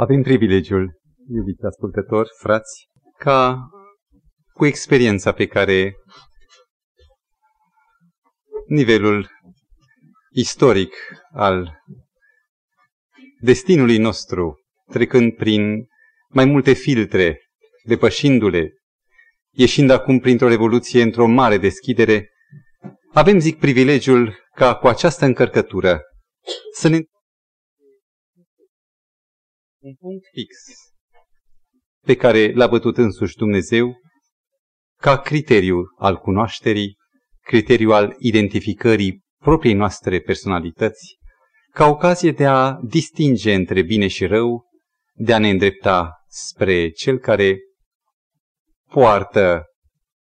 Avem 0.00 0.22
privilegiul, 0.22 1.00
iubiți 1.28 1.64
ascultători, 1.64 2.28
frați, 2.40 2.88
ca 3.16 3.68
cu 4.52 4.66
experiența 4.66 5.32
pe 5.32 5.46
care 5.46 5.94
nivelul 8.66 9.28
istoric 10.30 10.94
al 11.32 11.82
destinului 13.40 13.98
nostru, 13.98 14.58
trecând 14.92 15.34
prin 15.34 15.86
mai 16.28 16.44
multe 16.44 16.72
filtre, 16.72 17.40
depășindu-le, 17.84 18.72
ieșind 19.50 19.90
acum 19.90 20.18
printr-o 20.18 20.48
revoluție 20.48 21.02
într-o 21.02 21.26
mare 21.26 21.58
deschidere, 21.58 22.28
avem, 23.12 23.38
zic, 23.38 23.58
privilegiul 23.58 24.36
ca 24.54 24.74
cu 24.74 24.86
această 24.86 25.24
încărcătură 25.24 26.00
să 26.72 26.88
ne 26.88 26.98
un 29.88 29.94
punct 29.94 30.24
fix 30.32 30.56
pe 32.04 32.16
care 32.16 32.52
l-a 32.52 32.66
bătut 32.66 32.96
însuși 32.96 33.36
Dumnezeu 33.36 33.96
ca 35.00 35.20
criteriu 35.20 35.84
al 35.98 36.16
cunoașterii, 36.16 36.96
criteriu 37.40 37.90
al 37.90 38.14
identificării 38.18 39.20
propriei 39.42 39.74
noastre 39.74 40.20
personalități, 40.20 41.16
ca 41.70 41.86
ocazie 41.86 42.32
de 42.32 42.46
a 42.46 42.78
distinge 42.82 43.54
între 43.54 43.82
bine 43.82 44.08
și 44.08 44.26
rău, 44.26 44.64
de 45.14 45.34
a 45.34 45.38
ne 45.38 45.50
îndrepta 45.50 46.12
spre 46.28 46.90
cel 46.90 47.18
care 47.18 47.58
poartă 48.90 49.64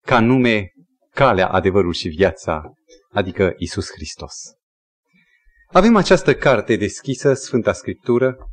ca 0.05 0.20
nume 0.20 0.72
calea, 1.10 1.48
adevărul 1.48 1.94
și 1.94 2.08
viața, 2.08 2.74
adică 3.10 3.54
Isus 3.58 3.91
Hristos. 3.91 4.34
Avem 5.68 5.96
această 5.96 6.36
carte 6.36 6.76
deschisă, 6.76 7.34
Sfânta 7.34 7.74
Scriptură, 7.74 8.51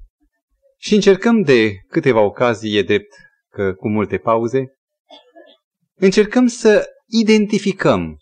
și 0.78 0.94
încercăm 0.94 1.42
de 1.42 1.74
câteva 1.88 2.20
ocazii, 2.20 2.76
e 2.76 2.82
drept 2.82 3.14
că 3.50 3.72
cu 3.72 3.88
multe 3.88 4.18
pauze, 4.18 4.64
încercăm 5.94 6.46
să 6.46 6.86
identificăm 7.06 8.18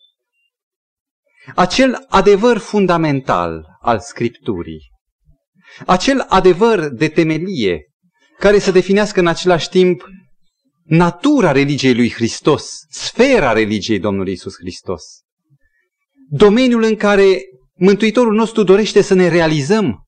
acel 1.54 2.04
adevăr 2.08 2.58
fundamental 2.58 3.64
al 3.80 4.00
Scripturii, 4.00 4.80
acel 5.86 6.20
adevăr 6.28 6.88
de 6.88 7.08
temelie 7.08 7.90
care 8.38 8.58
să 8.58 8.70
definească 8.70 9.20
în 9.20 9.26
același 9.26 9.68
timp 9.68 10.04
natura 10.82 11.52
religiei 11.52 11.94
lui 11.94 12.10
Hristos, 12.10 12.70
sfera 12.88 13.52
religiei 13.52 13.98
Domnului 13.98 14.32
Isus 14.32 14.54
Hristos, 14.56 15.02
domeniul 16.28 16.82
în 16.82 16.96
care 16.96 17.40
Mântuitorul 17.78 18.34
nostru 18.34 18.62
dorește 18.62 19.00
să 19.00 19.14
ne 19.14 19.28
realizăm 19.28 20.05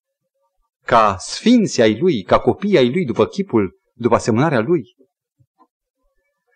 ca 0.89 1.17
sfinți 1.19 1.81
ai 1.81 1.98
lui, 1.98 2.22
ca 2.22 2.39
copii 2.39 2.77
ai 2.77 2.92
lui, 2.92 3.05
după 3.05 3.27
chipul, 3.27 3.78
după 3.94 4.14
asemănarea 4.14 4.61
lui. 4.61 4.83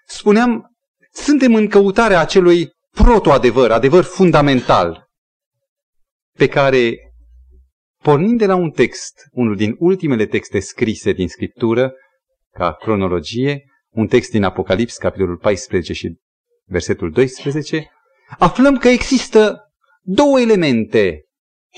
Spuneam, 0.06 0.76
suntem 1.10 1.54
în 1.54 1.68
căutarea 1.68 2.20
acelui 2.20 2.70
proto-adevăr, 2.90 3.70
adevăr 3.70 4.04
fundamental, 4.04 5.06
pe 6.38 6.48
care, 6.48 6.96
pornind 8.02 8.38
de 8.38 8.46
la 8.46 8.54
un 8.54 8.70
text, 8.70 9.28
unul 9.30 9.56
din 9.56 9.74
ultimele 9.78 10.26
texte 10.26 10.60
scrise 10.60 11.12
din 11.12 11.28
Scriptură, 11.28 11.92
ca 12.50 12.72
cronologie, 12.72 13.64
un 13.90 14.06
text 14.06 14.30
din 14.30 14.44
Apocalips, 14.44 14.96
capitolul 14.96 15.36
14 15.36 15.92
și 15.92 16.16
versetul 16.64 17.10
12, 17.10 17.90
aflăm 18.38 18.76
că 18.76 18.88
există 18.88 19.72
două 20.00 20.40
elemente 20.40 21.24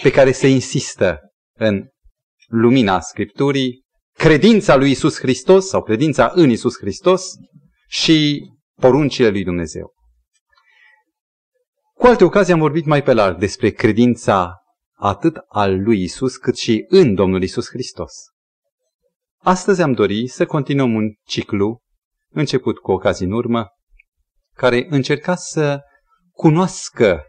pe 0.03 0.11
care 0.11 0.33
se 0.33 0.49
insistă 0.49 1.21
în 1.59 1.93
lumina 2.47 3.01
Scripturii, 3.01 3.85
credința 4.17 4.77
lui 4.77 4.91
Isus 4.91 5.19
Hristos 5.19 5.69
sau 5.69 5.83
credința 5.83 6.31
în 6.35 6.51
Isus 6.51 6.77
Hristos 6.79 7.31
și 7.87 8.49
poruncile 8.81 9.29
lui 9.29 9.45
Dumnezeu. 9.45 9.93
Cu 11.95 12.07
alte 12.07 12.25
ocazii 12.25 12.53
am 12.53 12.59
vorbit 12.59 12.85
mai 12.85 13.03
pe 13.03 13.13
larg 13.13 13.39
despre 13.39 13.71
credința 13.71 14.59
atât 14.97 15.37
al 15.49 15.83
lui 15.83 16.03
Isus 16.03 16.37
cât 16.37 16.57
și 16.57 16.85
în 16.89 17.15
Domnul 17.15 17.43
Isus 17.43 17.69
Hristos. 17.69 18.13
Astăzi 19.39 19.83
am 19.83 19.93
dori 19.93 20.29
să 20.29 20.47
continuăm 20.47 20.95
un 20.95 21.13
ciclu 21.27 21.81
început 22.31 22.79
cu 22.79 22.93
ocazii 22.93 23.27
în 23.27 23.33
urmă, 23.33 23.67
care 24.57 24.87
încerca 24.89 25.35
să 25.35 25.81
cunoască 26.33 27.23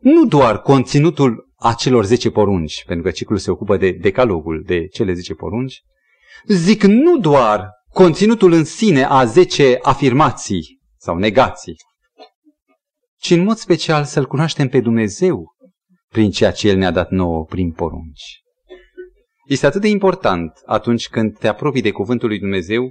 nu 0.00 0.26
doar 0.26 0.60
conținutul 0.60 1.51
acelor 1.62 2.04
zece 2.04 2.30
porunci, 2.30 2.84
pentru 2.86 3.04
că 3.04 3.10
ciclul 3.10 3.38
se 3.38 3.50
ocupă 3.50 3.76
de 3.76 3.90
decalogul, 3.90 4.62
de 4.66 4.86
cele 4.86 5.12
zece 5.12 5.34
porunci, 5.34 5.82
zic 6.46 6.82
nu 6.82 7.18
doar 7.18 7.68
conținutul 7.92 8.52
în 8.52 8.64
sine 8.64 9.04
a 9.04 9.24
zece 9.24 9.78
afirmații 9.82 10.80
sau 10.96 11.16
negații, 11.16 11.76
ci 13.16 13.30
în 13.30 13.42
mod 13.42 13.56
special 13.56 14.04
să-L 14.04 14.26
cunoaștem 14.26 14.68
pe 14.68 14.80
Dumnezeu 14.80 15.54
prin 16.08 16.30
ceea 16.30 16.52
ce 16.52 16.68
El 16.68 16.76
ne-a 16.76 16.90
dat 16.90 17.10
nouă 17.10 17.44
prin 17.44 17.72
porunci. 17.72 18.42
Este 19.46 19.66
atât 19.66 19.80
de 19.80 19.88
important 19.88 20.52
atunci 20.66 21.08
când 21.08 21.38
te 21.38 21.48
apropii 21.48 21.82
de 21.82 21.90
cuvântul 21.90 22.28
lui 22.28 22.38
Dumnezeu 22.38 22.90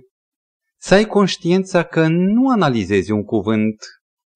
să 0.78 0.94
ai 0.94 1.06
conștiința 1.06 1.84
că 1.84 2.08
nu 2.08 2.50
analizezi 2.50 3.12
un 3.12 3.24
cuvânt, 3.24 3.86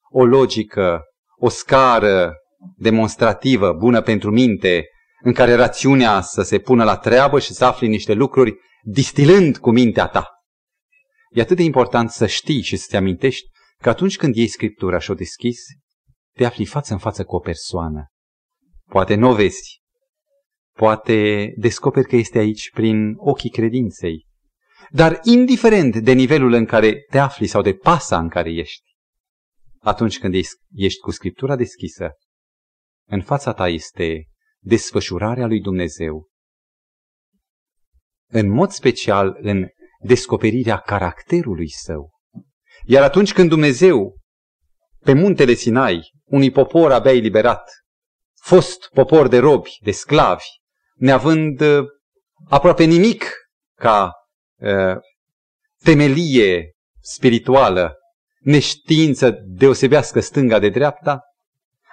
o 0.09 0.25
logică, 0.25 1.02
o 1.38 1.50
scară 1.50 2.34
demonstrativă, 2.78 3.74
bună 3.74 4.02
pentru 4.02 4.31
minte, 4.31 4.86
în 5.22 5.34
care 5.34 5.53
rațiunea 5.53 6.22
să 6.22 6.42
se 6.42 6.59
pună 6.59 6.84
la 6.84 6.98
treabă 6.98 7.40
și 7.40 7.53
să 7.53 7.66
afli 7.66 7.88
niște 7.88 8.14
lucruri 8.14 8.56
distilând 8.84 9.58
cu 9.58 9.72
mintea 9.72 10.08
ta. 10.08 10.30
E 11.30 11.42
atât 11.42 11.58
de 11.58 11.64
important 11.64 12.09
să 12.09 12.26
știi 12.26 12.62
și 12.62 12.76
să-ți 12.76 12.96
amintești 12.96 13.48
că 13.81 13.90
atunci 13.90 14.18
când 14.18 14.36
iei 14.36 14.48
Scriptura 14.48 15.00
și 15.00 15.12
o 15.12 15.14
deschizi, 15.14 15.80
te 16.34 16.46
afli 16.46 16.66
față 16.66 16.94
în 16.94 17.00
față 17.00 17.24
cu 17.24 17.36
o 17.36 17.40
persoană. 17.40 18.06
Poate 18.90 19.16
nu 19.16 19.30
o 19.30 19.34
vezi, 19.34 19.82
poate 20.78 21.47
descoperi 21.58 22.08
că 22.08 22.16
este 22.16 22.38
aici 22.38 22.70
prin 22.74 23.14
ochii 23.18 23.50
credinței, 23.50 24.26
dar 24.90 25.20
indiferent 25.24 25.97
de 25.97 26.12
nivelul 26.12 26.53
în 26.53 26.66
care 26.66 27.06
te 27.09 27.18
afli 27.18 27.47
sau 27.47 27.62
de 27.62 27.74
pasa 27.74 28.20
în 28.20 28.30
care 28.30 28.52
ești, 28.52 28.84
atunci 29.80 30.20
când 30.20 30.34
ești 30.74 31.00
cu 31.00 31.12
Scriptura 31.12 31.56
deschisă, 31.56 32.12
în 33.08 33.22
fața 33.22 33.54
ta 33.54 33.68
este 33.68 34.28
desfășurarea 34.60 35.46
lui 35.46 35.62
Dumnezeu. 35.62 36.30
În 38.32 38.50
mod 38.50 38.72
special 38.72 39.38
în 39.42 39.68
descoperirea 40.00 40.78
caracterului 40.78 41.70
său. 41.70 42.12
Iar 42.86 43.04
atunci 43.04 43.34
când 43.34 43.50
Dumnezeu, 43.50 44.20
pe 45.00 45.14
muntele 45.14 45.54
Sinai, 45.54 46.12
unui 46.24 46.52
popor 46.52 46.92
abia 46.92 47.12
eliberat, 47.12 47.70
fost 48.42 48.90
popor 48.94 49.28
de 49.28 49.38
robi, 49.38 49.78
de 49.82 49.92
sclavi, 49.92 50.46
neavând 50.96 51.62
uh, 51.62 51.86
aproape 52.50 52.84
nimic 52.84 53.34
ca 53.80 54.12
uh, 54.60 54.98
temelie 55.84 56.72
spirituală, 57.02 57.96
neștiință 58.40 59.32
deosebească 59.46 60.20
stânga 60.20 60.60
de 60.60 60.70
dreapta, 60.70 61.22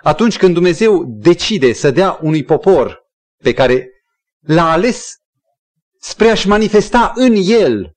atunci 0.02 0.38
când 0.38 0.54
Dumnezeu 0.54 1.04
decide 1.04 1.72
să 1.72 1.90
dea 1.90 2.18
unui 2.20 2.44
popor 2.44 3.00
pe 3.42 3.52
care 3.52 3.88
l-a 4.40 4.70
ales 4.70 5.14
spre 6.00 6.28
a-și 6.28 6.48
manifesta 6.48 7.12
în 7.14 7.34
el 7.36 7.96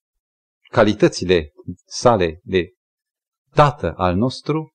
calitățile 0.70 1.52
sale 1.86 2.40
de 2.44 2.70
tată 3.54 3.94
al 3.98 4.16
nostru, 4.16 4.74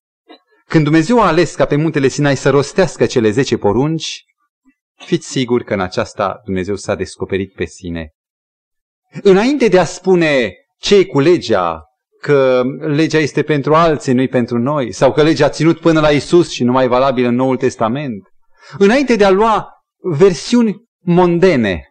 când 0.67 0.85
Dumnezeu 0.85 1.21
a 1.21 1.27
ales 1.27 1.55
ca 1.55 1.67
pe 1.67 1.77
muntele 1.77 2.09
Sinai 2.09 2.37
să 2.37 2.51
rostească 2.51 3.07
cele 3.07 3.31
zece 3.31 3.57
porunci, 3.57 4.25
fiți 4.95 5.29
siguri 5.29 5.65
că 5.65 5.73
în 5.73 5.81
aceasta 5.81 6.41
Dumnezeu 6.45 6.77
s-a 6.77 6.95
descoperit 6.95 7.53
pe 7.53 7.65
sine. 7.65 8.11
Înainte 9.23 9.69
de 9.69 9.79
a 9.79 9.85
spune 9.85 10.55
ce 10.79 11.06
cu 11.06 11.21
legea, 11.21 11.83
că 12.20 12.62
legea 12.78 13.19
este 13.19 13.43
pentru 13.43 13.75
alții, 13.75 14.12
nu 14.12 14.26
pentru 14.26 14.58
noi, 14.58 14.93
sau 14.93 15.12
că 15.12 15.22
legea 15.22 15.46
a 15.46 15.49
ținut 15.49 15.81
până 15.81 16.00
la 16.00 16.08
Isus 16.08 16.50
și 16.50 16.64
nu 16.64 16.72
mai 16.72 16.88
valabilă 16.88 17.28
în 17.28 17.34
Noul 17.34 17.56
Testament. 17.56 18.28
Înainte 18.78 19.17
de 19.17 19.25
a 19.25 19.31
lua 19.31 19.69
versiuni 20.02 20.76
mondene 20.99 21.84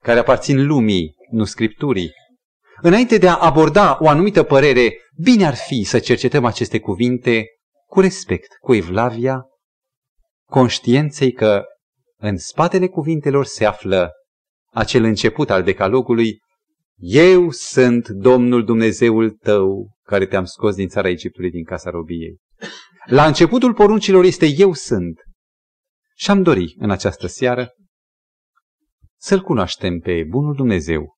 care 0.00 0.18
aparțin 0.18 0.66
lumii, 0.66 1.14
nu 1.30 1.44
scripturii, 1.44 2.12
înainte 2.80 3.18
de 3.18 3.28
a 3.28 3.36
aborda 3.36 3.98
o 4.00 4.08
anumită 4.08 4.42
părere, 4.42 4.96
bine 5.22 5.46
ar 5.46 5.54
fi 5.54 5.84
să 5.84 5.98
cercetăm 5.98 6.44
aceste 6.44 6.78
cuvinte 6.78 7.46
cu 7.86 8.00
respect, 8.00 8.56
cu 8.60 8.74
evlavia, 8.74 9.42
conștiinței 10.50 11.32
că 11.32 11.64
în 12.16 12.38
spatele 12.38 12.86
cuvintelor 12.86 13.44
se 13.44 13.64
află 13.64 14.10
acel 14.72 15.04
început 15.04 15.50
al 15.50 15.62
decalogului 15.62 16.38
eu 16.96 17.50
sunt 17.50 18.08
Domnul 18.08 18.64
Dumnezeul 18.64 19.30
tău 19.30 19.96
care 20.02 20.26
te-am 20.26 20.44
scos 20.44 20.74
din 20.74 20.88
țara 20.88 21.08
Egiptului, 21.08 21.50
din 21.50 21.64
casa 21.64 21.90
robiei. 21.90 22.38
La 23.04 23.26
începutul 23.26 23.74
poruncilor 23.74 24.24
este 24.24 24.46
Eu 24.46 24.72
sunt. 24.72 25.20
Și 26.14 26.30
am 26.30 26.42
dori 26.42 26.74
în 26.78 26.90
această 26.90 27.26
seară 27.26 27.74
să-L 29.16 29.40
cunoaștem 29.40 29.98
pe 29.98 30.24
Bunul 30.28 30.54
Dumnezeu 30.54 31.14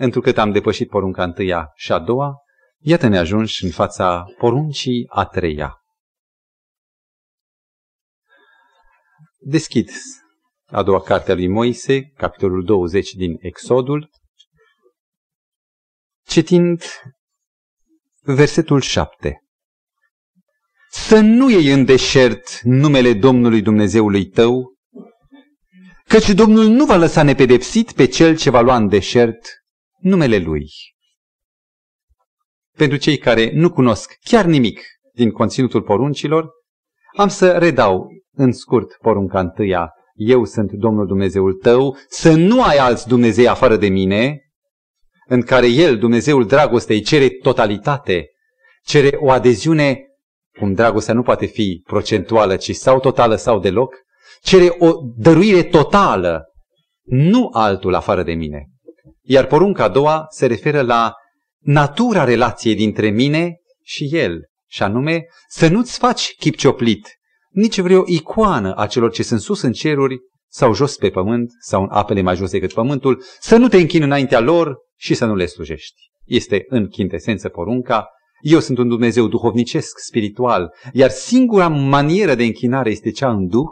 întrucât 0.00 0.38
am 0.38 0.52
depășit 0.52 0.88
porunca 0.88 1.22
întâia 1.22 1.72
și 1.74 1.92
a 1.92 1.98
doua, 1.98 2.34
iată 2.78 3.08
ne 3.08 3.18
ajungi 3.18 3.64
în 3.64 3.70
fața 3.70 4.24
poruncii 4.38 5.06
a 5.08 5.24
treia. 5.24 5.74
Deschid 9.38 9.88
a 10.70 10.82
doua 10.82 11.00
carte 11.00 11.32
a 11.32 11.34
lui 11.34 11.48
Moise, 11.48 12.12
capitolul 12.16 12.64
20 12.64 13.12
din 13.12 13.36
Exodul, 13.40 14.10
citind 16.26 16.82
versetul 18.20 18.80
7. 18.80 19.44
Să 20.90 21.20
nu 21.20 21.50
iei 21.50 21.72
în 21.72 21.84
deșert 21.84 22.60
numele 22.62 23.12
Domnului 23.12 23.62
Dumnezeului 23.62 24.26
tău, 24.26 24.74
căci 26.04 26.30
Domnul 26.30 26.66
nu 26.66 26.84
va 26.84 26.96
lăsa 26.96 27.22
nepedepsit 27.22 27.92
pe 27.92 28.06
cel 28.06 28.36
ce 28.36 28.50
va 28.50 28.60
lua 28.60 28.76
în 28.76 28.88
deșert 28.88 29.48
numele 29.98 30.38
Lui. 30.38 30.66
Pentru 32.76 32.96
cei 32.98 33.18
care 33.18 33.50
nu 33.52 33.70
cunosc 33.72 34.12
chiar 34.20 34.44
nimic 34.44 34.82
din 35.14 35.30
conținutul 35.30 35.82
poruncilor, 35.82 36.50
am 37.16 37.28
să 37.28 37.58
redau 37.58 38.08
în 38.32 38.52
scurt 38.52 38.96
porunca 38.96 39.40
întâia, 39.40 39.94
eu 40.14 40.44
sunt 40.44 40.72
Domnul 40.72 41.06
Dumnezeul 41.06 41.52
tău, 41.52 41.96
să 42.08 42.32
nu 42.32 42.62
ai 42.62 42.76
alți 42.76 43.08
Dumnezei 43.08 43.48
afară 43.48 43.76
de 43.76 43.88
mine, 43.88 44.40
în 45.26 45.42
care 45.42 45.66
El, 45.66 45.98
Dumnezeul 45.98 46.46
dragostei, 46.46 47.00
cere 47.00 47.28
totalitate, 47.28 48.26
cere 48.84 49.16
o 49.20 49.30
adeziune, 49.30 50.04
cum 50.58 50.72
dragostea 50.72 51.14
nu 51.14 51.22
poate 51.22 51.46
fi 51.46 51.82
procentuală, 51.86 52.56
ci 52.56 52.74
sau 52.74 53.00
totală 53.00 53.36
sau 53.36 53.58
deloc, 53.58 53.94
cere 54.42 54.74
o 54.78 54.92
dăruire 55.16 55.62
totală, 55.62 56.44
nu 57.04 57.48
altul 57.52 57.94
afară 57.94 58.22
de 58.22 58.32
mine. 58.32 58.68
Iar 59.22 59.46
porunca 59.46 59.84
a 59.84 59.88
doua 59.88 60.26
se 60.28 60.46
referă 60.46 60.80
la 60.80 61.12
natura 61.58 62.24
relației 62.24 62.74
dintre 62.74 63.10
mine 63.10 63.60
și 63.82 64.08
El, 64.12 64.48
și 64.68 64.82
anume 64.82 65.24
să 65.48 65.68
nu-ți 65.68 65.98
faci 65.98 66.34
chip 66.38 66.56
cioplit, 66.56 67.19
nici 67.50 67.80
vreo 67.80 68.02
icoană 68.06 68.74
a 68.76 68.86
celor 68.86 69.10
ce 69.10 69.22
sunt 69.22 69.40
sus 69.40 69.62
în 69.62 69.72
ceruri 69.72 70.18
sau 70.48 70.74
jos 70.74 70.96
pe 70.96 71.10
pământ 71.10 71.50
sau 71.60 71.82
în 71.82 71.88
apele 71.90 72.20
mai 72.20 72.36
jos 72.36 72.50
decât 72.50 72.72
pământul, 72.72 73.22
să 73.40 73.56
nu 73.56 73.68
te 73.68 73.76
închini 73.76 74.04
înaintea 74.04 74.40
lor 74.40 74.78
și 74.96 75.14
să 75.14 75.26
nu 75.26 75.34
le 75.34 75.46
slujești. 75.46 76.10
Este 76.24 76.64
în 76.68 76.86
chintesență 76.86 77.48
porunca, 77.48 78.06
eu 78.40 78.58
sunt 78.58 78.78
un 78.78 78.88
Dumnezeu 78.88 79.28
duhovnicesc, 79.28 79.98
spiritual, 79.98 80.74
iar 80.92 81.10
singura 81.10 81.68
manieră 81.68 82.34
de 82.34 82.44
închinare 82.44 82.90
este 82.90 83.10
cea 83.10 83.30
în 83.30 83.46
duh, 83.46 83.70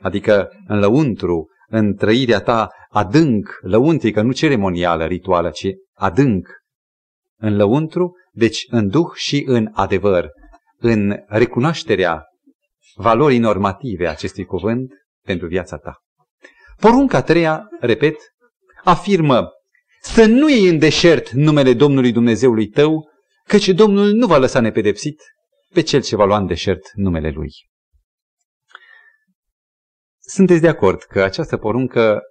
adică 0.00 0.48
în 0.66 0.78
lăuntru, 0.78 1.46
în 1.68 1.94
trăirea 1.94 2.40
ta 2.40 2.68
adânc, 2.88 3.58
lăuntrică, 3.60 4.22
nu 4.22 4.32
ceremonială, 4.32 5.04
rituală, 5.04 5.50
ci 5.50 5.66
adânc, 5.92 6.48
în 7.36 7.56
lăuntru, 7.56 8.12
deci 8.32 8.66
în 8.68 8.88
duh 8.88 9.10
și 9.14 9.44
în 9.46 9.68
adevăr, 9.72 10.28
în 10.78 11.16
recunoașterea 11.26 12.22
valorii 12.94 13.38
normative 13.38 14.08
acestui 14.08 14.44
cuvânt 14.44 14.92
pentru 15.24 15.46
viața 15.46 15.76
ta. 15.76 15.98
Porunca 16.76 17.22
treia, 17.22 17.68
repet, 17.80 18.16
afirmă 18.84 19.48
să 20.00 20.26
nu 20.26 20.48
iei 20.48 20.68
în 20.68 20.78
deșert 20.78 21.30
numele 21.30 21.74
Domnului 21.74 22.12
Dumnezeului 22.12 22.68
tău, 22.68 23.10
căci 23.44 23.68
Domnul 23.68 24.12
nu 24.12 24.26
va 24.26 24.36
lăsa 24.36 24.60
nepedepsit 24.60 25.22
pe 25.72 25.80
cel 25.80 26.02
ce 26.02 26.16
va 26.16 26.24
lua 26.24 26.38
în 26.38 26.46
deșert 26.46 26.90
numele 26.94 27.30
Lui. 27.30 27.50
Sunteți 30.20 30.60
de 30.60 30.68
acord 30.68 31.02
că 31.02 31.22
această 31.22 31.56
poruncă 31.56 32.22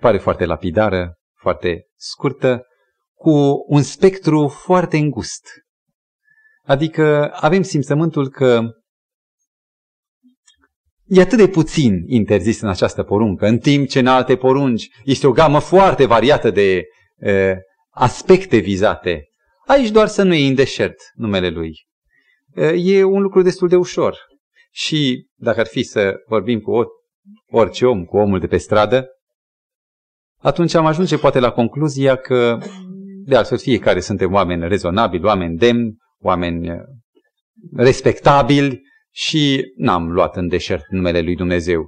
pare 0.00 0.18
foarte 0.18 0.44
lapidară, 0.44 1.14
foarte 1.40 1.86
scurtă, 1.96 2.66
cu 3.14 3.64
un 3.66 3.82
spectru 3.82 4.48
foarte 4.48 4.96
îngust. 4.96 5.42
Adică 6.62 7.32
avem 7.34 7.62
simțământul 7.62 8.30
că 8.30 8.62
e 11.12 11.20
atât 11.20 11.38
de 11.38 11.48
puțin 11.48 12.04
interzis 12.06 12.60
în 12.60 12.68
această 12.68 13.02
poruncă, 13.02 13.46
în 13.46 13.58
timp 13.58 13.88
ce 13.88 13.98
în 13.98 14.06
alte 14.06 14.36
porunci 14.36 14.88
este 15.04 15.26
o 15.26 15.32
gamă 15.32 15.58
foarte 15.58 16.06
variată 16.06 16.50
de 16.50 16.84
e, 17.18 17.56
aspecte 17.90 18.58
vizate. 18.58 19.28
Aici 19.66 19.90
doar 19.90 20.06
să 20.06 20.22
nu 20.22 20.34
iei 20.34 20.48
în 20.48 20.54
deșert 20.54 20.96
numele 21.14 21.48
lui. 21.48 21.86
E 22.76 23.02
un 23.04 23.22
lucru 23.22 23.42
destul 23.42 23.68
de 23.68 23.76
ușor. 23.76 24.18
Și 24.70 25.26
dacă 25.34 25.60
ar 25.60 25.66
fi 25.66 25.82
să 25.82 26.14
vorbim 26.26 26.60
cu 26.60 26.84
orice 27.50 27.86
om, 27.86 28.04
cu 28.04 28.16
omul 28.16 28.38
de 28.38 28.46
pe 28.46 28.56
stradă, 28.56 29.06
atunci 30.38 30.74
am 30.74 30.86
ajunge 30.86 31.18
poate 31.18 31.38
la 31.38 31.50
concluzia 31.50 32.16
că, 32.16 32.58
de 33.24 33.36
altfel, 33.36 33.58
fiecare 33.58 34.00
suntem 34.00 34.32
oameni 34.32 34.68
rezonabili, 34.68 35.24
oameni 35.24 35.56
demni, 35.56 35.96
oameni 36.18 36.70
respectabili 37.76 38.82
și 39.14 39.72
n-am 39.76 40.10
luat 40.10 40.36
în 40.36 40.48
deșert 40.48 40.88
numele 40.88 41.20
lui 41.20 41.36
Dumnezeu. 41.36 41.86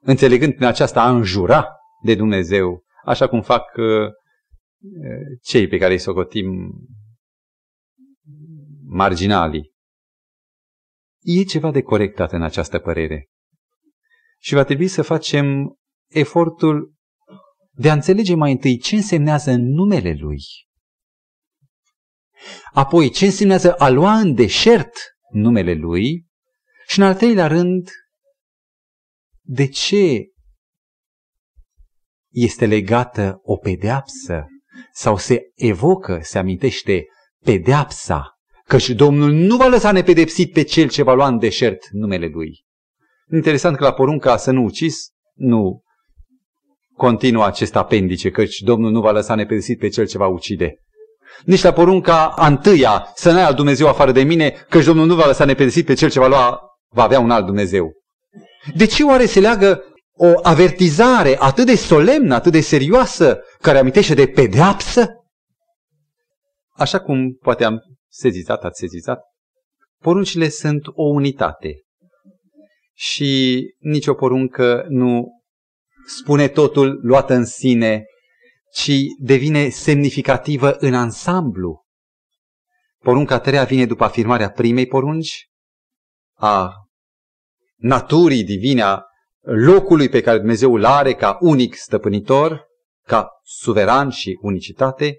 Înțelegând 0.00 0.54
prin 0.54 0.66
aceasta 0.66 1.02
a 1.02 1.10
înjura 1.10 1.66
de 2.04 2.14
Dumnezeu, 2.14 2.84
așa 3.04 3.28
cum 3.28 3.42
fac 3.42 3.76
uh, 3.76 4.10
cei 5.42 5.68
pe 5.68 5.78
care 5.78 5.92
îi 5.92 5.98
socotim 5.98 6.72
marginalii. 8.86 9.72
E 11.20 11.42
ceva 11.42 11.70
de 11.70 11.82
corectat 11.82 12.32
în 12.32 12.42
această 12.42 12.78
părere. 12.78 13.28
Și 14.38 14.54
va 14.54 14.64
trebui 14.64 14.88
să 14.88 15.02
facem 15.02 15.76
efortul 16.10 16.94
de 17.70 17.90
a 17.90 17.92
înțelege 17.92 18.34
mai 18.34 18.52
întâi 18.52 18.78
ce 18.78 18.94
însemnează 18.94 19.54
numele 19.56 20.16
Lui. 20.18 20.40
Apoi, 22.72 23.10
ce 23.10 23.24
însemnează 23.24 23.74
a 23.74 23.88
lua 23.88 24.18
în 24.18 24.34
deșert 24.34 24.92
numele 25.30 25.74
Lui. 25.74 26.26
Și 26.92 26.98
în 26.98 27.04
al 27.04 27.14
treilea 27.14 27.46
rând, 27.46 27.88
de 29.40 29.66
ce 29.66 30.26
este 32.32 32.66
legată 32.66 33.40
o 33.42 33.56
pedeapsă 33.56 34.46
sau 34.92 35.16
se 35.16 35.40
evocă, 35.54 36.18
se 36.22 36.38
amintește 36.38 37.04
pedeapsa, 37.44 38.38
căci 38.64 38.90
Domnul 38.90 39.32
nu 39.32 39.56
va 39.56 39.66
lăsa 39.66 39.92
nepedepsit 39.92 40.52
pe 40.52 40.62
cel 40.62 40.88
ce 40.88 41.02
va 41.02 41.14
lua 41.14 41.26
în 41.26 41.38
deșert 41.38 41.88
numele 41.90 42.26
Lui. 42.26 42.64
Interesant 43.32 43.76
că 43.76 43.84
la 43.84 43.92
porunca 43.92 44.36
să 44.36 44.50
nu 44.50 44.62
ucis, 44.62 45.08
nu 45.34 45.82
continuă 46.96 47.44
acest 47.44 47.76
apendice, 47.76 48.30
căci 48.30 48.58
Domnul 48.58 48.90
nu 48.90 49.00
va 49.00 49.10
lăsa 49.10 49.34
nepedepsit 49.34 49.78
pe 49.78 49.88
cel 49.88 50.06
ce 50.06 50.18
va 50.18 50.26
ucide. 50.26 50.74
Nici 51.44 51.62
la 51.62 51.72
porunca 51.72 52.28
a 52.28 52.46
întâia, 52.46 53.12
să 53.14 53.32
n-ai 53.32 53.44
alt 53.44 53.56
Dumnezeu 53.56 53.88
afară 53.88 54.12
de 54.12 54.22
mine, 54.22 54.50
căci 54.50 54.84
Domnul 54.84 55.06
nu 55.06 55.14
va 55.14 55.26
lăsa 55.26 55.44
nepedepsit 55.44 55.86
pe 55.86 55.94
cel 55.94 56.10
ce 56.10 56.18
va 56.18 56.26
lua, 56.26 56.71
va 56.92 57.02
avea 57.02 57.20
un 57.20 57.30
alt 57.30 57.46
Dumnezeu. 57.46 57.92
De 58.74 58.86
ce 58.86 59.04
oare 59.04 59.26
se 59.26 59.40
leagă 59.40 59.84
o 60.14 60.32
avertizare 60.42 61.36
atât 61.38 61.66
de 61.66 61.74
solemnă, 61.74 62.34
atât 62.34 62.52
de 62.52 62.60
serioasă, 62.60 63.40
care 63.60 63.78
amintește 63.78 64.14
de 64.14 64.26
pedeapsă? 64.26 65.06
Așa 66.70 67.00
cum 67.00 67.32
poate 67.32 67.64
am 67.64 67.78
sezizat, 68.08 68.64
ați 68.64 68.78
sezizat, 68.78 69.20
poruncile 69.98 70.48
sunt 70.48 70.86
o 70.86 71.02
unitate 71.02 71.82
și 72.94 73.60
nicio 73.78 74.14
poruncă 74.14 74.84
nu 74.88 75.42
spune 76.06 76.48
totul 76.48 76.98
luată 77.02 77.34
în 77.34 77.44
sine, 77.44 78.04
ci 78.72 78.92
devine 79.18 79.68
semnificativă 79.68 80.72
în 80.72 80.94
ansamblu. 80.94 81.84
Porunca 82.98 83.34
a 83.34 83.40
treia 83.40 83.64
vine 83.64 83.86
după 83.86 84.04
afirmarea 84.04 84.50
primei 84.50 84.86
porunci, 84.86 85.48
a 86.34 86.81
naturii 87.82 88.44
divine, 88.44 88.82
a 88.82 89.02
locului 89.40 90.08
pe 90.08 90.20
care 90.20 90.38
Dumnezeu 90.38 90.74
îl 90.74 90.84
are 90.84 91.14
ca 91.14 91.36
unic 91.40 91.74
stăpânitor, 91.74 92.66
ca 93.06 93.28
suveran 93.42 94.10
și 94.10 94.38
unicitate, 94.40 95.16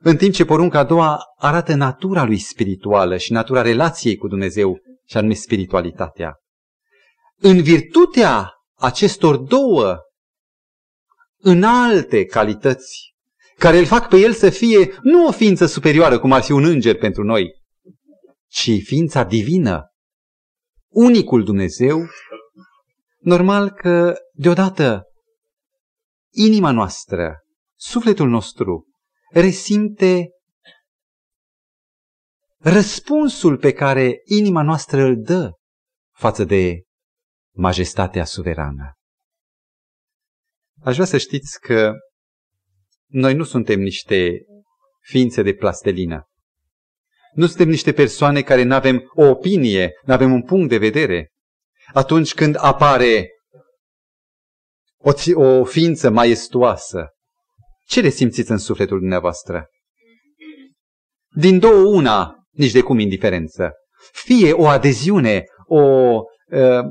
în 0.00 0.16
timp 0.16 0.32
ce 0.32 0.44
porunca 0.44 0.78
a 0.78 0.84
doua 0.84 1.18
arată 1.36 1.74
natura 1.74 2.24
lui 2.24 2.38
spirituală 2.38 3.16
și 3.16 3.32
natura 3.32 3.62
relației 3.62 4.16
cu 4.16 4.28
Dumnezeu, 4.28 4.78
și 5.06 5.16
anume 5.16 5.34
spiritualitatea. 5.34 6.34
În 7.38 7.62
virtutea 7.62 8.52
acestor 8.74 9.36
două 9.36 9.98
înalte 11.38 12.24
calități, 12.24 13.14
care 13.58 13.78
îl 13.78 13.84
fac 13.84 14.08
pe 14.08 14.16
el 14.16 14.32
să 14.32 14.50
fie 14.50 14.98
nu 15.02 15.26
o 15.26 15.30
ființă 15.30 15.66
superioară, 15.66 16.18
cum 16.18 16.32
ar 16.32 16.42
fi 16.42 16.52
un 16.52 16.64
înger 16.64 16.96
pentru 16.96 17.22
noi, 17.22 17.50
ci 18.46 18.70
ființa 18.82 19.22
divină, 19.22 19.93
unicul 20.94 21.44
Dumnezeu, 21.44 22.06
normal 23.18 23.70
că 23.70 24.14
deodată 24.32 25.02
inima 26.30 26.70
noastră, 26.70 27.38
sufletul 27.78 28.28
nostru, 28.28 28.86
resimte 29.30 30.28
răspunsul 32.58 33.58
pe 33.58 33.72
care 33.72 34.20
inima 34.24 34.62
noastră 34.62 35.02
îl 35.02 35.22
dă 35.22 35.50
față 36.16 36.44
de 36.44 36.82
majestatea 37.54 38.24
suverană. 38.24 38.92
Aș 40.82 40.94
vrea 40.94 41.06
să 41.06 41.18
știți 41.18 41.60
că 41.60 41.92
Noi 43.14 43.34
nu 43.34 43.44
suntem 43.44 43.80
niște 43.80 44.44
ființe 45.00 45.42
de 45.42 45.54
plastelină. 45.54 46.28
Nu 47.34 47.46
suntem 47.46 47.68
niște 47.68 47.92
persoane 47.92 48.42
care 48.42 48.62
nu 48.62 48.74
avem 48.74 49.10
o 49.14 49.24
opinie, 49.24 49.92
nu 50.04 50.12
avem 50.12 50.32
un 50.32 50.42
punct 50.42 50.68
de 50.68 50.78
vedere. 50.78 51.28
Atunci 51.92 52.34
când 52.34 52.56
apare 52.58 53.28
o, 54.98 55.12
o 55.42 55.64
ființă 55.64 56.10
maestuoasă, 56.10 57.08
ce 57.86 58.00
le 58.00 58.08
simțiți 58.08 58.50
în 58.50 58.58
sufletul 58.58 58.98
dumneavoastră? 58.98 59.66
Din 61.36 61.58
două 61.58 61.96
una, 61.96 62.34
nici 62.50 62.72
de 62.72 62.80
cum 62.80 62.98
indiferență. 62.98 63.72
Fie 64.12 64.52
o 64.52 64.66
adeziune, 64.66 65.44
o 65.66 65.80
uh, 65.80 66.84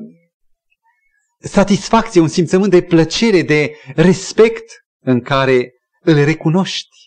satisfacție, 1.39 2.21
un 2.21 2.27
simțământ 2.27 2.71
de 2.71 2.81
plăcere, 2.81 3.41
de 3.41 3.75
respect 3.95 4.71
în 4.99 5.21
care 5.21 5.71
îl 6.01 6.23
recunoști 6.23 6.97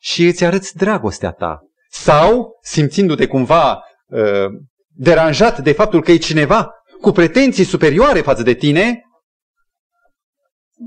și 0.00 0.26
îți 0.26 0.44
arăți 0.44 0.76
dragostea 0.76 1.30
ta. 1.30 1.60
Sau, 1.94 2.58
simțindu-te 2.62 3.26
cumva 3.26 3.82
uh, 4.06 4.46
deranjat 4.88 5.58
de 5.58 5.72
faptul 5.72 6.02
că 6.02 6.10
e 6.10 6.16
cineva 6.16 6.70
cu 7.00 7.10
pretenții 7.10 7.64
superioare 7.64 8.20
față 8.20 8.42
de 8.42 8.54
tine, 8.54 9.02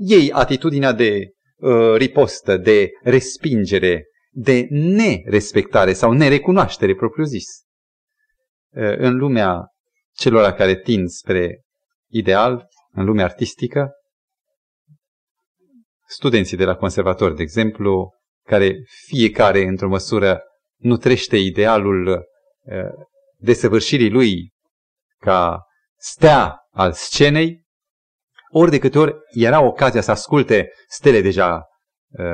iei 0.00 0.32
atitudinea 0.32 0.92
de 0.92 1.20
uh, 1.56 1.94
ripostă, 1.96 2.56
de 2.56 2.90
respingere, 3.02 4.04
de 4.30 4.66
nerespectare 4.70 5.92
sau 5.92 6.12
nerecunoaștere 6.12 6.94
propriu-zis. 6.94 7.46
Uh, 8.70 8.96
în 8.96 9.16
lumea 9.16 9.66
celor 10.12 10.50
care 10.50 10.80
tind 10.80 11.08
spre 11.08 11.62
ideal, 12.10 12.68
în 12.92 13.04
lumea 13.04 13.24
artistică, 13.24 13.90
studenții 16.08 16.56
de 16.56 16.64
la 16.64 16.76
conservator, 16.76 17.32
de 17.32 17.42
exemplu, 17.42 18.14
care 18.46 18.76
fiecare, 19.06 19.62
într-o 19.62 19.88
măsură, 19.88 20.40
nutrește 20.76 21.36
idealul 21.36 22.06
uh, 22.06 23.06
desăvârșirii 23.36 24.10
lui 24.10 24.52
ca 25.18 25.66
stea 25.98 26.56
al 26.70 26.92
scenei, 26.92 27.64
ori 28.50 28.70
de 28.70 28.78
câte 28.78 28.98
ori 28.98 29.14
era 29.30 29.62
ocazia 29.62 30.00
să 30.00 30.10
asculte 30.10 30.68
stele 30.88 31.20
deja 31.20 31.62
uh, 32.08 32.24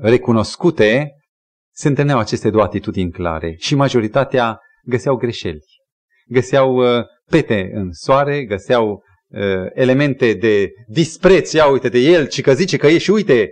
recunoscute, 0.00 1.10
se 1.74 1.88
întâlneau 1.88 2.18
aceste 2.18 2.50
două 2.50 2.64
atitudini 2.64 3.10
clare 3.10 3.54
și 3.58 3.74
majoritatea 3.74 4.60
găseau 4.84 5.16
greșeli. 5.16 5.64
Găseau 6.26 6.74
uh, 6.74 7.04
pete 7.30 7.70
în 7.72 7.92
soare, 7.92 8.44
găseau 8.44 8.90
uh, 9.28 9.66
elemente 9.72 10.34
de 10.34 10.70
dispreț, 10.86 11.52
ia 11.52 11.66
uite 11.66 11.88
de 11.88 11.98
el, 11.98 12.28
ci 12.28 12.40
că 12.40 12.52
zice 12.52 12.76
că 12.76 12.86
e 12.86 12.98
și 12.98 13.10
uite. 13.10 13.50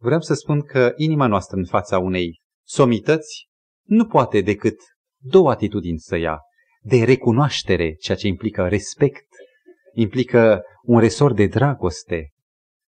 Vreau 0.00 0.20
să 0.20 0.34
spun 0.34 0.62
că 0.62 0.92
inima 0.96 1.26
noastră 1.26 1.56
în 1.56 1.64
fața 1.64 1.98
unei 1.98 2.39
somități 2.70 3.48
nu 3.82 4.06
poate 4.06 4.40
decât 4.40 4.76
două 5.18 5.50
atitudini 5.50 5.98
să 5.98 6.16
ia. 6.16 6.38
De 6.82 7.04
recunoaștere, 7.04 7.94
ceea 7.94 8.16
ce 8.16 8.26
implică 8.26 8.68
respect, 8.68 9.26
implică 9.94 10.62
un 10.82 10.98
resort 10.98 11.36
de 11.36 11.46
dragoste, 11.46 12.32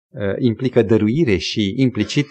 uh, 0.08 0.34
implică 0.38 0.82
dăruire 0.82 1.36
și 1.36 1.74
implicit 1.76 2.26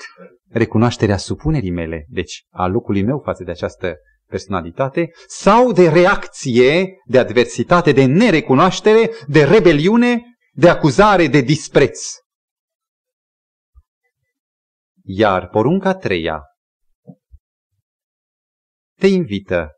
recunoașterea 0.50 1.18
supunerii 1.18 1.72
mele, 1.72 2.06
deci 2.08 2.46
a 2.50 2.68
locului 2.68 3.04
meu 3.04 3.22
față 3.24 3.44
de 3.44 3.52
această 3.52 3.96
personalitate, 4.26 5.12
sau 5.28 5.72
de 5.72 5.90
reacție, 5.90 6.98
de 7.06 7.20
adversitate, 7.20 7.92
de 7.92 8.06
nerecunoaștere, 8.06 9.10
de 9.28 9.44
rebeliune, 9.44 10.22
de 10.54 10.70
acuzare, 10.70 11.28
de 11.28 11.42
dispreț. 11.42 12.14
Iar 15.04 15.48
porunca 15.48 15.94
treia 15.94 16.49
te 19.00 19.08
invită, 19.08 19.72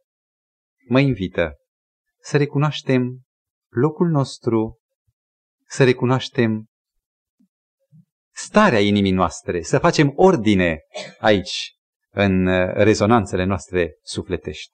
mă 0.88 1.00
invită 1.00 1.56
să 2.22 2.38
recunoaștem 2.38 3.22
locul 3.70 4.10
nostru, 4.10 4.80
să 5.68 5.84
recunoaștem 5.84 6.66
starea 8.36 8.80
inimii 8.80 9.12
noastre, 9.12 9.62
să 9.62 9.80
facem 9.80 10.12
ordine 10.16 10.80
aici, 11.20 11.75
în 12.10 12.46
rezonanțele 12.74 13.44
noastre 13.44 13.98
sufletești. 14.01 14.74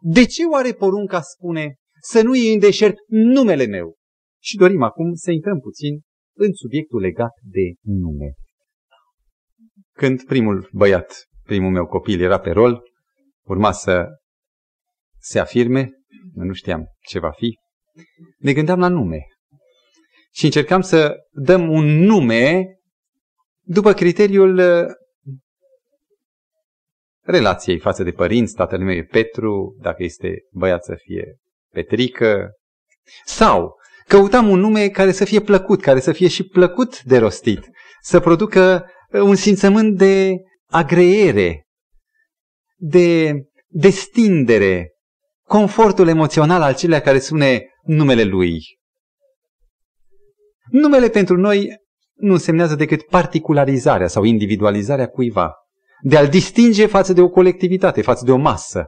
De 0.00 0.26
ce 0.26 0.44
oare 0.44 0.72
porunca 0.72 1.20
spune 1.20 1.74
să 2.00 2.22
nu 2.22 2.34
iei 2.34 2.52
în 2.52 2.58
deșert 2.58 2.96
numele 3.08 3.66
meu? 3.66 3.96
Și 4.42 4.56
dorim 4.56 4.82
acum 4.82 5.14
să 5.14 5.30
intrăm 5.30 5.60
puțin 5.60 6.00
în 6.36 6.52
subiectul 6.52 7.00
legat 7.00 7.32
de 7.42 7.74
nume. 7.80 8.32
Când 9.92 10.24
primul 10.24 10.68
băiat 10.72 11.26
primul 11.44 11.70
meu 11.70 11.86
copil 11.86 12.22
era 12.22 12.38
pe 12.38 12.50
rol, 12.50 12.82
urma 13.42 13.72
să 13.72 14.06
se 15.18 15.38
afirme, 15.38 15.90
nu 16.34 16.52
știam 16.52 16.86
ce 17.00 17.18
va 17.18 17.30
fi, 17.30 17.58
ne 18.38 18.52
gândeam 18.52 18.78
la 18.78 18.88
nume. 18.88 19.26
Și 20.32 20.44
încercam 20.44 20.80
să 20.80 21.16
dăm 21.30 21.70
un 21.70 21.84
nume 21.84 22.64
după 23.60 23.92
criteriul 23.92 24.58
uh, 24.58 24.86
relației 27.20 27.78
față 27.78 28.02
de 28.02 28.10
părinți, 28.10 28.54
tatăl 28.54 28.78
meu 28.78 28.94
e 28.94 29.04
Petru, 29.04 29.76
dacă 29.80 30.02
este 30.02 30.42
băiat 30.50 30.84
să 30.84 30.94
fie 30.94 31.36
Petrică, 31.72 32.50
sau 33.24 33.74
căutam 34.06 34.48
un 34.48 34.58
nume 34.58 34.88
care 34.88 35.12
să 35.12 35.24
fie 35.24 35.40
plăcut, 35.40 35.80
care 35.80 36.00
să 36.00 36.12
fie 36.12 36.28
și 36.28 36.46
plăcut 36.46 37.02
de 37.02 37.18
rostit, 37.18 37.70
să 38.00 38.20
producă 38.20 38.86
uh, 39.12 39.20
un 39.20 39.34
simțământ 39.34 39.96
de 39.96 40.34
agreiere, 40.72 41.66
de 42.76 43.32
destindere, 43.68 44.92
confortul 45.42 46.08
emoțional 46.08 46.62
al 46.62 46.74
celea 46.74 47.00
care 47.00 47.18
spune 47.18 47.66
numele 47.82 48.22
lui. 48.22 48.60
Numele 50.70 51.08
pentru 51.08 51.36
noi 51.36 51.80
nu 52.14 52.32
însemnează 52.32 52.74
decât 52.74 53.02
particularizarea 53.02 54.06
sau 54.06 54.22
individualizarea 54.24 55.06
cuiva, 55.06 55.54
de 56.02 56.16
a-l 56.16 56.28
distinge 56.28 56.86
față 56.86 57.12
de 57.12 57.20
o 57.20 57.28
colectivitate, 57.28 58.02
față 58.02 58.24
de 58.24 58.30
o 58.30 58.36
masă. 58.36 58.86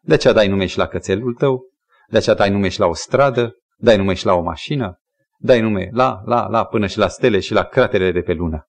De 0.00 0.14
aceea 0.14 0.32
dai 0.32 0.48
nume 0.48 0.66
și 0.66 0.78
la 0.78 0.86
cățelul 0.86 1.34
tău, 1.34 1.60
de 2.08 2.16
aceea 2.16 2.34
dai 2.34 2.50
nume 2.50 2.68
și 2.68 2.80
la 2.80 2.86
o 2.86 2.94
stradă, 2.94 3.52
dai 3.76 3.96
nume 3.96 4.14
și 4.14 4.26
la 4.26 4.34
o 4.34 4.42
mașină, 4.42 4.98
dai 5.38 5.60
nume 5.60 5.88
la, 5.92 6.20
la, 6.24 6.46
la, 6.46 6.64
până 6.64 6.86
și 6.86 6.98
la 6.98 7.08
stele 7.08 7.40
și 7.40 7.52
la 7.52 7.64
craterele 7.64 8.12
de 8.12 8.20
pe 8.20 8.32
lună. 8.32 8.67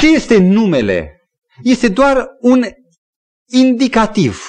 Ce 0.00 0.06
este 0.06 0.38
numele? 0.38 1.20
Este 1.62 1.88
doar 1.88 2.26
un 2.40 2.64
indicativ 3.46 4.44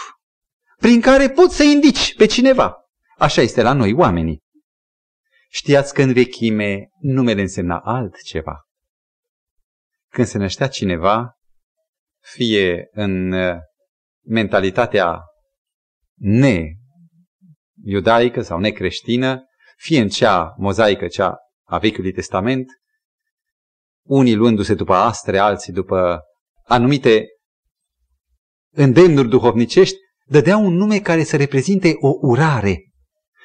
prin 0.78 1.02
care 1.02 1.30
poți 1.30 1.56
să 1.56 1.64
indici 1.64 2.16
pe 2.16 2.26
cineva. 2.26 2.76
Așa 3.18 3.42
este 3.42 3.62
la 3.62 3.74
noi, 3.74 3.94
oamenii. 3.94 4.44
Știați 5.50 5.94
că 5.94 6.02
în 6.02 6.14
vechime 6.14 6.90
numele 7.00 7.42
însemna 7.42 7.80
altceva. 7.80 8.68
Când 10.10 10.28
se 10.28 10.38
năștea 10.38 10.68
cineva, 10.68 11.38
fie 12.20 12.88
în 12.92 13.32
uh, 13.32 13.56
mentalitatea 14.26 15.22
ne-iudaică 16.14 16.82
sau 18.42 18.60
necreștină, 18.60 19.44
fie 19.78 20.02
în 20.02 20.08
cea 20.08 20.54
mozaică, 20.58 21.08
cea 21.08 21.38
a 21.64 21.78
Vechiului 21.78 22.12
Testament, 22.12 22.68
unii 24.06 24.36
luându-se 24.36 24.74
după 24.74 24.94
astre, 24.94 25.38
alții 25.38 25.74
după 25.74 26.22
anumite 26.64 27.26
îndemnuri 28.72 29.30
duhovnicești, 29.30 29.98
dădea 30.26 30.58
un 30.58 30.74
nume 30.74 31.00
care 31.00 31.24
să 31.24 31.38
reprezinte 31.38 31.94
o 32.00 32.10
urare, 32.22 32.92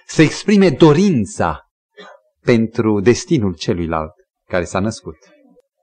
să 0.06 0.22
exprime 0.22 0.70
dorința 0.70 1.60
pentru 2.40 3.00
destinul 3.00 3.54
celuilalt 3.54 4.12
care 4.48 4.64
s-a 4.64 4.78
născut. 4.78 5.16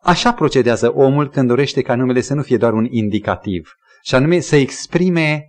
Așa 0.01 0.33
procedează 0.33 0.93
omul 0.93 1.29
când 1.29 1.47
dorește 1.47 1.81
ca 1.81 1.95
numele 1.95 2.21
să 2.21 2.33
nu 2.33 2.41
fie 2.41 2.57
doar 2.57 2.73
un 2.73 2.85
indicativ, 2.89 3.71
și 4.03 4.15
anume 4.15 4.39
să 4.39 4.55
exprime 4.55 5.45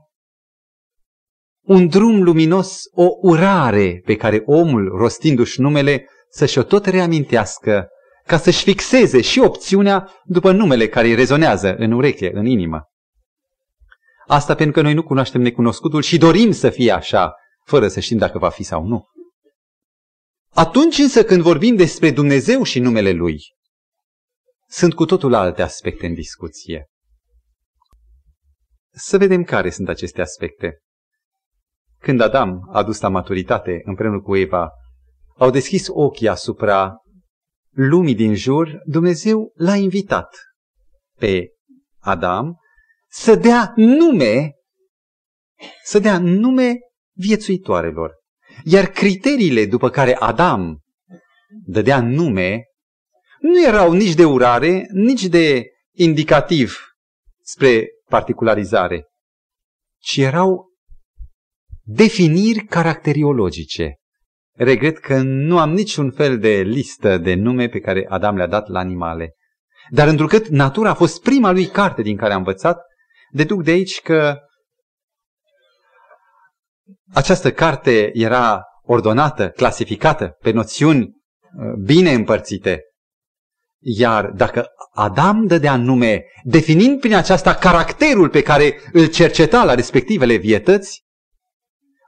un 1.65 1.89
drum 1.89 2.23
luminos, 2.23 2.83
o 2.91 3.09
urare 3.21 4.01
pe 4.05 4.17
care 4.17 4.43
omul, 4.45 4.89
rostindu-și 4.97 5.61
numele, 5.61 6.07
să-și 6.31 6.59
o 6.59 6.63
tot 6.63 6.87
reamintească 6.87 7.89
ca 8.29 8.39
să-și 8.39 8.63
fixeze 8.63 9.21
și 9.21 9.39
opțiunea 9.39 10.11
după 10.25 10.53
numele 10.53 10.89
care 10.89 11.07
îi 11.07 11.15
rezonează 11.15 11.75
în 11.75 11.93
ureche, 11.93 12.31
în 12.35 12.47
inimă. 12.47 12.83
Asta 14.27 14.55
pentru 14.55 14.75
că 14.75 14.83
noi 14.83 14.95
nu 14.95 15.03
cunoaștem 15.03 15.41
necunoscutul 15.41 16.03
și 16.03 16.19
dorim 16.19 16.53
să 16.53 16.71
fie 16.71 16.93
așa, 16.93 17.35
fără 17.65 17.89
să 17.89 18.01
știm 18.01 18.19
dacă 18.19 18.39
va 18.39 18.49
fi 18.49 18.63
sau 18.63 18.85
nu. 18.85 19.07
Atunci 20.55 20.99
însă 20.99 21.25
când 21.25 21.43
vorbim 21.43 21.77
despre 21.77 22.11
Dumnezeu 22.11 22.63
și 22.63 22.79
numele 22.79 23.13
Lui, 23.13 23.41
sunt 24.69 24.95
cu 24.95 25.05
totul 25.05 25.35
alte 25.35 25.63
aspecte 25.63 26.07
în 26.07 26.15
discuție. 26.15 26.87
Să 28.91 29.19
vedem 29.19 29.45
care 29.45 29.71
sunt 29.71 29.89
aceste 29.89 30.21
aspecte. 30.21 30.79
Când 31.99 32.21
Adam 32.21 32.69
a 32.73 32.83
dus 32.83 33.01
la 33.01 33.09
maturitate 33.09 33.81
împreună 33.85 34.21
cu 34.21 34.37
Eva, 34.37 34.71
au 35.37 35.51
deschis 35.51 35.87
ochii 35.91 36.29
asupra 36.29 36.97
lumii 37.79 38.15
din 38.15 38.35
jur, 38.35 38.83
Dumnezeu 38.85 39.53
l-a 39.55 39.77
invitat 39.77 40.37
pe 41.19 41.49
Adam 41.99 42.57
să 43.09 43.35
dea 43.35 43.73
nume, 43.77 44.53
să 45.85 45.99
dea 45.99 46.19
nume 46.19 46.79
viețuitoarelor. 47.13 48.15
Iar 48.65 48.87
criteriile 48.87 49.67
după 49.67 49.91
care 49.91 50.15
Adam 50.15 50.81
dădea 51.67 52.01
nume 52.01 52.63
nu 53.41 53.63
erau 53.67 53.93
nici 53.93 54.15
de 54.15 54.25
urare, 54.25 54.87
nici 54.93 55.27
de 55.27 55.65
indicativ 55.93 56.79
spre 57.43 57.89
particularizare, 58.09 59.07
ci 59.99 60.17
erau 60.17 60.67
definiri 61.83 62.65
caracteriologice. 62.65 63.97
Regret 64.59 64.99
că 64.99 65.21
nu 65.23 65.59
am 65.59 65.73
niciun 65.73 66.11
fel 66.11 66.39
de 66.39 66.49
listă 66.49 67.19
de 67.19 67.35
nume 67.35 67.69
pe 67.69 67.81
care 67.81 68.07
Adam 68.09 68.37
le-a 68.37 68.47
dat 68.47 68.69
la 68.69 68.79
animale. 68.79 69.35
Dar 69.91 70.09
întrucât 70.09 70.49
natura 70.49 70.91
a 70.91 70.95
fost 70.95 71.23
prima 71.23 71.51
lui 71.51 71.67
carte 71.67 72.03
din 72.03 72.17
care 72.17 72.33
a 72.33 72.37
învățat, 72.37 72.81
deduc 73.31 73.63
de 73.63 73.71
aici 73.71 74.01
că 74.01 74.39
această 77.13 77.53
carte 77.53 78.11
era 78.13 78.63
ordonată, 78.83 79.49
clasificată 79.49 80.37
pe 80.41 80.51
noțiuni 80.51 81.03
uh, 81.03 81.75
bine 81.85 82.13
împărțite. 82.13 82.83
Iar 83.81 84.27
dacă 84.27 84.67
Adam 84.93 85.47
dădea 85.47 85.77
nume, 85.77 86.25
definind 86.43 87.01
prin 87.01 87.15
aceasta 87.15 87.55
caracterul 87.55 88.29
pe 88.29 88.43
care 88.43 88.81
îl 88.93 89.07
cerceta 89.07 89.65
la 89.65 89.75
respectivele 89.75 90.35
vietăți, 90.35 91.07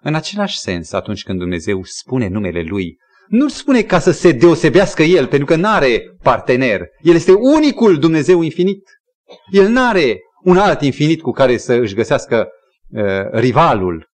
în 0.02 0.14
același 0.14 0.58
sens, 0.58 0.92
atunci 0.92 1.22
când 1.22 1.38
Dumnezeu 1.38 1.82
spune 1.82 2.28
numele 2.28 2.62
Lui, 2.62 2.96
nu 3.28 3.48
spune 3.48 3.82
ca 3.82 3.98
să 3.98 4.10
se 4.10 4.32
deosebească 4.32 5.02
El, 5.02 5.26
pentru 5.26 5.46
că 5.46 5.56
nu 5.56 5.68
are 5.68 6.16
partener. 6.22 6.80
El 7.02 7.14
este 7.14 7.32
unicul 7.32 7.98
Dumnezeu 7.98 8.42
infinit. 8.42 8.90
El 9.50 9.68
nu 9.68 9.88
are 9.88 10.18
un 10.42 10.56
alt 10.56 10.80
infinit 10.80 11.22
cu 11.22 11.30
care 11.30 11.56
să 11.56 11.72
își 11.72 11.94
găsească 11.94 12.48
uh, 12.88 13.30
rivalul. 13.32 14.08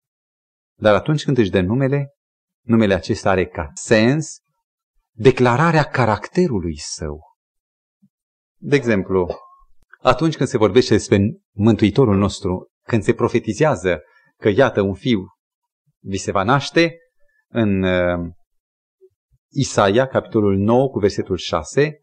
Dar 0.78 0.94
atunci 0.94 1.24
când 1.24 1.38
își 1.38 1.50
dă 1.50 1.60
numele, 1.60 2.10
numele 2.64 2.94
acesta 2.94 3.30
are 3.30 3.46
ca 3.46 3.70
sens 3.74 4.38
declararea 5.12 5.82
caracterului 5.82 6.76
său. 6.78 7.20
De 8.56 8.76
exemplu, 8.76 9.38
atunci 10.00 10.36
când 10.36 10.48
se 10.48 10.58
vorbește 10.58 10.94
despre 10.94 11.18
Mântuitorul 11.54 12.16
nostru, 12.16 12.66
când 12.82 13.02
se 13.02 13.14
profetizează 13.14 14.00
că 14.40 14.48
iată 14.48 14.80
un 14.80 14.94
fiu 14.94 15.24
vi 16.06 16.16
se 16.16 16.30
va 16.30 16.42
naște, 16.42 16.96
în 17.48 17.82
uh, 17.82 18.30
Isaia, 19.50 20.06
capitolul 20.06 20.56
9, 20.56 20.88
cu 20.88 20.98
versetul 20.98 21.36
6, 21.36 21.98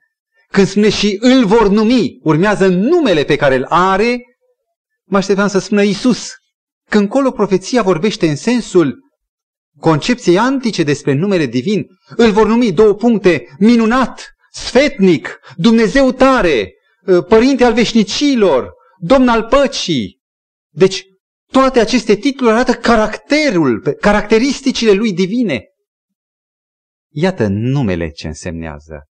când 0.47 0.67
spune 0.67 0.89
și 0.89 1.17
îl 1.19 1.45
vor 1.45 1.69
numi, 1.69 2.19
urmează 2.21 2.67
numele 2.67 3.23
pe 3.23 3.35
care 3.35 3.55
îl 3.55 3.65
are, 3.69 4.21
mă 5.03 5.17
așteptam 5.17 5.47
să 5.47 5.59
spună 5.59 5.81
Isus. 5.81 6.31
Când 6.89 7.09
colo 7.09 7.31
profeția 7.31 7.81
vorbește 7.81 8.29
în 8.29 8.35
sensul 8.35 8.99
concepției 9.79 10.37
antice 10.37 10.83
despre 10.83 11.13
numele 11.13 11.45
divin, 11.45 11.85
îl 12.15 12.31
vor 12.31 12.47
numi 12.47 12.71
două 12.71 12.93
puncte, 12.93 13.45
minunat, 13.59 14.33
sfetnic, 14.51 15.39
Dumnezeu 15.55 16.11
tare, 16.11 16.73
uh, 17.05 17.25
părinte 17.25 17.63
al 17.63 17.73
veșnicilor, 17.73 18.71
domn 18.99 19.27
al 19.27 19.43
păcii. 19.43 20.21
Deci 20.69 21.05
toate 21.53 21.79
aceste 21.79 22.15
titluri 22.15 22.51
arată 22.51 22.73
caracterul, 22.73 23.81
caracteristicile 24.01 24.91
lui 24.91 25.13
divine. 25.13 25.63
Iată 27.09 27.47
numele 27.47 28.09
ce 28.09 28.27
însemnează. 28.27 29.07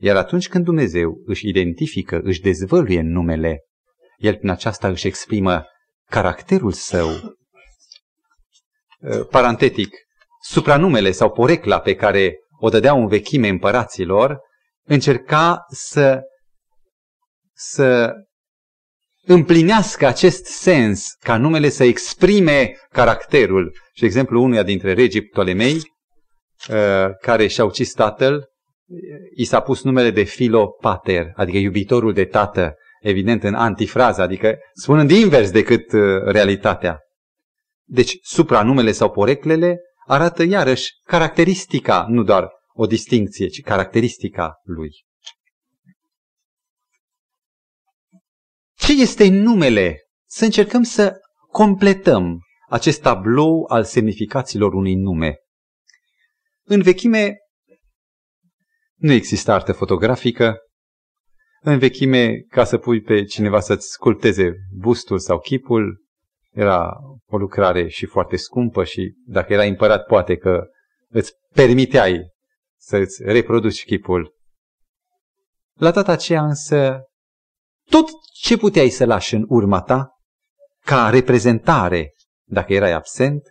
Iar 0.00 0.16
atunci 0.16 0.48
când 0.48 0.64
Dumnezeu 0.64 1.22
își 1.24 1.48
identifică, 1.48 2.20
își 2.22 2.40
dezvăluie 2.40 3.00
numele, 3.00 3.58
El 4.16 4.36
prin 4.36 4.50
aceasta 4.50 4.88
își 4.88 5.06
exprimă 5.06 5.64
caracterul 6.10 6.72
său. 6.72 7.08
Uh, 9.00 9.26
parantetic, 9.30 9.96
supranumele 10.42 11.10
sau 11.10 11.30
porecla 11.30 11.80
pe 11.80 11.94
care 11.94 12.34
o 12.58 12.68
dădeau 12.68 13.00
în 13.00 13.06
vechime 13.06 13.48
împăraților, 13.48 14.38
încerca 14.84 15.64
să, 15.68 16.20
să 17.52 18.12
împlinească 19.26 20.06
acest 20.06 20.44
sens, 20.44 21.16
ca 21.20 21.36
numele 21.36 21.68
să 21.68 21.84
exprime 21.84 22.76
caracterul. 22.90 23.76
Și 23.92 24.04
exemplu 24.04 24.42
unuia 24.42 24.62
dintre 24.62 24.92
regii 24.92 25.22
Ptolemei, 25.22 25.76
uh, 25.76 27.06
care 27.20 27.46
și-a 27.46 27.64
ucis 27.64 27.92
tatăl, 27.92 28.48
i 29.34 29.44
s-a 29.44 29.60
pus 29.60 29.82
numele 29.82 30.10
de 30.10 30.22
Filopater, 30.22 31.32
adică 31.34 31.56
iubitorul 31.56 32.12
de 32.12 32.24
tată, 32.24 32.74
evident 33.00 33.42
în 33.42 33.54
antifrază, 33.54 34.22
adică 34.22 34.58
spunând 34.72 35.10
invers 35.10 35.50
decât 35.50 35.92
uh, 35.92 36.00
realitatea. 36.24 36.98
Deci 37.84 38.18
supranumele 38.22 38.92
sau 38.92 39.10
poreclele 39.10 39.80
arată 40.06 40.42
iarăși 40.42 40.90
caracteristica, 41.04 42.06
nu 42.08 42.22
doar 42.22 42.48
o 42.72 42.86
distinție, 42.86 43.46
ci 43.46 43.60
caracteristica 43.60 44.60
lui. 44.62 44.90
Ce 48.80 48.92
este 49.00 49.28
numele? 49.28 50.00
Să 50.26 50.44
încercăm 50.44 50.82
să 50.82 51.16
completăm 51.50 52.40
acest 52.68 53.00
tablou 53.00 53.64
al 53.68 53.84
semnificațiilor 53.84 54.72
unui 54.74 54.94
nume. 54.94 55.36
În 56.64 56.82
vechime 56.82 57.36
nu 58.96 59.12
există 59.12 59.52
artă 59.52 59.72
fotografică. 59.72 60.58
În 61.62 61.78
vechime, 61.78 62.40
ca 62.48 62.64
să 62.64 62.78
pui 62.78 63.00
pe 63.00 63.24
cineva 63.24 63.60
să-ți 63.60 63.90
sculpteze 63.90 64.52
bustul 64.72 65.18
sau 65.18 65.38
chipul, 65.38 66.04
era 66.50 66.90
o 67.26 67.36
lucrare 67.36 67.88
și 67.88 68.06
foarte 68.06 68.36
scumpă 68.36 68.84
și 68.84 69.14
dacă 69.26 69.52
era 69.52 69.62
împărat, 69.62 70.06
poate 70.06 70.36
că 70.36 70.66
îți 71.08 71.32
permiteai 71.54 72.30
să-ți 72.78 73.22
reproduci 73.22 73.84
chipul. 73.84 74.34
La 75.74 75.90
data 75.90 76.12
aceea 76.12 76.44
însă 76.44 77.00
tot 77.90 78.08
ce 78.42 78.56
puteai 78.56 78.88
să 78.88 79.04
lași 79.04 79.34
în 79.34 79.44
urma 79.48 79.82
ta, 79.82 80.08
ca 80.84 81.08
reprezentare, 81.08 82.14
dacă 82.44 82.72
erai 82.72 82.92
absent, 82.92 83.42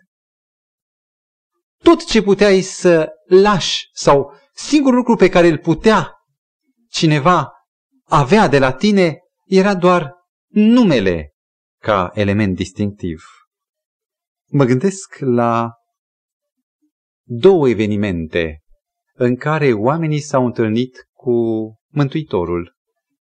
tot 1.82 2.06
ce 2.06 2.22
puteai 2.22 2.60
să 2.60 3.08
lași 3.26 3.88
sau 3.92 4.32
singurul 4.54 4.96
lucru 4.96 5.16
pe 5.16 5.28
care 5.28 5.48
îl 5.48 5.58
putea 5.58 6.12
cineva 6.88 7.52
avea 8.04 8.48
de 8.48 8.58
la 8.58 8.72
tine 8.72 9.18
era 9.46 9.74
doar 9.74 10.12
numele 10.48 11.32
ca 11.82 12.10
element 12.14 12.56
distinctiv. 12.56 13.22
Mă 14.48 14.64
gândesc 14.64 15.16
la 15.18 15.72
două 17.22 17.68
evenimente 17.68 18.60
în 19.14 19.36
care 19.36 19.72
oamenii 19.72 20.20
s-au 20.20 20.44
întâlnit 20.44 21.08
cu 21.12 21.32
Mântuitorul 21.92 22.76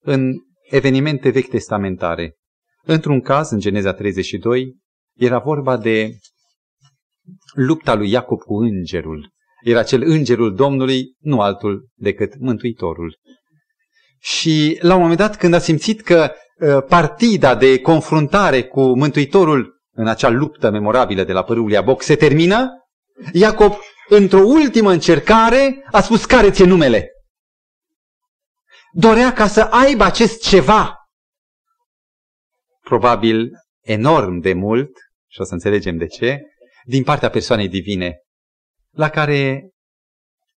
în 0.01 0.46
evenimente 0.70 1.31
vechi 1.31 1.48
testamentare. 1.48 2.37
Într-un 2.83 3.20
caz, 3.20 3.50
în 3.50 3.59
Geneza 3.59 3.92
32, 3.92 4.76
era 5.16 5.38
vorba 5.38 5.76
de 5.76 6.11
lupta 7.55 7.94
lui 7.94 8.11
Iacob 8.11 8.38
cu 8.38 8.55
îngerul. 8.55 9.31
Era 9.64 9.83
cel 9.83 10.02
îngerul 10.02 10.55
Domnului, 10.55 11.14
nu 11.18 11.40
altul 11.40 11.88
decât 11.94 12.38
Mântuitorul. 12.38 13.18
Și 14.18 14.79
la 14.81 14.94
un 14.94 15.00
moment 15.00 15.18
dat, 15.18 15.37
când 15.37 15.55
a 15.55 15.59
simțit 15.59 16.00
că 16.00 16.31
uh, 16.57 16.83
partida 16.88 17.55
de 17.55 17.79
confruntare 17.79 18.62
cu 18.62 18.98
Mântuitorul 18.98 19.81
în 19.94 20.07
acea 20.07 20.29
luptă 20.29 20.70
memorabilă 20.70 21.24
de 21.24 21.33
la 21.33 21.42
părul 21.42 21.70
Iaboc 21.70 22.02
se 22.02 22.16
termină, 22.16 22.70
Iacob, 23.33 23.72
într-o 24.09 24.40
ultimă 24.44 24.90
încercare, 24.90 25.85
a 25.90 26.00
spus 26.00 26.24
care 26.24 26.50
ți-e 26.50 26.64
numele 26.64 27.11
dorea 28.93 29.33
ca 29.33 29.47
să 29.47 29.61
aibă 29.61 30.05
acest 30.05 30.43
ceva, 30.43 30.95
probabil 32.81 33.51
enorm 33.81 34.39
de 34.39 34.53
mult, 34.53 34.91
și 35.27 35.41
o 35.41 35.45
să 35.45 35.53
înțelegem 35.53 35.97
de 35.97 36.07
ce, 36.07 36.41
din 36.85 37.03
partea 37.03 37.31
persoanei 37.31 37.69
divine, 37.69 38.21
la 38.91 39.09
care 39.09 39.71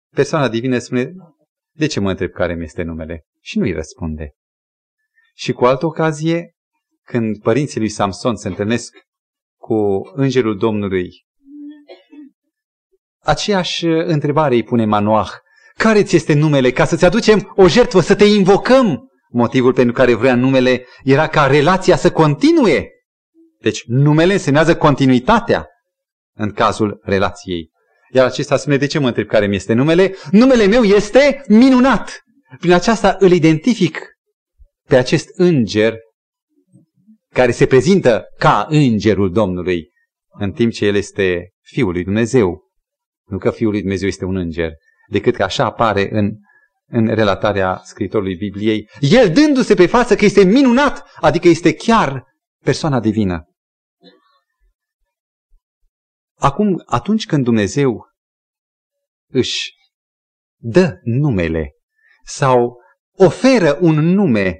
persoana 0.09 0.47
divină 0.47 0.77
spune, 0.77 1.11
de 1.71 1.87
ce 1.87 1.99
mă 1.99 2.09
întreb 2.09 2.31
care 2.31 2.55
mi 2.55 2.63
este 2.63 2.83
numele? 2.83 3.25
Și 3.41 3.57
nu 3.57 3.63
îi 3.63 3.73
răspunde. 3.73 4.31
Și 5.35 5.51
cu 5.51 5.65
altă 5.65 5.85
ocazie, 5.85 6.55
când 7.03 7.41
părinții 7.41 7.79
lui 7.79 7.89
Samson 7.89 8.35
se 8.35 8.47
întâlnesc 8.47 8.97
cu 9.59 10.01
îngerul 10.13 10.57
Domnului, 10.57 11.25
aceeași 13.19 13.85
întrebare 13.85 14.55
îi 14.55 14.63
pune 14.63 14.85
Manoah 14.85 15.29
care 15.77 16.03
ți 16.03 16.15
este 16.15 16.33
numele? 16.33 16.71
Ca 16.71 16.85
să-ți 16.85 17.05
aducem 17.05 17.53
o 17.55 17.67
jertfă, 17.67 17.99
să 17.99 18.15
te 18.15 18.25
invocăm. 18.25 19.07
Motivul 19.31 19.73
pentru 19.73 19.93
care 19.93 20.13
vrea 20.13 20.35
numele 20.35 20.85
era 21.03 21.27
ca 21.27 21.45
relația 21.45 21.95
să 21.95 22.11
continue. 22.11 22.89
Deci 23.61 23.83
numele 23.85 24.33
însemnează 24.33 24.75
continuitatea 24.75 25.67
în 26.35 26.51
cazul 26.51 26.99
relației. 27.03 27.69
Iar 28.11 28.25
acesta 28.25 28.57
spune, 28.57 28.77
de 28.77 28.85
ce 28.85 28.99
mă 28.99 29.07
întreb 29.07 29.27
care 29.27 29.47
mi 29.47 29.55
este 29.55 29.73
numele? 29.73 30.15
Numele 30.31 30.65
meu 30.65 30.83
este 30.83 31.43
minunat. 31.47 32.23
Prin 32.59 32.73
aceasta 32.73 33.15
îl 33.19 33.31
identific 33.31 34.07
pe 34.87 34.95
acest 34.95 35.27
înger 35.33 35.97
care 37.33 37.51
se 37.51 37.65
prezintă 37.65 38.23
ca 38.37 38.65
îngerul 38.69 39.31
Domnului, 39.31 39.89
în 40.39 40.51
timp 40.51 40.71
ce 40.71 40.85
el 40.85 40.95
este 40.95 41.49
Fiul 41.61 41.91
lui 41.91 42.03
Dumnezeu. 42.03 42.61
Nu 43.25 43.37
că 43.37 43.51
Fiul 43.51 43.71
lui 43.71 43.79
Dumnezeu 43.79 44.07
este 44.07 44.25
un 44.25 44.35
înger, 44.35 44.71
decât 45.09 45.35
că 45.35 45.43
așa 45.43 45.65
apare 45.65 46.09
în, 46.11 46.31
în 46.85 47.07
relatarea 47.07 47.81
scritorului 47.83 48.35
Bibliei, 48.35 48.89
el 48.99 49.33
dându-se 49.33 49.73
pe 49.73 49.85
față 49.85 50.15
că 50.15 50.25
este 50.25 50.43
minunat, 50.43 51.09
adică 51.15 51.47
este 51.47 51.73
chiar 51.73 52.23
persoana 52.63 52.99
divină. 52.99 53.43
Acum, 56.37 56.83
atunci 56.85 57.25
când 57.25 57.43
Dumnezeu 57.43 58.07
își 59.31 59.73
dă 60.55 60.99
numele 61.03 61.71
sau 62.23 62.77
oferă 63.17 63.77
un 63.81 63.95
nume, 63.95 64.57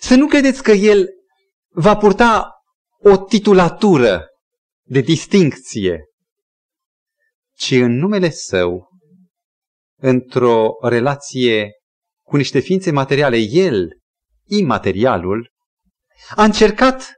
să 0.00 0.14
nu 0.14 0.26
credeți 0.26 0.62
că 0.62 0.70
El 0.70 1.08
va 1.68 1.96
purta 1.96 2.50
o 2.98 3.16
titulatură 3.16 4.26
de 4.82 5.00
distincție, 5.00 6.04
ci 7.56 7.70
în 7.70 7.92
numele 7.92 8.30
Său, 8.30 8.89
într-o 10.00 10.70
relație 10.82 11.70
cu 12.22 12.36
niște 12.36 12.58
ființe 12.58 12.90
materiale, 12.90 13.36
El, 13.36 13.88
imaterialul, 14.46 15.50
a 16.36 16.44
încercat 16.44 17.12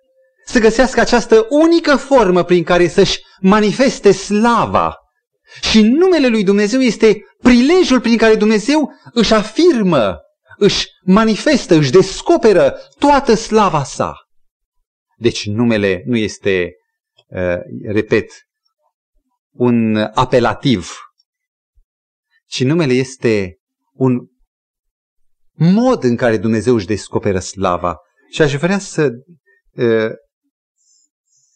să 0.45 0.59
găsească 0.59 1.01
această 1.01 1.47
unică 1.49 1.97
formă 1.97 2.45
prin 2.45 2.63
care 2.65 2.89
să-și 2.89 3.21
manifeste 3.41 4.13
slava. 4.13 4.97
Și 5.71 5.83
numele 5.83 6.29
lui 6.29 6.45
Dumnezeu 6.45 6.81
este 6.81 7.25
prilejul 7.39 8.01
prin 8.01 8.17
care 8.17 8.35
Dumnezeu 8.35 8.93
își 9.13 9.33
afirmă, 9.33 10.19
își 10.57 10.87
manifestă, 11.05 11.75
își 11.75 11.91
descoperă 11.91 12.77
toată 12.99 13.35
slava 13.35 13.85
sa. 13.85 14.15
Deci 15.17 15.47
numele 15.47 16.03
nu 16.07 16.17
este, 16.17 16.71
uh, 17.27 17.57
repet, 17.85 18.31
un 19.53 19.97
apelativ, 20.15 20.97
ci 22.53 22.65
numele 22.65 22.93
este 22.93 23.59
un 23.93 24.27
mod 25.53 26.05
în 26.05 26.17
care 26.17 26.37
Dumnezeu 26.37 26.75
își 26.75 26.87
descoperă 26.87 27.39
slava. 27.39 27.97
Și 28.31 28.43
aș 28.43 28.55
vrea 28.55 28.79
să 28.79 29.11
uh, 29.71 30.11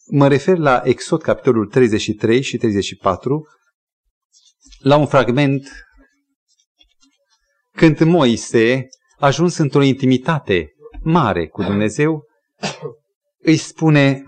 mă 0.05 0.27
refer 0.27 0.57
la 0.57 0.81
Exod, 0.83 1.21
capitolul 1.21 1.67
33 1.67 2.41
și 2.41 2.57
34, 2.57 3.47
la 4.79 4.95
un 4.95 5.07
fragment 5.07 5.69
când 7.71 7.99
Moise 7.99 8.87
a 9.17 9.25
ajuns 9.25 9.57
într-o 9.57 9.81
intimitate 9.81 10.71
mare 11.01 11.47
cu 11.47 11.63
Dumnezeu, 11.63 12.23
îi 13.37 13.57
spune, 13.57 14.23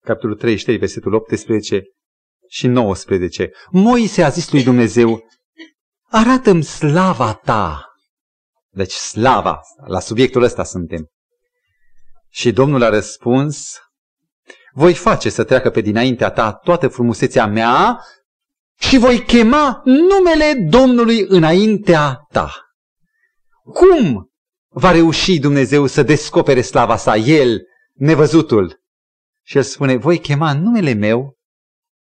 capitolul 0.00 0.36
33, 0.36 0.76
versetul 0.76 1.14
18 1.14 1.82
și 2.48 2.66
19, 2.66 3.50
Moise 3.70 4.22
a 4.22 4.28
zis 4.28 4.52
lui 4.52 4.62
Dumnezeu, 4.62 5.26
arată-mi 6.10 6.62
slava 6.62 7.32
ta. 7.32 7.92
Deci 8.70 8.92
slava, 8.92 9.60
la 9.86 10.00
subiectul 10.00 10.42
ăsta 10.42 10.64
suntem. 10.64 11.06
Și 12.28 12.52
Domnul 12.52 12.82
a 12.82 12.88
răspuns, 12.88 13.78
voi 14.72 14.94
face 14.94 15.28
să 15.28 15.44
treacă 15.44 15.70
pe 15.70 15.80
dinaintea 15.80 16.30
ta 16.30 16.52
toată 16.52 16.88
frumusețea 16.88 17.46
mea 17.46 18.00
și 18.78 18.98
voi 18.98 19.22
chema 19.22 19.82
numele 19.84 20.66
Domnului 20.68 21.24
înaintea 21.28 22.26
ta. 22.32 22.52
Cum 23.72 24.30
va 24.68 24.90
reuși 24.90 25.38
Dumnezeu 25.38 25.86
să 25.86 26.02
descopere 26.02 26.60
slava 26.60 26.96
sa, 26.96 27.16
El, 27.16 27.60
nevăzutul? 27.92 28.80
Și 29.44 29.56
el 29.56 29.62
spune, 29.62 29.96
voi 29.96 30.18
chema 30.18 30.52
numele 30.52 30.92
meu 30.92 31.38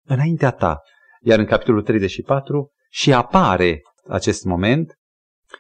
înaintea 0.07 0.51
ta. 0.51 0.81
Iar 1.21 1.39
în 1.39 1.47
capitolul 1.47 1.83
34 1.83 2.73
și 2.91 3.13
apare 3.13 3.81
acest 4.09 4.45
moment, 4.45 4.99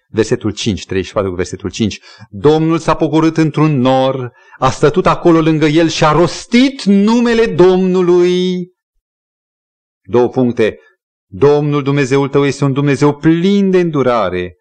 versetul 0.08 0.50
5, 0.50 0.86
34 0.86 1.30
cu 1.30 1.36
versetul 1.36 1.70
5. 1.70 2.00
Domnul 2.30 2.78
s-a 2.78 2.94
pogorât 2.94 3.36
într-un 3.36 3.80
nor, 3.80 4.32
a 4.58 4.70
stătut 4.70 5.06
acolo 5.06 5.40
lângă 5.40 5.66
el 5.66 5.88
și 5.88 6.04
a 6.04 6.12
rostit 6.12 6.82
numele 6.82 7.46
Domnului. 7.46 8.68
Două 10.02 10.28
puncte. 10.28 10.78
Domnul 11.30 11.82
Dumnezeul 11.82 12.28
tău 12.28 12.44
este 12.44 12.64
un 12.64 12.72
Dumnezeu 12.72 13.16
plin 13.16 13.70
de 13.70 13.80
îndurare, 13.80 14.56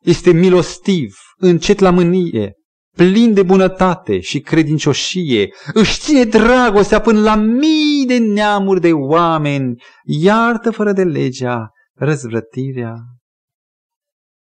este 0.00 0.32
milostiv, 0.32 1.16
încet 1.36 1.78
la 1.78 1.90
mânie, 1.90 2.52
plin 2.96 3.34
de 3.34 3.42
bunătate 3.42 4.20
și 4.20 4.40
credincioșie, 4.40 5.48
își 5.72 6.00
ține 6.00 6.24
dragostea 6.24 7.00
până 7.00 7.20
la 7.20 7.34
mii 7.34 8.06
de 8.06 8.18
neamuri 8.18 8.80
de 8.80 8.92
oameni, 8.92 9.82
iartă 10.04 10.70
fără 10.70 10.92
de 10.92 11.04
legea, 11.04 11.68
răzvrătirea 11.94 12.94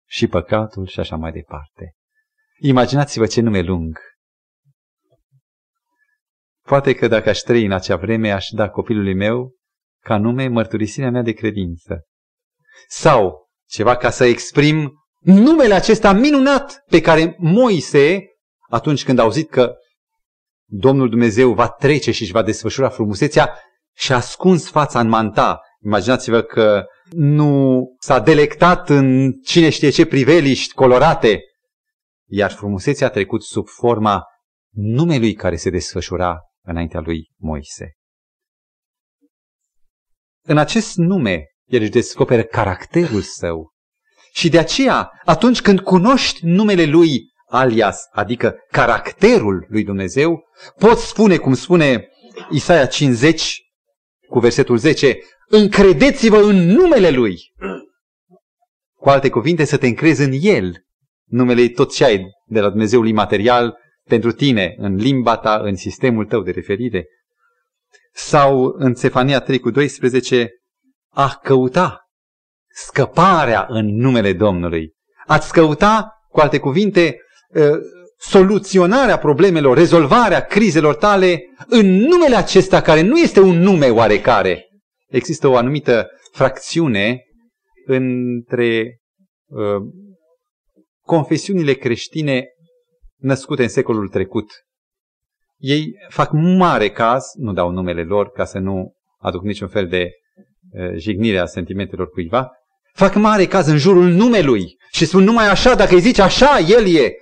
și 0.10 0.28
păcatul 0.28 0.88
și 0.88 1.00
așa 1.00 1.16
mai 1.16 1.32
departe. 1.32 1.96
Imaginați-vă 2.60 3.26
ce 3.26 3.42
nume 3.42 3.62
lung. 3.62 4.00
Poate 6.66 6.94
că 6.94 7.08
dacă 7.08 7.30
aș 7.30 7.40
trăi 7.40 7.66
în 7.66 7.72
acea 7.72 7.96
vreme, 7.96 8.32
aș 8.32 8.48
da 8.50 8.70
copilului 8.70 9.16
meu 9.16 9.56
ca 10.04 10.18
nume 10.18 10.48
mărturisirea 10.48 11.12
mea 11.12 11.22
de 11.22 11.32
credință. 11.32 12.06
Sau 12.88 13.50
ceva 13.68 13.96
ca 13.96 14.10
să 14.10 14.26
exprim 14.26 14.94
numele 15.20 15.74
acesta 15.74 16.12
minunat 16.12 16.84
pe 16.86 17.02
care 17.02 17.36
Moise, 17.38 18.24
atunci 18.70 19.04
când 19.04 19.20
a 19.20 19.24
auzit 19.24 19.50
că 19.50 19.76
Domnul 20.66 21.10
Dumnezeu 21.10 21.54
va 21.54 21.70
trece 21.70 22.12
și 22.12 22.22
își 22.22 22.32
va 22.32 22.42
desfășura 22.42 22.90
frumusețea, 22.90 23.60
și-a 23.96 24.16
ascuns 24.16 24.70
fața 24.70 25.00
în 25.00 25.08
manta. 25.08 25.62
Imaginați-vă 25.84 26.42
că 26.42 26.86
nu 27.10 27.84
s-a 28.00 28.20
delectat 28.20 28.90
în 28.90 29.32
cine 29.32 29.70
știe 29.70 29.90
ce 29.90 30.06
priveliști 30.06 30.74
colorate, 30.74 31.42
iar 32.28 32.52
frumusețea 32.52 33.08
a 33.08 33.10
trecut 33.10 33.44
sub 33.44 33.68
forma 33.68 34.24
numelui 34.76 35.34
care 35.34 35.56
se 35.56 35.70
desfășura 35.70 36.40
înaintea 36.66 37.00
lui 37.00 37.32
Moise. 37.38 37.94
În 40.46 40.58
acest 40.58 40.96
nume, 40.96 41.44
el 41.66 41.82
își 41.82 41.90
descoperă 41.90 42.44
caracterul 42.44 43.22
său. 43.22 43.72
Și 44.34 44.50
de 44.50 44.60
aceea, 44.60 45.12
atunci 45.26 45.62
când 45.62 45.80
cunoști 45.80 46.46
numele 46.46 46.86
lui 46.86 47.20
alias, 47.46 48.08
adică 48.12 48.56
caracterul 48.72 49.66
lui 49.70 49.84
Dumnezeu, 49.84 50.44
poți 50.78 51.08
spune, 51.08 51.38
cum 51.38 51.54
spune 51.54 52.08
Isaia 52.50 52.86
50 52.86 53.62
cu 54.28 54.40
versetul 54.40 54.78
10, 54.78 55.18
încredeți-vă 55.50 56.38
în 56.38 56.56
numele 56.56 57.10
lui. 57.10 57.38
Cu 58.96 59.10
alte 59.10 59.30
cuvinte, 59.30 59.66
să 59.66 59.78
te 59.78 59.88
încrezi 59.88 60.24
în 60.24 60.32
el. 60.42 60.74
Numele 61.26 61.68
tot 61.68 61.94
ce 61.94 62.06
ai 62.06 62.26
de 62.46 62.60
la 62.60 62.70
Dumnezeul 62.70 63.08
imaterial 63.08 63.78
pentru 64.04 64.32
tine, 64.32 64.76
în 64.78 64.96
limba 64.96 65.38
ta, 65.38 65.60
în 65.64 65.76
sistemul 65.76 66.26
tău 66.26 66.42
de 66.42 66.52
referire. 66.52 67.08
Sau 68.14 68.74
în 68.78 68.94
Cefania 68.94 69.40
3 69.40 69.60
cu 69.60 69.70
12, 69.72 70.50
a 71.10 71.40
căuta 71.44 72.10
scăparea 72.68 73.66
în 73.70 73.96
numele 73.96 74.34
Domnului. 74.34 74.94
Ați 75.26 75.54
căuta, 75.54 76.12
cu 76.30 76.40
alte 76.40 76.60
cuvinte, 76.60 77.18
soluționarea 78.18 79.18
problemelor, 79.18 79.78
rezolvarea 79.78 80.46
crizelor 80.46 80.96
tale 80.96 81.44
în 81.68 81.86
numele 81.96 82.36
acesta 82.36 82.82
care 82.82 83.02
nu 83.02 83.18
este 83.18 83.40
un 83.40 83.60
nume 83.60 83.90
oarecare. 83.90 84.69
Există 85.10 85.48
o 85.48 85.56
anumită 85.56 86.08
fracțiune 86.32 87.24
între 87.86 89.00
uh, 89.48 89.82
confesiunile 91.02 91.74
creștine 91.74 92.48
născute 93.18 93.64
în 93.64 93.70
secolul 93.70 94.08
trecut. 94.08 94.52
Ei 95.58 95.92
fac 96.10 96.32
mare 96.32 96.90
caz, 96.90 97.24
nu 97.34 97.54
dau 97.54 97.70
numele 97.72 98.04
lor 98.04 98.30
ca 98.30 98.46
să 98.46 98.58
nu 98.58 98.94
aduc 99.18 99.44
niciun 99.44 99.68
fel 99.68 99.88
de 99.88 100.10
uh, 100.72 100.96
jignire 100.96 101.38
a 101.38 101.46
sentimentelor 101.46 102.10
cuiva, 102.10 102.50
fac 102.94 103.16
mare 103.16 103.46
caz 103.46 103.68
în 103.68 103.78
jurul 103.78 104.08
numelui 104.08 104.78
și 104.92 105.06
spun 105.06 105.24
numai 105.24 105.50
așa, 105.50 105.76
dacă 105.76 105.94
îi 105.94 106.02
zici 106.02 106.20
așa, 106.20 106.60
el 106.60 106.96
e 106.96 107.14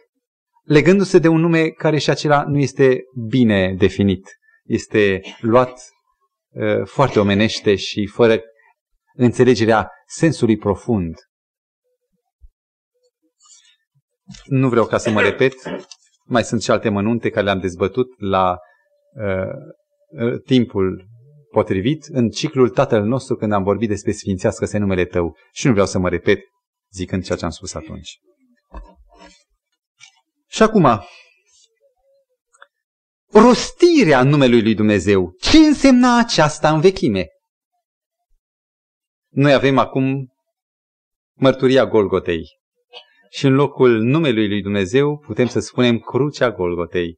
legându-se 0.63 1.19
de 1.19 1.27
un 1.27 1.39
nume 1.39 1.69
care 1.69 1.97
și 1.97 2.09
acela 2.09 2.43
nu 2.43 2.59
este 2.59 2.99
bine 3.27 3.75
definit. 3.77 4.37
Este 4.63 5.21
luat 5.39 5.69
uh, 5.71 5.96
foarte 6.85 7.19
omenește 7.19 7.75
și 7.75 8.05
fără 8.05 8.39
înțelegerea 9.13 9.91
sensului 10.07 10.57
profund. 10.57 11.15
Nu 14.45 14.69
vreau 14.69 14.85
ca 14.85 14.97
să 14.97 15.09
mă 15.09 15.21
repet, 15.21 15.53
mai 16.25 16.43
sunt 16.43 16.61
și 16.61 16.71
alte 16.71 16.89
mănunte 16.89 17.29
care 17.29 17.45
le-am 17.45 17.59
dezbătut 17.59 18.07
la 18.19 18.57
uh, 19.11 20.23
uh, 20.23 20.41
timpul 20.45 21.07
potrivit 21.51 22.05
în 22.05 22.29
ciclul 22.29 22.69
Tatăl 22.69 23.03
nostru 23.03 23.35
când 23.35 23.51
am 23.51 23.63
vorbit 23.63 23.89
despre 23.89 24.11
Sfințească-se 24.11 24.77
numele 24.77 25.05
Tău. 25.05 25.37
Și 25.51 25.65
nu 25.65 25.71
vreau 25.71 25.87
să 25.87 25.99
mă 25.99 26.09
repet, 26.09 26.39
zicând 26.93 27.23
ceea 27.23 27.37
ce 27.37 27.45
am 27.45 27.51
spus 27.51 27.73
atunci. 27.73 28.19
Și 30.47 30.63
acum, 30.63 31.01
rostirea 33.31 34.23
numelui 34.23 34.61
lui 34.61 34.75
Dumnezeu. 34.75 35.35
Ce 35.39 35.57
însemna 35.57 36.17
aceasta 36.17 36.73
în 36.73 36.79
vechime? 36.79 37.27
Noi 39.29 39.53
avem 39.53 39.77
acum 39.77 40.27
mărturia 41.39 41.85
Golgotei. 41.85 42.55
Și 43.29 43.45
în 43.45 43.53
locul 43.53 44.01
numelui 44.01 44.47
lui 44.47 44.61
Dumnezeu 44.61 45.17
putem 45.17 45.47
să 45.47 45.59
spunem 45.59 45.97
crucea 45.97 46.51
Golgotei, 46.51 47.17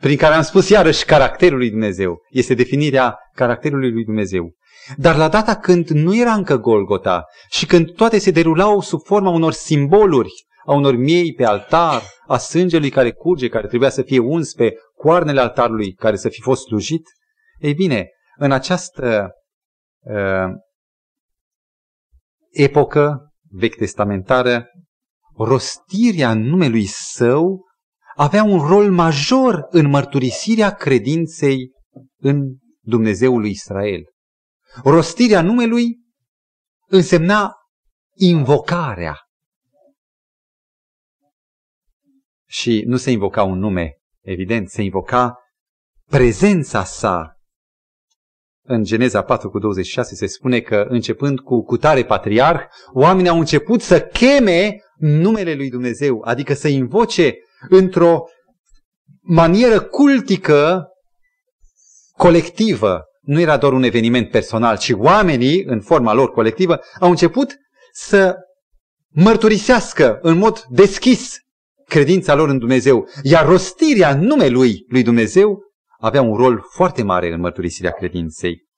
prin 0.00 0.16
care 0.16 0.34
am 0.34 0.42
spus 0.42 0.68
iarăși 0.68 1.04
caracterul 1.04 1.58
lui 1.58 1.70
Dumnezeu. 1.70 2.18
Este 2.28 2.54
definirea 2.54 3.18
caracterului 3.34 3.90
lui 3.90 4.04
Dumnezeu. 4.04 4.54
Dar 4.96 5.16
la 5.16 5.28
data 5.28 5.56
când 5.56 5.88
nu 5.88 6.16
era 6.16 6.32
încă 6.32 6.56
Golgota 6.56 7.24
și 7.50 7.66
când 7.66 7.92
toate 7.94 8.18
se 8.18 8.30
derulau 8.30 8.80
sub 8.80 9.00
forma 9.04 9.30
unor 9.30 9.52
simboluri, 9.52 10.32
a 10.66 10.72
unor 10.74 10.96
miei 10.96 11.32
pe 11.32 11.44
altar, 11.44 12.02
a 12.26 12.38
sângelui 12.38 12.90
care 12.90 13.12
curge, 13.12 13.48
care 13.48 13.66
trebuia 13.66 13.90
să 13.90 14.02
fie 14.02 14.18
uns 14.18 14.52
pe 14.52 14.74
coarnele 15.02 15.40
altarului, 15.40 15.92
care 15.92 16.16
să 16.16 16.28
fi 16.28 16.40
fost 16.40 16.62
slujit, 16.66 17.02
ei 17.58 17.74
bine, 17.74 18.08
în 18.36 18.52
această 18.52 19.30
uh, 19.98 20.54
epocă 22.50 23.32
vechi 23.50 23.76
testamentară, 23.76 24.66
rostirea 25.36 26.34
numelui 26.34 26.86
său 26.86 27.64
avea 28.16 28.42
un 28.42 28.66
rol 28.66 28.90
major 28.90 29.66
în 29.68 29.88
mărturisirea 29.88 30.74
credinței 30.74 31.72
în 32.16 32.56
Dumnezeul 32.80 33.40
lui 33.40 33.50
Israel. 33.50 34.02
Rostirea 34.84 35.42
numelui 35.42 35.98
însemna 36.86 37.54
invocarea. 38.14 39.16
Și 42.48 42.82
nu 42.86 42.96
se 42.96 43.10
invoca 43.10 43.42
un 43.42 43.58
nume, 43.58 43.99
evident, 44.20 44.68
se 44.68 44.82
invoca 44.82 45.38
prezența 46.10 46.84
sa. 46.84 47.34
În 48.62 48.84
Geneza 48.84 49.22
4 49.22 49.50
cu 49.50 49.58
26 49.58 50.14
se 50.14 50.26
spune 50.26 50.60
că 50.60 50.86
începând 50.88 51.40
cu 51.40 51.64
cutare 51.64 52.04
patriarh, 52.04 52.62
oamenii 52.92 53.30
au 53.30 53.38
început 53.38 53.82
să 53.82 54.00
cheme 54.00 54.76
numele 54.96 55.54
lui 55.54 55.70
Dumnezeu, 55.70 56.22
adică 56.24 56.54
să 56.54 56.68
invoce 56.68 57.34
într-o 57.68 58.24
manieră 59.20 59.80
cultică, 59.80 60.88
colectivă. 62.16 63.04
Nu 63.20 63.40
era 63.40 63.56
doar 63.56 63.72
un 63.72 63.82
eveniment 63.82 64.30
personal, 64.30 64.78
ci 64.78 64.90
oamenii, 64.90 65.64
în 65.64 65.80
forma 65.80 66.12
lor 66.12 66.30
colectivă, 66.30 66.80
au 67.00 67.10
început 67.10 67.54
să 67.92 68.36
mărturisească 69.08 70.18
în 70.22 70.38
mod 70.38 70.64
deschis 70.68 71.38
credința 71.90 72.34
lor 72.34 72.48
în 72.48 72.58
Dumnezeu. 72.58 73.08
Iar 73.22 73.46
rostirea 73.46 74.14
numelui 74.14 74.84
lui 74.88 75.02
Dumnezeu 75.02 75.62
avea 75.98 76.22
un 76.22 76.36
rol 76.36 76.62
foarte 76.74 77.02
mare 77.02 77.32
în 77.32 77.40
mărturisirea 77.40 77.90
credinței. 77.90 78.68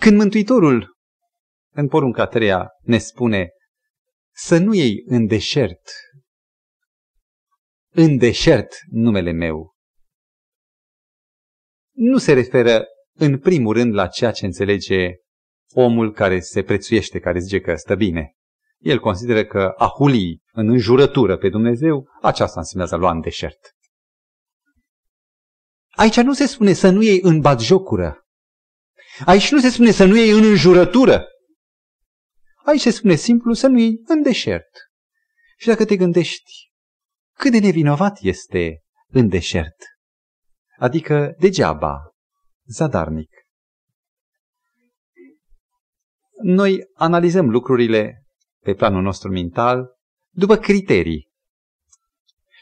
Când 0.00 0.16
Mântuitorul 0.16 0.96
în 1.74 1.88
porunca 1.88 2.26
treia 2.26 2.68
ne 2.80 2.98
spune 2.98 3.50
să 4.34 4.58
nu 4.58 4.74
iei 4.74 5.02
în 5.06 5.26
deșert, 5.26 5.90
în 7.94 8.16
deșert 8.16 8.74
numele 8.86 9.30
meu, 9.30 9.74
nu 11.94 12.18
se 12.18 12.32
referă 12.32 12.84
în 13.14 13.38
primul 13.38 13.74
rând 13.74 13.94
la 13.94 14.06
ceea 14.08 14.30
ce 14.30 14.44
înțelege 14.44 15.14
omul 15.74 16.12
care 16.12 16.40
se 16.40 16.62
prețuiește, 16.62 17.20
care 17.20 17.38
zice 17.38 17.60
că 17.60 17.74
stă 17.74 17.94
bine. 17.94 18.32
El 18.82 18.98
consideră 18.98 19.44
că 19.44 19.74
a 19.76 19.86
huli 19.86 20.42
în 20.52 20.68
înjurătură 20.68 21.36
pe 21.36 21.48
Dumnezeu, 21.48 22.08
aceasta 22.22 22.60
înseamnă 22.60 22.92
a 22.92 22.96
lua 22.96 23.10
în 23.10 23.20
deșert. 23.20 23.74
Aici 25.90 26.20
nu 26.20 26.32
se 26.32 26.46
spune 26.46 26.72
să 26.72 26.90
nu 26.90 27.02
iei 27.02 27.20
în 27.22 27.40
batjocură. 27.40 28.26
Aici 29.24 29.50
nu 29.50 29.60
se 29.60 29.68
spune 29.68 29.90
să 29.90 30.04
nu 30.04 30.16
iei 30.16 30.30
în 30.30 30.44
înjurătură. 30.44 31.24
Aici 32.64 32.80
se 32.80 32.90
spune 32.90 33.14
simplu 33.14 33.52
să 33.52 33.66
nu 33.66 33.78
iei 33.78 34.02
în 34.04 34.22
deșert. 34.22 34.70
Și 35.56 35.66
dacă 35.66 35.84
te 35.84 35.96
gândești, 35.96 36.72
cât 37.36 37.50
de 37.50 37.58
nevinovat 37.58 38.18
este 38.20 38.82
în 39.08 39.28
deșert. 39.28 39.76
Adică 40.78 41.34
degeaba, 41.38 41.98
zadarnic. 42.64 43.30
Noi 46.42 46.90
analizăm 46.94 47.50
lucrurile 47.50 48.21
pe 48.62 48.74
planul 48.74 49.02
nostru 49.02 49.30
mental 49.30 49.96
după 50.30 50.56
criterii. 50.56 51.30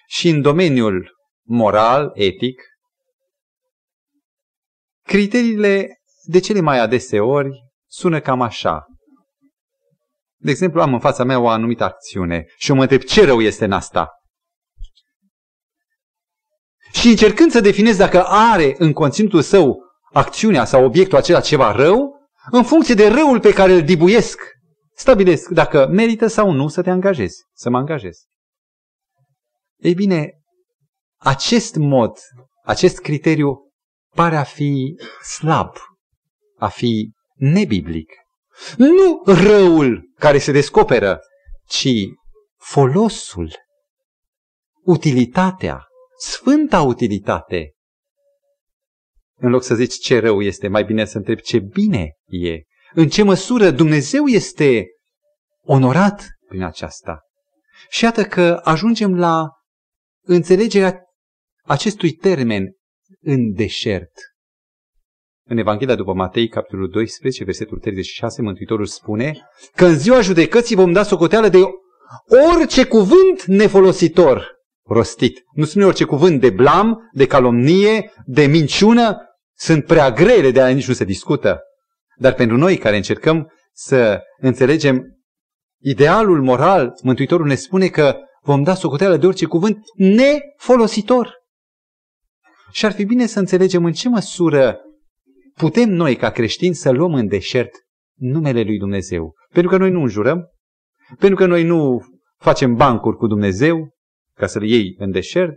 Și 0.07 0.29
în 0.29 0.43
domeniul 0.43 1.17
moral, 1.47 2.11
etic, 2.15 2.63
criteriile 5.03 6.01
de 6.23 6.41
cele 6.41 6.61
mai 6.61 6.79
adeseori 6.79 7.51
sună 7.87 8.21
cam 8.21 8.41
așa. 8.41 8.85
De 10.37 10.51
exemplu, 10.51 10.81
am 10.81 10.93
în 10.93 11.01
fața 11.01 11.25
mea 11.25 11.41
o 11.41 11.49
anumită 11.49 11.85
acțiune 11.85 12.47
și 12.57 12.71
eu 12.71 12.77
mă 12.77 12.83
întreb 12.83 13.01
ce 13.01 13.25
rău 13.25 13.41
este 13.41 13.65
în 13.65 13.73
asta. 13.73 14.09
Și 16.93 17.09
încercând 17.09 17.51
să 17.51 17.61
definez 17.61 17.97
dacă 17.97 18.25
are 18.25 18.75
în 18.79 18.93
conținutul 18.93 19.43
său 19.43 19.77
acțiunea 20.13 20.65
sau 20.65 20.85
obiectul 20.85 21.19
acela 21.19 21.41
ceva 21.41 21.73
rău, 21.73 22.21
în 22.51 22.63
funcție 22.63 22.95
de 22.95 23.09
răul 23.09 23.41
pe 23.41 23.53
care 23.53 23.73
îl 23.73 23.83
dibuiesc, 23.83 24.41
stabilesc 25.01 25.49
dacă 25.49 25.87
merită 25.87 26.27
sau 26.27 26.51
nu 26.51 26.69
să 26.69 26.83
te 26.83 26.91
angajezi, 26.91 27.45
să 27.53 27.71
mă 27.71 27.77
angajez. 27.77 28.19
Ei 29.77 29.95
bine, 29.95 30.41
acest 31.17 31.75
mod, 31.75 32.19
acest 32.65 32.99
criteriu 32.99 33.73
pare 34.15 34.37
a 34.37 34.43
fi 34.43 35.01
slab, 35.37 35.77
a 36.57 36.69
fi 36.69 37.13
nebiblic. 37.35 38.13
Nu 38.77 39.23
răul 39.25 40.13
care 40.19 40.39
se 40.39 40.53
descoperă, 40.53 41.21
ci 41.67 41.89
folosul, 42.57 43.53
utilitatea, 44.85 45.87
sfânta 46.19 46.83
utilitate. 46.83 47.75
În 49.37 49.51
loc 49.51 49.63
să 49.63 49.75
zici 49.75 49.95
ce 49.95 50.19
rău 50.19 50.43
este, 50.43 50.69
mai 50.69 50.85
bine 50.85 51.05
să 51.05 51.17
întrebi 51.17 51.43
ce 51.43 51.59
bine 51.59 52.13
e. 52.25 52.70
În 52.93 53.09
ce 53.09 53.23
măsură 53.23 53.71
Dumnezeu 53.71 54.27
este 54.27 54.87
onorat 55.63 56.29
prin 56.49 56.63
aceasta. 56.63 57.21
Și 57.89 58.05
iată 58.05 58.25
că 58.25 58.61
ajungem 58.65 59.19
la 59.19 59.49
înțelegerea 60.27 61.03
acestui 61.63 62.13
termen 62.13 62.65
în 63.21 63.53
deșert. 63.53 64.13
În 65.49 65.59
Evanghelia 65.59 65.95
după 65.95 66.13
Matei, 66.13 66.49
capitolul 66.49 66.89
12, 66.89 67.45
versetul 67.45 67.79
36, 67.79 68.43
Mântuitorul 68.43 68.87
spune 68.87 69.39
că 69.75 69.85
în 69.85 69.99
ziua 69.99 70.21
judecății 70.21 70.77
vom 70.77 70.93
da 70.93 71.03
socoteală 71.03 71.49
de 71.49 71.59
orice 72.55 72.85
cuvânt 72.85 73.45
nefolositor 73.47 74.59
rostit. 74.87 75.43
Nu 75.55 75.65
spune 75.65 75.85
orice 75.85 76.05
cuvânt 76.05 76.41
de 76.41 76.51
blam, 76.51 77.11
de 77.13 77.27
calomnie, 77.27 78.13
de 78.25 78.47
minciună, 78.47 79.17
sunt 79.57 79.85
prea 79.85 80.11
grele, 80.11 80.51
de 80.51 80.63
aia 80.63 80.75
nici 80.75 80.89
nu 80.89 80.95
se 80.95 81.05
discută. 81.05 81.61
Dar 82.21 82.35
pentru 82.35 82.57
noi 82.57 82.77
care 82.77 82.97
încercăm 82.97 83.53
să 83.73 84.21
înțelegem 84.39 85.19
idealul 85.83 86.43
moral, 86.43 86.93
Mântuitorul 87.03 87.47
ne 87.47 87.55
spune 87.55 87.89
că 87.89 88.17
vom 88.43 88.63
da 88.63 88.75
socoteală 88.75 89.17
de 89.17 89.27
orice 89.27 89.47
cuvânt 89.47 89.79
nefolositor. 89.95 91.35
Și 92.73 92.85
ar 92.85 92.93
fi 92.93 93.05
bine 93.05 93.27
să 93.27 93.39
înțelegem 93.39 93.85
în 93.85 93.93
ce 93.93 94.09
măsură 94.09 94.81
putem 95.55 95.91
noi, 95.91 96.17
ca 96.17 96.31
creștini, 96.31 96.75
să 96.75 96.91
luăm 96.91 97.15
în 97.15 97.27
deșert 97.27 97.71
numele 98.19 98.63
lui 98.63 98.79
Dumnezeu. 98.79 99.35
Pentru 99.53 99.71
că 99.71 99.77
noi 99.77 99.91
nu 99.91 100.01
înjurăm, 100.01 100.51
pentru 101.19 101.39
că 101.39 101.47
noi 101.47 101.65
nu 101.65 102.01
facem 102.39 102.75
bancuri 102.75 103.17
cu 103.17 103.27
Dumnezeu 103.27 103.95
ca 104.35 104.47
să-L 104.47 104.63
iei 104.63 104.95
în 104.99 105.11
deșert, 105.11 105.57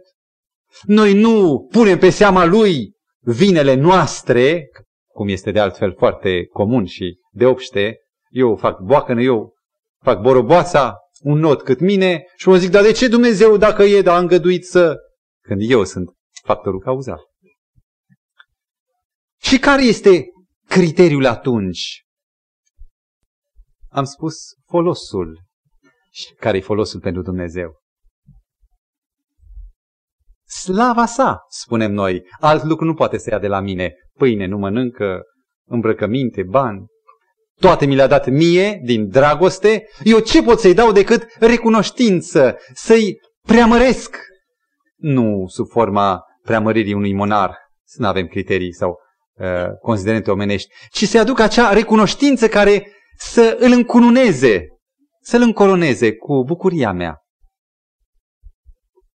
noi 0.81 1.13
nu 1.13 1.67
punem 1.71 1.97
pe 1.97 2.09
seama 2.09 2.45
Lui 2.45 2.91
vinele 3.19 3.73
noastre, 3.73 4.69
cum 5.13 5.27
este 5.27 5.51
de 5.51 5.59
altfel 5.59 5.95
foarte 5.97 6.45
comun 6.45 6.85
și 6.85 7.19
de 7.31 7.45
obște, 7.45 7.97
eu 8.29 8.55
fac 8.55 8.79
boacănă, 8.79 9.21
eu 9.21 9.53
fac 10.03 10.21
boroboața, 10.21 10.97
un 11.21 11.39
not 11.39 11.61
cât 11.61 11.79
mine 11.79 12.25
și 12.35 12.47
mă 12.47 12.57
zic, 12.57 12.69
dar 12.69 12.83
de 12.83 12.91
ce 12.91 13.07
Dumnezeu 13.07 13.57
dacă 13.57 13.83
e, 13.83 14.01
dar 14.01 14.15
a 14.15 14.19
îngăduit 14.19 14.65
să... 14.65 14.95
Când 15.41 15.61
eu 15.63 15.83
sunt 15.83 16.09
factorul 16.43 16.79
cauzal. 16.79 17.19
Și 19.41 19.59
care 19.59 19.83
este 19.83 20.25
criteriul 20.67 21.25
atunci? 21.25 22.05
Am 23.89 24.03
spus 24.03 24.35
folosul. 24.65 25.41
Și 26.11 26.33
care 26.33 26.57
e 26.57 26.61
folosul 26.61 26.99
pentru 26.99 27.21
Dumnezeu? 27.21 27.82
Slava 30.47 31.05
sa, 31.05 31.39
spunem 31.49 31.91
noi. 31.91 32.23
Alt 32.39 32.63
lucru 32.63 32.85
nu 32.85 32.93
poate 32.93 33.17
să 33.17 33.29
ia 33.29 33.39
de 33.39 33.47
la 33.47 33.59
mine. 33.59 33.93
Pâine 34.13 34.45
nu 34.45 34.57
mănâncă, 34.57 35.21
îmbrăcăminte, 35.67 36.43
bani. 36.43 36.85
toate 37.59 37.85
mi 37.85 37.95
le-a 37.95 38.07
dat 38.07 38.29
mie 38.29 38.79
din 38.83 39.09
dragoste, 39.09 39.87
eu 40.03 40.19
ce 40.19 40.43
pot 40.43 40.59
să-i 40.59 40.73
dau 40.73 40.91
decât 40.91 41.27
recunoștință, 41.39 42.57
să-i 42.73 43.17
preamăresc? 43.47 44.17
Nu 44.95 45.45
sub 45.47 45.67
forma 45.67 46.21
preamăririi 46.41 46.93
unui 46.93 47.13
monar, 47.13 47.57
să 47.83 48.01
nu 48.01 48.07
avem 48.07 48.27
criterii 48.27 48.73
sau 48.73 48.97
uh, 49.33 49.77
considerente 49.81 50.31
omenești, 50.31 50.69
ci 50.89 51.03
să-i 51.03 51.19
aduc 51.19 51.39
acea 51.39 51.73
recunoștință 51.73 52.47
care 52.47 52.87
să 53.17 53.57
îl 53.59 53.71
încununeze, 53.71 54.67
să-l 55.21 55.41
încoroneze 55.41 56.15
cu 56.15 56.43
bucuria 56.43 56.91
mea. 56.91 57.22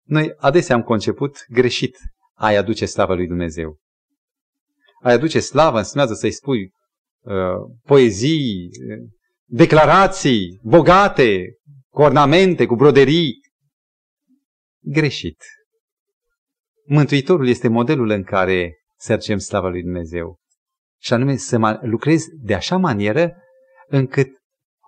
Noi 0.07 0.33
adesea 0.37 0.75
am 0.75 0.81
conceput 0.81 1.45
greșit 1.49 1.97
a-i 2.33 2.55
aduce 2.55 2.85
slavă 2.85 3.15
lui 3.15 3.27
Dumnezeu. 3.27 3.77
A-i 5.01 5.13
aduce 5.13 5.39
slavă 5.39 5.77
înseamnă 5.77 6.13
să-i 6.13 6.31
spui 6.31 6.71
uh, 7.19 7.33
poezii, 7.83 8.65
uh, 8.65 9.09
declarații 9.45 10.59
bogate, 10.63 11.57
cu 11.89 12.01
ornamente, 12.01 12.65
cu 12.65 12.75
broderii. 12.75 13.39
Greșit. 14.79 15.43
Mântuitorul 16.85 17.47
este 17.47 17.67
modelul 17.67 18.09
în 18.09 18.23
care 18.23 18.77
să 18.97 19.13
aducem 19.13 19.37
slava 19.37 19.67
lui 19.67 19.81
Dumnezeu. 19.81 20.39
Și 21.01 21.13
anume 21.13 21.35
să 21.35 21.79
lucrezi 21.81 22.27
de 22.41 22.53
așa 22.53 22.77
manieră 22.77 23.35
încât 23.87 24.27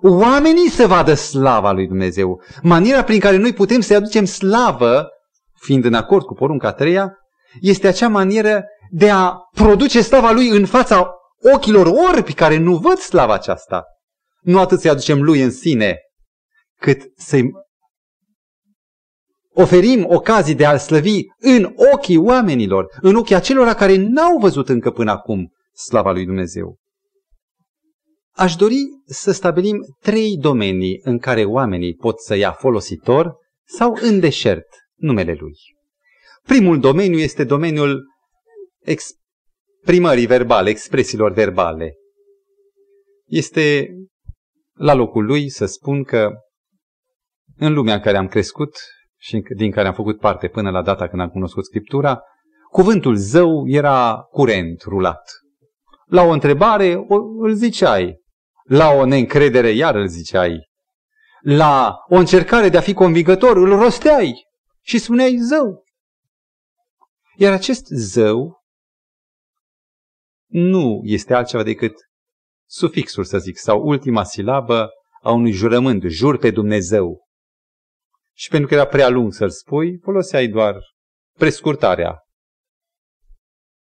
oamenii 0.01 0.69
să 0.69 0.87
vadă 0.87 1.13
slava 1.13 1.71
lui 1.71 1.87
Dumnezeu. 1.87 2.41
Maniera 2.61 3.03
prin 3.03 3.19
care 3.19 3.37
noi 3.37 3.53
putem 3.53 3.81
să-i 3.81 3.95
aducem 3.95 4.25
slavă, 4.25 5.07
fiind 5.61 5.85
în 5.85 5.93
acord 5.93 6.25
cu 6.25 6.33
porunca 6.33 6.67
a 6.67 6.73
treia, 6.73 7.13
este 7.61 7.87
acea 7.87 8.07
manieră 8.07 8.63
de 8.91 9.09
a 9.09 9.33
produce 9.53 10.01
slava 10.01 10.31
lui 10.31 10.49
în 10.49 10.65
fața 10.65 11.11
ochilor 11.53 11.85
orbi 11.85 12.33
care 12.33 12.57
nu 12.57 12.75
văd 12.75 12.97
slava 12.97 13.33
aceasta. 13.33 13.83
Nu 14.41 14.59
atât 14.59 14.79
să-i 14.79 14.89
aducem 14.89 15.21
lui 15.21 15.41
în 15.41 15.51
sine, 15.51 15.97
cât 16.79 17.01
să-i 17.15 17.51
oferim 19.53 20.05
ocazii 20.09 20.55
de 20.55 20.65
a-L 20.65 20.77
slăvi 20.77 21.21
în 21.37 21.73
ochii 21.93 22.17
oamenilor, 22.17 22.97
în 23.01 23.15
ochii 23.15 23.35
acelora 23.35 23.73
care 23.73 23.95
n-au 23.95 24.37
văzut 24.37 24.69
încă 24.69 24.91
până 24.91 25.11
acum 25.11 25.51
slava 25.73 26.11
lui 26.11 26.25
Dumnezeu. 26.25 26.77
Aș 28.39 28.55
dori 28.55 28.77
să 29.05 29.31
stabilim 29.31 29.77
trei 30.01 30.37
domenii 30.37 30.99
în 31.03 31.17
care 31.17 31.45
oamenii 31.45 31.95
pot 31.95 32.19
să 32.19 32.35
ia 32.35 32.51
folositor 32.51 33.35
sau 33.67 33.97
în 34.01 34.19
deșert 34.19 34.67
numele 34.95 35.33
Lui. 35.33 35.53
Primul 36.43 36.79
domeniu 36.79 37.17
este 37.17 37.43
domeniul 37.43 38.03
exprimării 38.79 40.25
verbale, 40.25 40.69
expresiilor 40.69 41.31
verbale. 41.31 41.93
Este 43.25 43.95
la 44.73 44.93
locul 44.93 45.25
lui 45.25 45.49
să 45.49 45.65
spun 45.65 46.03
că 46.03 46.31
în 47.57 47.73
lumea 47.73 47.93
în 47.93 48.01
care 48.01 48.17
am 48.17 48.27
crescut 48.27 48.77
și 49.17 49.43
din 49.55 49.71
care 49.71 49.87
am 49.87 49.93
făcut 49.93 50.19
parte 50.19 50.47
până 50.47 50.69
la 50.69 50.81
data 50.81 51.07
când 51.07 51.21
am 51.21 51.29
cunoscut 51.29 51.65
Scriptura, 51.65 52.21
cuvântul 52.71 53.15
zău 53.15 53.67
era 53.67 54.27
curent, 54.31 54.81
rulat. 54.81 55.21
La 56.05 56.23
o 56.23 56.29
întrebare 56.29 56.95
o, 56.95 57.15
îl 57.39 57.53
ziceai, 57.53 58.18
la 58.69 58.89
o 58.89 59.05
neîncredere 59.05 59.69
iar 59.69 59.95
îl 59.95 60.07
ziceai, 60.07 60.69
la 61.41 61.97
o 62.09 62.15
încercare 62.15 62.69
de 62.69 62.77
a 62.77 62.81
fi 62.81 62.93
convingător 62.93 63.57
îl 63.57 63.69
rosteai 63.69 64.47
și 64.81 64.97
spuneai 64.97 65.37
zău. 65.37 65.83
Iar 67.35 67.53
acest 67.53 67.85
zău 67.85 68.63
nu 70.45 71.01
este 71.03 71.33
altceva 71.33 71.63
decât 71.63 71.93
sufixul, 72.65 73.23
să 73.23 73.37
zic, 73.37 73.57
sau 73.57 73.81
ultima 73.81 74.23
silabă 74.23 74.89
a 75.21 75.31
unui 75.31 75.51
jurământ, 75.51 76.03
jur 76.07 76.37
pe 76.37 76.51
Dumnezeu. 76.51 77.27
Și 78.33 78.49
pentru 78.49 78.67
că 78.67 78.73
era 78.73 78.85
prea 78.85 79.09
lung 79.09 79.33
să-l 79.33 79.49
spui, 79.49 79.97
foloseai 80.03 80.47
doar 80.47 80.75
prescurtarea. 81.37 82.17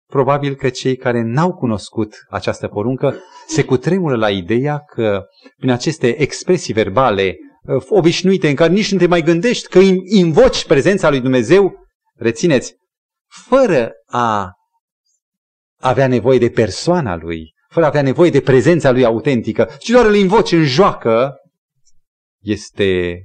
Probabil 0.09 0.55
că 0.55 0.69
cei 0.69 0.95
care 0.95 1.21
n-au 1.21 1.53
cunoscut 1.53 2.15
această 2.29 2.67
poruncă 2.67 3.15
se 3.47 3.63
cutremură 3.63 4.15
la 4.15 4.29
ideea 4.29 4.79
că 4.79 5.25
prin 5.57 5.69
aceste 5.69 6.21
expresii 6.21 6.73
verbale 6.73 7.35
uh, 7.63 7.83
obișnuite 7.89 8.49
în 8.49 8.55
care 8.55 8.73
nici 8.73 8.91
nu 8.91 8.97
te 8.97 9.07
mai 9.07 9.21
gândești 9.21 9.67
că 9.67 9.79
invoci 10.05 10.65
prezența 10.65 11.09
lui 11.09 11.19
Dumnezeu, 11.19 11.73
rețineți, 12.15 12.75
fără 13.47 13.91
a 14.05 14.51
avea 15.79 16.07
nevoie 16.07 16.37
de 16.37 16.49
persoana 16.49 17.15
lui, 17.15 17.53
fără 17.67 17.85
a 17.85 17.89
avea 17.89 18.01
nevoie 18.01 18.29
de 18.29 18.41
prezența 18.41 18.91
lui 18.91 19.05
autentică, 19.05 19.69
ci 19.79 19.89
doar 19.89 20.05
îl 20.05 20.15
invoci 20.15 20.51
în 20.51 20.63
joacă, 20.63 21.33
este 22.41 23.21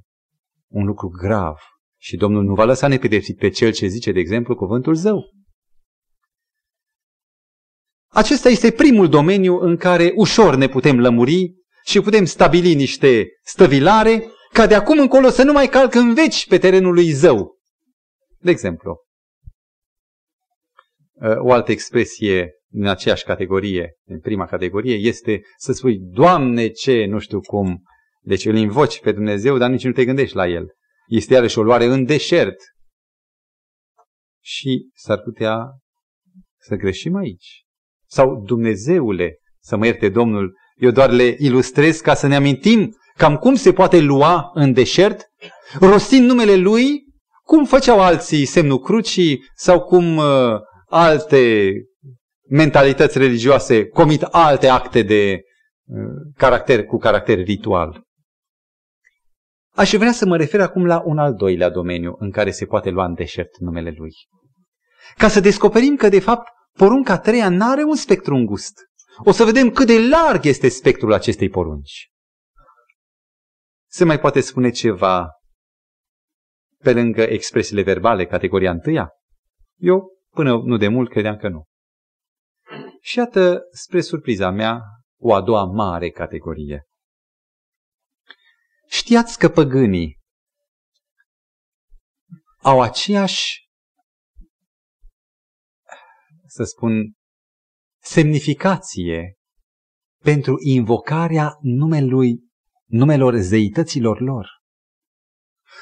un 0.69 0.85
lucru 0.87 1.09
grav. 1.09 1.59
Și 2.01 2.17
Domnul 2.17 2.45
nu 2.45 2.55
va 2.55 2.65
lăsa 2.65 2.87
nepedepsit 2.87 3.39
pe 3.39 3.49
cel 3.49 3.73
ce 3.73 3.87
zice, 3.87 4.13
de 4.13 4.21
exemplu, 4.21 4.55
cuvântul 4.55 4.95
zău. 4.95 5.25
Acesta 8.15 8.49
este 8.49 8.71
primul 8.71 9.09
domeniu 9.09 9.59
în 9.59 9.77
care 9.77 10.13
ușor 10.17 10.55
ne 10.55 10.69
putem 10.69 11.01
lămuri 11.01 11.55
și 11.85 12.01
putem 12.01 12.25
stabili 12.25 12.75
niște 12.75 13.29
stăvilare 13.45 14.25
ca 14.53 14.67
de 14.67 14.75
acum 14.75 14.99
încolo 14.99 15.29
să 15.29 15.43
nu 15.43 15.53
mai 15.53 15.69
calc 15.69 15.95
în 15.95 16.15
veci 16.15 16.49
pe 16.49 16.59
terenul 16.59 16.95
lui 16.95 17.11
zău. 17.11 17.59
De 18.39 18.51
exemplu, 18.51 18.97
o 21.39 21.53
altă 21.53 21.71
expresie 21.71 22.53
din 22.67 22.87
aceeași 22.87 23.25
categorie, 23.25 23.93
în 24.05 24.21
prima 24.21 24.47
categorie, 24.47 24.95
este 24.95 25.41
să 25.57 25.73
spui, 25.73 25.99
Doamne, 25.99 26.69
ce, 26.69 27.05
nu 27.05 27.19
știu 27.19 27.41
cum, 27.41 27.83
deci 28.21 28.45
îl 28.45 28.57
invoci 28.57 29.01
pe 29.01 29.13
Dumnezeu, 29.13 29.59
dar 29.59 29.71
nici 29.71 29.85
nu 29.85 29.93
te 29.93 30.05
gândești 30.05 30.37
la 30.37 30.47
el. 30.47 30.67
Este 31.07 31.35
iarăși 31.35 31.59
o 31.59 31.63
luare 31.63 31.85
în 31.85 32.05
deșert. 32.05 32.57
Și 34.43 34.89
s-ar 34.93 35.21
putea 35.21 35.59
să 36.61 36.75
greșim 36.75 37.15
aici. 37.15 37.64
Sau 38.15 38.43
Dumnezeule, 38.45 39.39
să 39.61 39.77
mă 39.77 39.87
ierte 39.87 40.09
Domnul, 40.09 40.57
eu 40.77 40.91
doar 40.91 41.11
le 41.11 41.37
ilustrez 41.39 42.01
ca 42.01 42.15
să 42.15 42.27
ne 42.27 42.37
amintim 42.37 42.97
cam 43.17 43.37
cum 43.37 43.55
se 43.55 43.73
poate 43.73 44.01
lua 44.01 44.51
în 44.53 44.73
deșert, 44.73 45.27
rostind 45.81 46.29
numele 46.29 46.57
Lui, 46.57 47.05
cum 47.43 47.65
făceau 47.65 48.01
alții 48.01 48.45
semnul 48.45 48.79
crucii 48.79 49.45
sau 49.55 49.81
cum 49.81 50.17
uh, 50.17 50.25
alte 50.87 51.73
mentalități 52.49 53.19
religioase 53.19 53.87
comit 53.87 54.23
alte 54.23 54.69
acte 54.69 55.03
de 55.03 55.41
uh, 55.85 55.97
caracter 56.37 56.85
cu 56.85 56.97
caracter 56.97 57.39
ritual. 57.39 58.03
Aș 59.73 59.93
vrea 59.93 60.13
să 60.13 60.27
mă 60.27 60.37
refer 60.37 60.61
acum 60.61 60.87
la 60.87 61.03
un 61.05 61.19
al 61.19 61.35
doilea 61.35 61.71
domeniu 61.71 62.17
în 62.19 62.31
care 62.31 62.51
se 62.51 62.65
poate 62.65 62.91
lua 62.91 63.05
în 63.05 63.15
deșert 63.15 63.59
numele 63.59 63.95
lui. 63.97 64.13
Ca 65.17 65.29
să 65.29 65.41
descoperim 65.41 65.97
că, 65.97 66.09
de 66.09 66.21
fapt, 66.21 66.54
porunca 66.79 67.19
treia 67.19 67.49
nu 67.49 67.71
are 67.71 67.83
un 67.83 67.97
spectru 67.97 68.35
îngust. 68.35 68.75
O 69.25 69.33
să 69.33 69.45
vedem 69.45 69.71
cât 69.71 69.87
de 69.87 70.09
larg 70.09 70.45
este 70.45 70.69
spectrul 70.69 71.13
acestei 71.13 71.49
porunci. 71.49 72.09
Se 73.91 74.05
mai 74.05 74.21
poate 74.21 74.41
spune 74.41 74.71
ceva 74.71 75.29
pe 76.79 76.93
lângă 76.93 77.23
expresiile 77.23 77.83
verbale, 77.83 78.27
categoria 78.27 78.71
întâia? 78.71 79.11
Eu, 79.81 80.13
până 80.31 80.57
nu 80.57 80.77
de 80.77 80.89
mult, 80.89 81.11
credeam 81.11 81.37
că 81.37 81.49
nu. 81.49 81.65
Și 83.01 83.19
iată, 83.19 83.63
spre 83.73 84.01
surpriza 84.01 84.51
mea, 84.51 84.81
o 85.21 85.35
a 85.35 85.43
doua 85.43 85.65
mare 85.65 86.11
categorie. 86.11 86.85
Știați 88.87 89.39
că 89.39 89.49
păgânii 89.49 90.19
au 92.63 92.81
aceeași, 92.81 93.64
să 96.55 96.65
spun, 96.65 97.13
semnificație 98.03 99.35
pentru 100.23 100.57
invocarea 100.59 101.59
numelui, 101.61 102.39
numelor 102.85 103.37
zeităților 103.37 104.21
lor. 104.21 104.49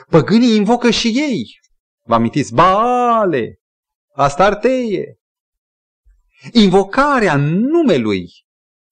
Păgânii 0.09 0.57
invocă 0.57 0.91
și 0.91 1.09
ei. 1.09 1.61
Vă 2.07 2.15
amintiți? 2.15 2.55
Baale, 2.55 3.61
Astarteie. 4.15 5.19
Invocarea 6.53 7.37
numelui 7.37 8.27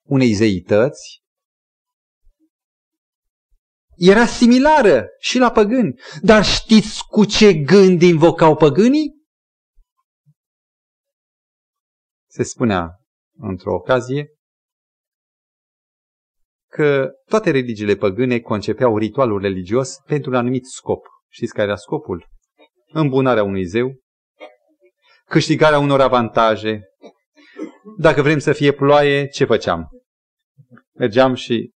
unei 0.03 0.33
zeități 0.33 1.22
era 3.97 4.26
similară 4.26 5.07
și 5.18 5.39
la 5.39 5.51
păgâni. 5.51 6.01
Dar 6.22 6.45
știți 6.45 7.07
cu 7.07 7.24
ce 7.24 7.55
gând 7.55 8.03
invocau 8.03 8.57
păgânii? 8.57 9.20
Se 12.31 12.43
spunea 12.43 12.91
într-o 13.39 13.74
ocazie 13.74 14.28
că 16.70 17.11
toate 17.24 17.51
religiile 17.51 17.95
păgâne 17.95 18.41
concepeau 18.41 18.99
ritualul 18.99 19.41
religios 19.41 19.97
pentru 20.07 20.31
un 20.31 20.37
anumit 20.37 20.66
scop. 20.66 21.07
Știți 21.28 21.53
care 21.53 21.66
era 21.66 21.76
scopul? 21.76 22.28
Îmbunarea 22.93 23.43
unui 23.43 23.64
zeu, 23.64 24.01
câștigarea 25.24 25.78
unor 25.78 26.01
avantaje. 26.01 26.83
Dacă 27.99 28.22
vrem 28.22 28.39
să 28.39 28.53
fie 28.53 28.72
ploaie, 28.72 29.26
ce 29.26 29.45
făceam? 29.45 29.89
mergeam 31.01 31.35
și 31.35 31.70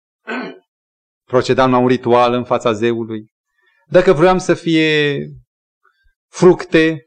procedam 1.25 1.71
la 1.71 1.79
un 1.79 1.87
ritual 1.87 2.33
în 2.33 2.45
fața 2.45 2.73
zeului. 2.73 3.33
Dacă 3.87 4.13
vreau 4.13 4.39
să 4.39 4.55
fie 4.55 5.21
fructe, 6.29 7.07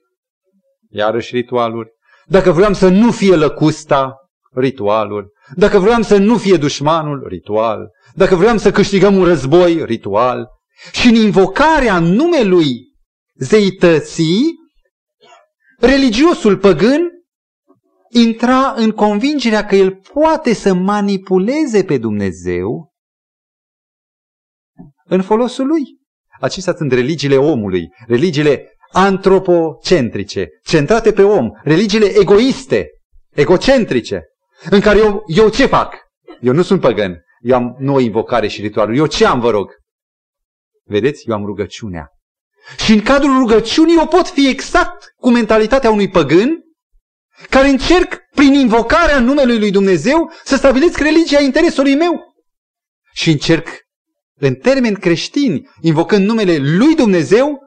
iarăși 0.89 1.35
ritualuri. 1.35 1.89
Dacă 2.27 2.51
vreau 2.51 2.73
să 2.73 2.89
nu 2.89 3.11
fie 3.11 3.35
lăcusta, 3.35 4.15
ritualuri. 4.53 5.27
Dacă 5.55 5.79
vreau 5.79 6.01
să 6.01 6.17
nu 6.17 6.37
fie 6.37 6.57
dușmanul, 6.57 7.27
ritual. 7.27 7.89
Dacă 8.15 8.35
vreau 8.35 8.57
să 8.57 8.71
câștigăm 8.71 9.17
un 9.17 9.23
război, 9.23 9.85
ritual. 9.85 10.47
Și 10.91 11.07
în 11.07 11.15
invocarea 11.15 11.99
numelui 11.99 12.93
zeității, 13.35 14.55
religiosul 15.79 16.57
păgân 16.57 17.11
intra 18.09 18.73
în 18.75 18.91
convingerea 18.91 19.65
că 19.65 19.75
el 19.75 20.01
poate 20.13 20.53
să 20.53 20.73
manipuleze 20.73 21.83
pe 21.83 21.97
Dumnezeu 21.97 22.93
în 25.05 25.21
folosul 25.21 25.67
lui. 25.67 25.83
Acestea 26.39 26.73
sunt 26.75 26.91
religiile 26.91 27.37
omului, 27.37 27.87
religiile 28.07 28.72
antropocentrice, 28.93 30.47
centrate 30.63 31.13
pe 31.13 31.23
om, 31.23 31.49
religiile 31.63 32.05
egoiste, 32.19 32.89
egocentrice, 33.33 34.23
în 34.69 34.79
care 34.79 34.99
eu, 34.99 35.23
eu 35.27 35.49
ce 35.49 35.65
fac? 35.65 35.95
Eu 36.41 36.53
nu 36.53 36.61
sunt 36.61 36.81
păgân, 36.81 37.23
eu 37.39 37.55
am 37.55 37.75
nu 37.79 37.93
o 37.93 37.99
invocare 37.99 38.47
și 38.47 38.61
ritualul. 38.61 38.95
Eu 38.95 39.05
ce 39.05 39.25
am, 39.25 39.39
vă 39.39 39.49
rog? 39.49 39.71
Vedeți? 40.83 41.29
Eu 41.29 41.35
am 41.35 41.45
rugăciunea. 41.45 42.07
Și 42.77 42.93
în 42.93 43.01
cadrul 43.01 43.37
rugăciunii 43.37 43.95
eu 43.97 44.07
pot 44.07 44.27
fi 44.27 44.47
exact 44.47 45.13
cu 45.15 45.29
mentalitatea 45.29 45.89
unui 45.89 46.09
păgân 46.09 46.63
care 47.49 47.67
încerc 47.67 48.19
prin 48.35 48.53
invocarea 48.53 49.19
numelui 49.19 49.59
lui 49.59 49.71
Dumnezeu 49.71 50.31
să 50.43 50.55
stabilesc 50.55 50.97
religia 50.97 51.39
interesului 51.39 51.95
meu. 51.95 52.33
Și 53.13 53.29
încerc 53.31 53.67
în 54.39 54.55
termeni 54.55 54.95
creștini, 54.95 55.69
invocând 55.81 56.25
numele 56.25 56.57
lui 56.57 56.95
Dumnezeu, 56.95 57.59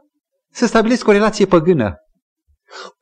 să 0.56 0.66
stabilesc 0.66 1.06
o 1.08 1.12
relație 1.12 1.46
păgână. 1.46 1.94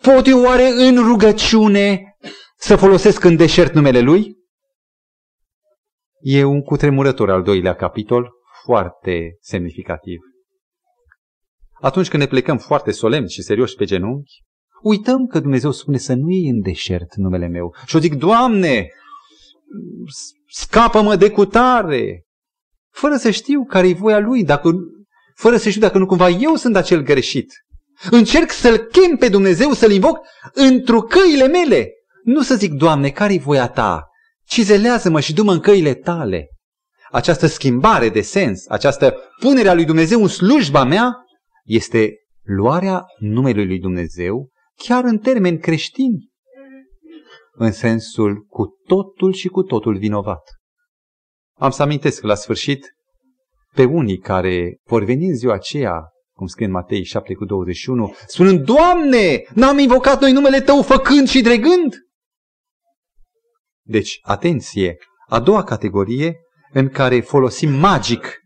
Pot 0.03 0.27
eu 0.27 0.43
oare 0.43 0.69
în 0.69 1.07
rugăciune 1.07 2.17
să 2.57 2.77
folosesc 2.77 3.25
în 3.25 3.37
deșert 3.37 3.75
numele 3.75 4.01
lui? 4.01 4.37
E 6.21 6.45
un 6.45 6.63
cutremurător 6.63 7.31
al 7.31 7.43
doilea 7.43 7.75
capitol, 7.75 8.31
foarte 8.65 9.37
semnificativ. 9.41 10.21
Atunci 11.81 12.09
când 12.09 12.23
ne 12.23 12.29
plecăm 12.29 12.59
foarte 12.59 12.91
solemn 12.91 13.27
și 13.27 13.43
serios 13.43 13.75
pe 13.75 13.85
genunchi, 13.85 14.43
uităm 14.83 15.27
că 15.27 15.41
Dumnezeu 15.41 15.71
spune 15.71 15.97
să 15.97 16.15
nu 16.15 16.31
iei 16.31 16.49
în 16.49 16.61
deșert 16.61 17.15
numele 17.15 17.47
meu. 17.47 17.75
Și 17.87 17.97
o 17.97 17.99
zic, 17.99 18.15
Doamne, 18.15 18.89
scapă-mă 20.49 21.17
de 21.17 21.31
cutare, 21.31 22.25
fără 22.91 23.17
să 23.17 23.31
știu 23.31 23.65
care 23.65 23.89
e 23.89 23.95
voia 23.95 24.19
Lui, 24.19 24.45
dacă, 24.45 24.71
fără 25.35 25.57
să 25.57 25.69
știu 25.69 25.81
dacă 25.81 25.99
nu 25.99 26.07
cumva 26.07 26.29
eu 26.29 26.55
sunt 26.55 26.77
acel 26.77 27.03
greșit. 27.03 27.53
Încerc 28.11 28.51
să-L 28.51 28.77
chem 28.77 29.17
pe 29.17 29.29
Dumnezeu, 29.29 29.73
să-L 29.73 29.91
invoc 29.91 30.19
într 30.53 30.97
căile 30.97 31.47
mele. 31.47 31.89
Nu 32.25 32.43
să 32.43 32.55
zic, 32.55 32.73
Doamne, 32.73 33.11
care-i 33.11 33.39
voia 33.39 33.69
Ta? 33.69 34.09
Cizelează-mă 34.47 35.21
și 35.21 35.33
du-mă 35.33 35.53
în 35.53 35.61
căile 35.61 35.95
Tale. 35.95 36.49
Această 37.11 37.47
schimbare 37.47 38.09
de 38.09 38.21
sens, 38.21 38.67
această 38.69 39.15
punere 39.41 39.69
a 39.69 39.75
lui 39.75 39.85
Dumnezeu 39.85 40.23
în 40.23 40.29
slujba 40.29 40.85
mea, 40.85 41.13
este 41.65 42.13
luarea 42.43 43.05
numelui 43.19 43.67
lui 43.67 43.79
Dumnezeu 43.79 44.53
chiar 44.77 45.05
în 45.05 45.19
termeni 45.19 45.59
creștini, 45.59 46.33
în 47.53 47.73
sensul 47.73 48.45
cu 48.49 48.65
totul 48.87 49.33
și 49.33 49.49
cu 49.49 49.63
totul 49.63 49.97
vinovat. 49.97 50.43
Am 51.57 51.71
să 51.71 51.83
amintesc 51.83 52.23
la 52.23 52.35
sfârșit 52.35 52.94
pe 53.75 53.85
unii 53.85 54.19
care 54.19 54.81
vor 54.85 55.05
veni 55.05 55.27
în 55.27 55.37
ziua 55.37 55.55
aceea, 55.55 56.09
cum 56.33 56.47
scrie 56.47 56.67
în 56.67 56.73
Matei 56.73 57.05
7 57.05 57.35
cu 57.35 57.45
21, 57.45 58.15
spunând, 58.27 58.65
Doamne, 58.65 59.45
n-am 59.55 59.79
invocat 59.79 60.21
noi 60.21 60.33
numele 60.33 60.61
Tău 60.61 60.83
făcând 60.83 61.29
și 61.29 61.41
dregând? 61.41 61.95
Deci, 63.87 64.19
atenție, 64.23 64.97
a 65.29 65.41
doua 65.41 65.63
categorie 65.63 66.37
în 66.73 66.89
care 66.89 67.21
folosim 67.21 67.73
magic 67.73 68.39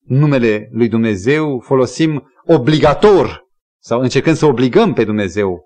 numele 0.00 0.68
lui 0.72 0.88
Dumnezeu, 0.88 1.60
folosim 1.60 2.32
obligator 2.44 3.42
sau 3.82 4.00
încercăm 4.00 4.34
să 4.34 4.46
obligăm 4.46 4.92
pe 4.92 5.04
Dumnezeu, 5.04 5.64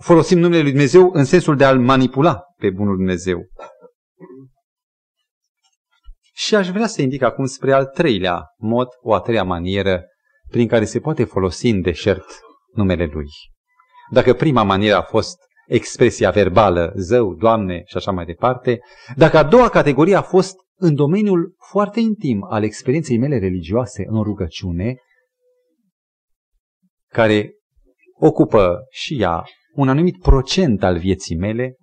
folosim 0.00 0.38
numele 0.38 0.62
lui 0.62 0.70
Dumnezeu 0.70 1.10
în 1.12 1.24
sensul 1.24 1.56
de 1.56 1.64
a-L 1.64 1.80
manipula 1.80 2.40
pe 2.56 2.70
Bunul 2.70 2.96
Dumnezeu. 2.96 3.46
Și 6.46 6.54
aș 6.54 6.68
vrea 6.68 6.86
să 6.86 7.02
indic 7.02 7.22
acum 7.22 7.44
spre 7.44 7.72
al 7.72 7.86
treilea 7.86 8.44
mod, 8.58 8.88
o 9.00 9.14
a 9.14 9.20
treia 9.20 9.44
manieră 9.44 10.04
prin 10.48 10.68
care 10.68 10.84
se 10.84 11.00
poate 11.00 11.24
folosi 11.24 11.68
în 11.68 11.80
deșert 11.80 12.26
numele 12.72 13.04
Lui. 13.04 13.26
Dacă 14.10 14.34
prima 14.34 14.62
manieră 14.62 14.96
a 14.96 15.02
fost 15.02 15.36
expresia 15.66 16.30
verbală, 16.30 16.92
zău, 16.96 17.34
doamne 17.34 17.82
și 17.84 17.96
așa 17.96 18.10
mai 18.10 18.24
departe, 18.24 18.80
dacă 19.16 19.36
a 19.36 19.42
doua 19.42 19.68
categorie 19.68 20.14
a 20.14 20.22
fost 20.22 20.56
în 20.76 20.94
domeniul 20.94 21.54
foarte 21.70 22.00
intim 22.00 22.46
al 22.50 22.62
experienței 22.62 23.18
mele 23.18 23.38
religioase 23.38 24.04
în 24.06 24.22
rugăciune, 24.22 24.94
care 27.08 27.54
ocupă 28.18 28.78
și 28.90 29.20
ea 29.20 29.44
un 29.74 29.88
anumit 29.88 30.20
procent 30.20 30.82
al 30.82 30.98
vieții 30.98 31.36
mele, 31.36 31.76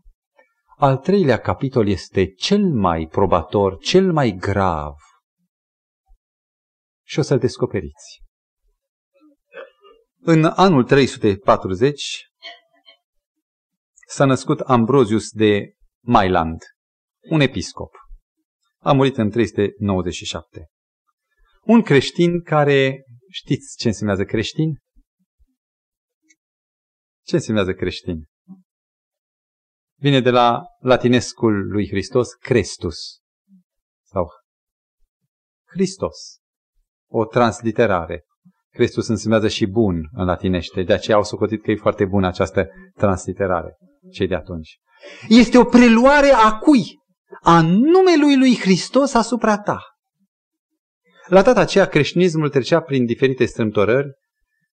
al 0.80 0.98
treilea 0.98 1.40
capitol 1.40 1.88
este 1.88 2.34
cel 2.34 2.64
mai 2.74 3.08
probator, 3.08 3.78
cel 3.78 4.12
mai 4.12 4.32
grav. 4.32 4.96
Și 7.06 7.20
o 7.20 7.22
să-l 7.22 7.40
descoperiți. 7.40 8.22
În 10.20 10.44
anul 10.46 10.84
340 10.84 12.30
s-a 14.08 14.26
născut 14.26 14.60
Ambrozius 14.60 15.30
de 15.30 15.74
Mailand, 16.06 16.62
un 17.30 17.40
episcop. 17.40 17.96
A 18.78 18.94
murit 18.94 19.18
în 19.18 19.30
397. 19.30 20.68
Un 21.62 21.82
creștin 21.82 22.42
care, 22.42 23.04
știți 23.32 23.78
ce 23.78 23.88
înseamnă 23.88 24.24
creștin? 24.24 24.78
Ce 27.26 27.36
înseamnă 27.36 27.74
creștin? 27.74 28.29
Vine 30.02 30.22
de 30.22 30.30
la 30.30 30.62
latinescul 30.80 31.68
lui 31.68 31.88
Hristos, 31.88 32.34
Crestus. 32.34 33.20
Sau 34.06 34.28
Hristos. 35.66 36.39
O 37.08 37.26
transliterare. 37.26 38.24
Crestus 38.70 39.08
înseamnă 39.08 39.47
și 39.47 39.66
bun 39.66 40.10
în 40.12 40.26
latinește, 40.26 40.84
de 40.84 40.93
aceea 40.93 41.18
au 41.18 41.24
socotit 41.24 41.62
că 41.62 41.72
e 41.72 41.76
foarte 41.76 42.06
bună 42.06 42.28
această 42.28 42.68
transliterare, 42.93 43.78
cei 44.12 44.28
de 44.28 44.36
atunci. 44.36 44.80
Este 45.28 45.58
o 45.58 45.64
preluare 45.64 46.30
a 46.30 46.58
cui? 46.58 46.84
A 47.41 47.62
numelui 47.62 48.38
lui 48.38 48.58
Hristos 48.60 49.14
asupra 49.14 49.58
ta. 49.58 49.84
La 51.28 51.41
data 51.41 51.60
aceea 51.60 51.86
creștinismul 51.86 52.50
trecea 52.50 52.82
prin 52.82 53.06
diferite 53.06 53.45
strâmtorări 53.45 54.08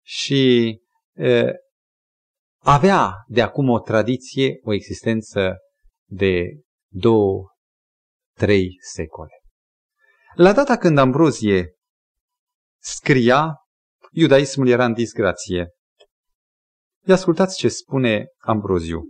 și 0.02 0.72
e, 1.12 1.52
avea 2.64 3.24
de 3.26 3.42
acum 3.42 3.68
o 3.68 3.80
tradiție, 3.80 4.58
o 4.62 4.72
existență 4.72 5.56
de 6.10 6.60
două, 6.92 7.48
trei 8.36 8.76
secole. 8.92 9.32
La 10.34 10.52
data 10.52 10.76
când 10.76 10.98
Ambrozie 10.98 11.74
scria, 12.82 13.56
iudaismul 14.10 14.68
era 14.68 14.84
în 14.84 14.92
disgrație. 14.92 15.68
Ia 17.06 17.14
ascultați 17.14 17.56
ce 17.56 17.68
spune 17.68 18.26
Ambroziu. 18.38 19.02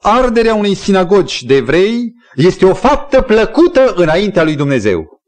Arderea 0.00 0.54
unei 0.54 0.74
sinagogi 0.74 1.46
de 1.46 1.54
evrei 1.54 2.12
este 2.34 2.64
o 2.64 2.74
faptă 2.74 3.22
plăcută 3.22 3.94
înaintea 3.94 4.42
lui 4.42 4.56
Dumnezeu. 4.56 5.20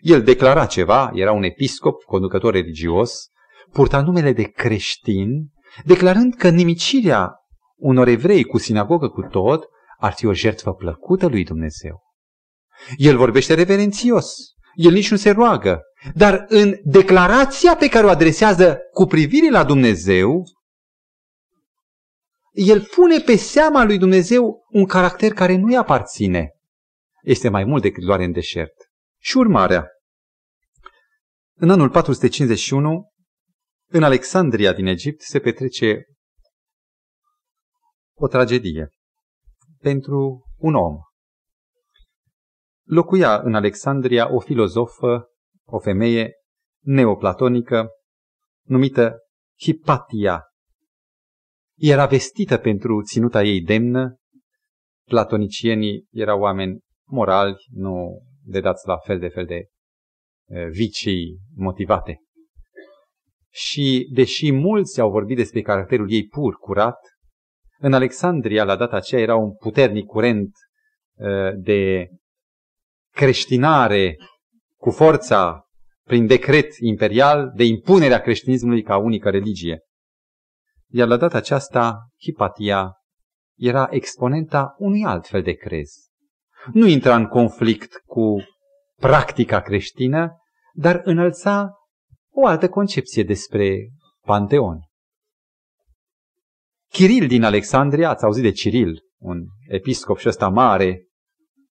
El 0.00 0.22
declara 0.22 0.66
ceva, 0.66 1.10
era 1.12 1.32
un 1.32 1.42
episcop, 1.42 2.02
conducător 2.02 2.52
religios, 2.52 3.28
purta 3.72 4.00
numele 4.00 4.32
de 4.32 4.42
creștin, 4.42 5.50
declarând 5.84 6.34
că 6.34 6.48
nimicirea 6.48 7.34
unor 7.76 8.08
evrei 8.08 8.44
cu 8.44 8.58
sinagogă 8.58 9.08
cu 9.08 9.22
tot 9.22 9.64
ar 9.98 10.12
fi 10.12 10.26
o 10.26 10.32
jertfă 10.32 10.72
plăcută 10.72 11.26
lui 11.26 11.44
Dumnezeu. 11.44 12.02
El 12.96 13.16
vorbește 13.16 13.54
reverențios, 13.54 14.34
el 14.74 14.92
nici 14.92 15.10
nu 15.10 15.16
se 15.16 15.30
roagă, 15.30 15.80
dar 16.14 16.44
în 16.48 16.74
declarația 16.84 17.76
pe 17.76 17.88
care 17.88 18.06
o 18.06 18.08
adresează 18.08 18.78
cu 18.92 19.04
privire 19.04 19.50
la 19.50 19.64
Dumnezeu, 19.64 20.44
el 22.52 22.82
pune 22.94 23.18
pe 23.18 23.36
seama 23.36 23.84
lui 23.84 23.98
Dumnezeu 23.98 24.66
un 24.68 24.86
caracter 24.86 25.32
care 25.32 25.56
nu-i 25.56 25.76
aparține. 25.76 26.50
Este 27.22 27.48
mai 27.48 27.64
mult 27.64 27.82
decât 27.82 28.04
doar 28.04 28.20
în 28.20 28.32
deșert. 28.32 28.74
Și 29.18 29.36
urmarea. 29.36 29.86
În 31.54 31.70
anul 31.70 31.90
451, 31.90 33.09
în 33.92 34.02
Alexandria 34.02 34.72
din 34.72 34.86
Egipt 34.86 35.20
se 35.20 35.40
petrece 35.40 36.04
o 38.14 38.26
tragedie. 38.26 38.88
pentru 39.78 40.44
un 40.56 40.74
om. 40.74 40.96
Locuia 42.84 43.40
în 43.40 43.54
Alexandria 43.54 44.34
o 44.34 44.40
filozofă, 44.40 45.28
o 45.64 45.78
femeie 45.78 46.32
neoplatonică, 46.84 47.88
numită 48.62 49.18
Hipatia. 49.60 50.44
Era 51.76 52.06
vestită 52.06 52.58
pentru 52.58 53.02
ținuta 53.02 53.42
ei 53.42 53.60
demnă. 53.60 54.16
Platonicienii 55.06 56.06
erau 56.10 56.40
oameni 56.40 56.80
morali, 57.08 57.56
nu 57.70 58.22
de 58.42 58.60
dați 58.60 58.86
la 58.86 58.96
fel 58.96 59.18
de 59.18 59.28
fel 59.28 59.46
de 59.46 59.68
vicii 60.70 61.38
motivate. 61.54 62.20
Și 63.52 64.08
deși 64.12 64.52
mulți 64.52 65.00
au 65.00 65.10
vorbit 65.10 65.36
despre 65.36 65.60
caracterul 65.60 66.12
ei 66.12 66.26
pur, 66.26 66.54
curat, 66.54 66.98
în 67.78 67.92
Alexandria, 67.92 68.64
la 68.64 68.76
data 68.76 68.96
aceea, 68.96 69.20
era 69.20 69.36
un 69.36 69.54
puternic 69.54 70.06
curent 70.06 70.50
de 71.56 72.08
creștinare 73.12 74.16
cu 74.76 74.90
forța 74.90 75.64
prin 76.04 76.26
decret 76.26 76.76
imperial 76.78 77.52
de 77.54 77.64
impunerea 77.64 78.20
creștinismului 78.20 78.82
ca 78.82 78.96
unică 78.96 79.30
religie. 79.30 79.80
Iar 80.88 81.08
la 81.08 81.16
data 81.16 81.36
aceasta, 81.36 82.08
Hipatia 82.20 82.92
era 83.56 83.86
exponenta 83.90 84.74
unui 84.78 85.04
alt 85.04 85.26
fel 85.26 85.42
de 85.42 85.52
crez. 85.52 85.90
Nu 86.72 86.86
intra 86.86 87.16
în 87.16 87.26
conflict 87.26 88.02
cu 88.06 88.36
practica 88.96 89.60
creștină, 89.60 90.36
dar 90.72 91.00
înălța 91.04 91.70
o 92.32 92.46
altă 92.46 92.68
concepție 92.68 93.22
despre 93.22 93.90
Panteon. 94.20 94.78
Chiril 96.88 97.26
din 97.26 97.42
Alexandria, 97.42 98.08
ați 98.08 98.24
auzit 98.24 98.42
de 98.42 98.50
Ciril, 98.50 99.00
un 99.18 99.44
episcop 99.68 100.18
și 100.18 100.28
ăsta 100.28 100.48
mare, 100.48 101.06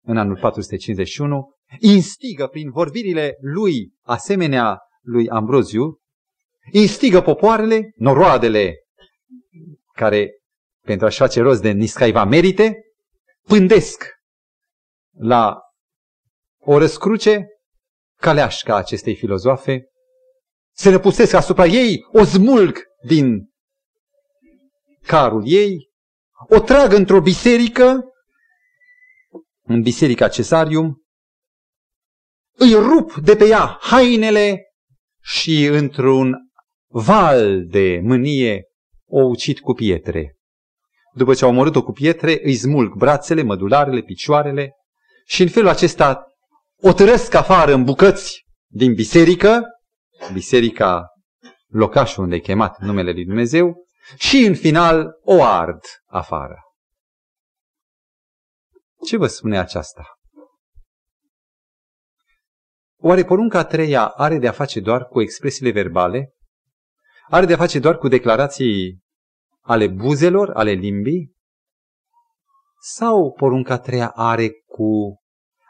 în 0.03 0.17
anul 0.17 0.37
451, 0.37 1.55
instigă 1.79 2.47
prin 2.47 2.71
vorbirile 2.71 3.37
lui, 3.39 3.93
asemenea 4.01 4.79
lui 5.01 5.29
Ambroziu, 5.29 5.99
instigă 6.71 7.21
popoarele, 7.21 7.91
noroadele 7.95 8.75
care, 9.93 10.31
pentru 10.85 11.05
a-și 11.05 11.17
face 11.17 11.41
rost 11.41 11.61
de 11.61 11.71
niscaiva 11.71 12.23
merite, 12.23 12.81
pândesc 13.47 14.03
la 15.17 15.59
o 16.57 16.77
răscruce 16.77 17.45
caleașca 18.15 18.75
acestei 18.75 19.15
filozofe, 19.15 19.90
se 20.71 20.89
răpustesc 20.89 21.33
asupra 21.33 21.65
ei, 21.65 22.05
o 22.11 22.23
smulg 22.23 22.79
din 23.03 23.49
carul 25.05 25.43
ei, 25.45 25.89
o 26.49 26.59
trag 26.59 26.93
într-o 26.93 27.21
biserică, 27.21 27.99
în 29.61 29.81
biserica 29.81 30.27
Cesarium, 30.27 31.01
îi 32.57 32.73
rup 32.73 33.13
de 33.13 33.35
pe 33.35 33.47
ea 33.47 33.77
hainele 33.81 34.63
și 35.21 35.65
într-un 35.65 36.35
val 36.87 37.65
de 37.65 37.99
mânie 38.03 38.63
o 39.05 39.21
ucid 39.21 39.59
cu 39.59 39.73
pietre. 39.73 40.35
După 41.13 41.33
ce 41.33 41.43
au 41.43 41.49
omorât-o 41.49 41.83
cu 41.83 41.91
pietre, 41.91 42.39
îi 42.43 42.55
smulg 42.55 42.93
brațele, 42.95 43.41
mădularele, 43.41 44.01
picioarele 44.01 44.71
și 45.25 45.41
în 45.41 45.49
felul 45.49 45.69
acesta 45.69 46.25
o 46.81 46.93
tărăsc 46.93 47.33
afară 47.33 47.73
în 47.73 47.83
bucăți 47.83 48.45
din 48.67 48.93
biserică, 48.93 49.63
biserica 50.33 51.05
locașul 51.67 52.23
unde 52.23 52.35
e 52.35 52.39
chemat 52.39 52.79
numele 52.79 53.11
lui 53.11 53.25
Dumnezeu, 53.25 53.85
și 54.17 54.37
în 54.37 54.55
final 54.55 55.19
o 55.23 55.43
ard 55.43 55.81
afară. 56.05 56.59
Ce 59.05 59.17
vă 59.17 59.27
spune 59.27 59.59
aceasta? 59.59 60.03
Oare 62.99 63.23
porunca 63.23 63.59
a 63.59 63.65
treia 63.65 64.07
are 64.07 64.37
de 64.37 64.47
a 64.47 64.51
face 64.51 64.79
doar 64.79 65.05
cu 65.05 65.21
expresiile 65.21 65.71
verbale? 65.71 66.33
Are 67.29 67.45
de 67.45 67.53
a 67.53 67.57
face 67.57 67.79
doar 67.79 67.97
cu 67.97 68.07
declarații 68.07 68.99
ale 69.61 69.87
buzelor, 69.87 70.49
ale 70.49 70.71
limbii? 70.71 71.35
Sau 72.79 73.33
porunca 73.33 73.73
a 73.73 73.79
treia 73.79 74.09
are 74.09 74.49
cu 74.65 75.15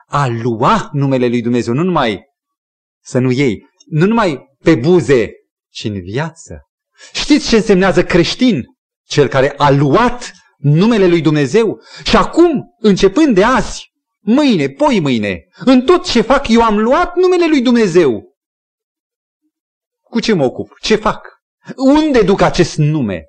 a 0.08 0.28
lua 0.28 0.90
numele 0.94 1.28
lui 1.28 1.42
Dumnezeu, 1.42 1.74
nu 1.74 1.84
numai 1.84 2.24
să 3.04 3.20
nu 3.20 3.32
iei, 3.32 3.70
nu 3.92 4.06
numai 4.06 4.56
pe 4.64 4.76
buze, 4.76 5.32
ci 5.70 5.84
în 5.84 6.02
viață? 6.02 6.70
Știți 7.14 7.48
ce 7.48 7.56
însemnează 7.56 8.04
creștin? 8.04 8.64
Cel 9.04 9.28
care 9.28 9.54
a 9.58 9.70
luat 9.70 10.32
numele 10.58 11.08
lui 11.08 11.22
Dumnezeu 11.22 11.82
și 12.04 12.16
acum, 12.16 12.76
începând 12.80 13.36
de 13.36 13.44
azi, 13.44 13.92
mâine, 14.20 14.70
poi 14.70 15.00
mâine, 15.00 15.48
în 15.66 15.82
tot 15.82 16.06
ce 16.06 16.22
fac 16.22 16.48
eu 16.48 16.62
am 16.62 16.80
luat 16.80 17.16
numele 17.16 17.48
lui 17.48 17.62
Dumnezeu. 17.62 18.36
Cu 20.02 20.20
ce 20.20 20.34
mă 20.34 20.44
ocup? 20.44 20.78
Ce 20.80 20.96
fac? 20.96 21.28
Unde 21.76 22.22
duc 22.22 22.42
acest 22.42 22.78
nume? 22.78 23.26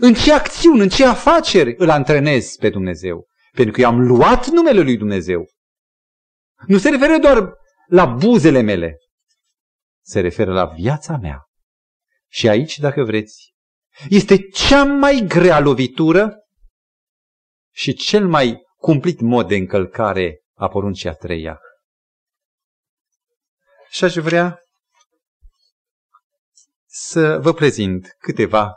În 0.00 0.14
ce 0.14 0.32
acțiuni, 0.32 0.80
în 0.80 0.88
ce 0.88 1.04
afaceri 1.04 1.74
îl 1.78 1.90
antrenez 1.90 2.56
pe 2.56 2.70
Dumnezeu? 2.70 3.26
Pentru 3.52 3.72
că 3.72 3.80
eu 3.80 3.88
am 3.88 4.00
luat 4.00 4.46
numele 4.46 4.80
lui 4.80 4.96
Dumnezeu. 4.96 5.46
Nu 6.66 6.78
se 6.78 6.88
referă 6.88 7.18
doar 7.18 7.52
la 7.86 8.04
buzele 8.04 8.60
mele, 8.60 8.96
se 10.08 10.20
referă 10.20 10.52
la 10.52 10.64
viața 10.64 11.16
mea. 11.16 11.42
Și 12.30 12.48
aici, 12.48 12.78
dacă 12.78 13.04
vreți, 13.04 13.52
este 14.08 14.48
cea 14.48 14.84
mai 14.84 15.24
grea 15.26 15.60
lovitură 15.60 16.36
și 17.74 17.94
cel 17.94 18.28
mai 18.28 18.58
cumplit 18.76 19.20
mod 19.20 19.48
de 19.48 19.56
încălcare 19.56 20.40
a 20.54 20.68
poruncii 20.68 21.08
a 21.08 21.12
treia. 21.12 21.58
Și 23.90 24.04
aș 24.04 24.14
vrea 24.14 24.60
să 26.86 27.38
vă 27.38 27.52
prezint 27.52 28.08
câteva 28.18 28.76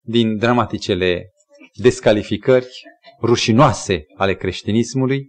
din 0.00 0.36
dramaticele 0.36 1.30
descalificări 1.74 2.68
rușinoase 3.20 4.04
ale 4.16 4.34
creștinismului 4.34 5.28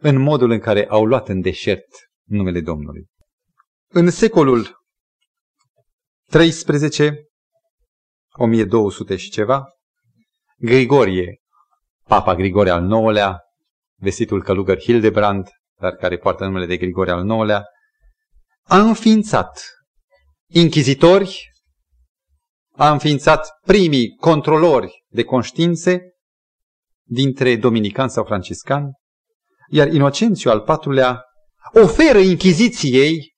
în 0.00 0.20
modul 0.20 0.50
în 0.50 0.60
care 0.60 0.86
au 0.88 1.04
luat 1.04 1.28
în 1.28 1.40
deșert 1.40 1.86
numele 2.24 2.60
Domnului. 2.60 3.12
În 3.96 4.10
secolul 4.10 4.84
13, 6.30 7.14
1200 8.38 9.16
și 9.16 9.30
ceva, 9.30 9.64
Grigorie, 10.56 11.40
Papa 12.06 12.34
Grigorie 12.34 12.72
al 12.72 12.90
IX-lea, 12.90 13.40
vestitul 14.00 14.42
călugăr 14.42 14.80
Hildebrand, 14.80 15.48
dar 15.80 15.92
care 15.92 16.18
poartă 16.18 16.44
numele 16.44 16.66
de 16.66 16.76
Grigorie 16.76 17.12
al 17.12 17.26
IX-lea, 17.26 17.64
a 18.62 18.80
înființat 18.80 19.62
inchizitori, 20.50 21.50
a 22.76 22.90
înființat 22.90 23.48
primii 23.66 24.16
controlori 24.16 25.04
de 25.08 25.24
conștiințe 25.24 26.00
dintre 27.08 27.56
dominicani 27.56 28.10
sau 28.10 28.24
franciscani, 28.24 28.92
iar 29.68 29.92
Inocențiu 29.92 30.50
al 30.50 30.60
patrulea 30.60 31.24
oferă 31.72 32.18
inchiziției 32.18 33.32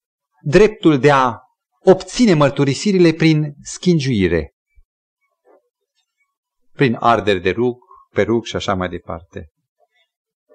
dreptul 0.47 0.99
de 0.99 1.11
a 1.11 1.38
obține 1.84 2.34
mărturisirile 2.34 3.12
prin 3.12 3.55
schingiuire, 3.62 4.55
prin 6.72 6.97
arderi 7.01 7.40
de 7.40 7.51
rug, 7.51 7.76
perug 8.12 8.44
și 8.44 8.57
așa 8.57 8.74
mai 8.74 8.88
departe. 8.88 9.51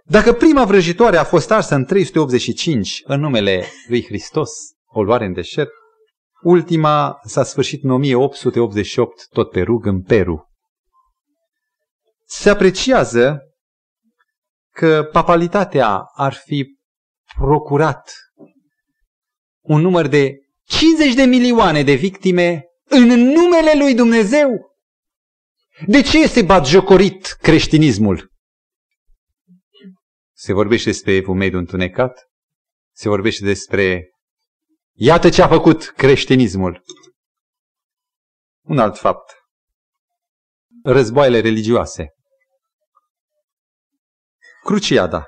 Dacă 0.04 0.34
prima 0.34 0.66
vrăjitoare 0.66 1.18
a 1.18 1.24
fost 1.24 1.52
arsă 1.52 1.76
în 1.76 1.86
385 1.86 3.02
în 3.04 3.20
numele 3.20 3.66
lui 3.88 4.06
Hristos, 4.06 4.50
o 4.86 5.04
luare 5.04 5.26
în 5.26 5.34
deșert, 5.34 5.72
ultima 6.42 7.20
s-a 7.24 7.44
sfârșit 7.44 7.84
în 7.84 7.90
1888 7.90 9.28
tot 9.30 9.52
pe 9.52 9.62
rug 9.62 9.86
în 9.86 10.02
Peru. 10.02 10.50
Se 12.26 12.50
apreciază 12.50 13.40
că 14.74 15.10
papalitatea 15.12 15.98
ar 16.14 16.34
fi 16.34 16.80
procurat 17.36 18.14
un 19.62 19.82
număr 19.82 20.08
de 20.08 20.38
50 20.64 21.14
de 21.14 21.24
milioane 21.24 21.84
de 21.84 21.94
victime 21.94 22.66
în 22.84 23.08
numele 23.08 23.74
lui 23.78 23.96
Dumnezeu. 23.96 24.76
De 25.88 26.02
ce 26.02 26.20
este 26.22 26.42
batjocorit 26.42 27.26
creștinismul? 27.26 28.32
Se 30.34 30.54
vorbește 30.54 30.90
despre 30.90 31.14
evul 31.14 31.36
mediu 31.36 31.58
întunecat, 31.58 32.30
se 32.92 33.10
vorbește 33.10 33.46
despre 33.46 34.12
iată 34.94 35.30
ce 35.30 35.42
a 35.42 35.48
făcut 35.48 35.84
creștinismul. 35.86 36.84
Un 38.62 38.80
alt 38.80 38.98
fapt. 38.98 39.36
Războaiele 40.84 41.40
religioase. 41.40 42.14
Cruciada. 44.64 45.28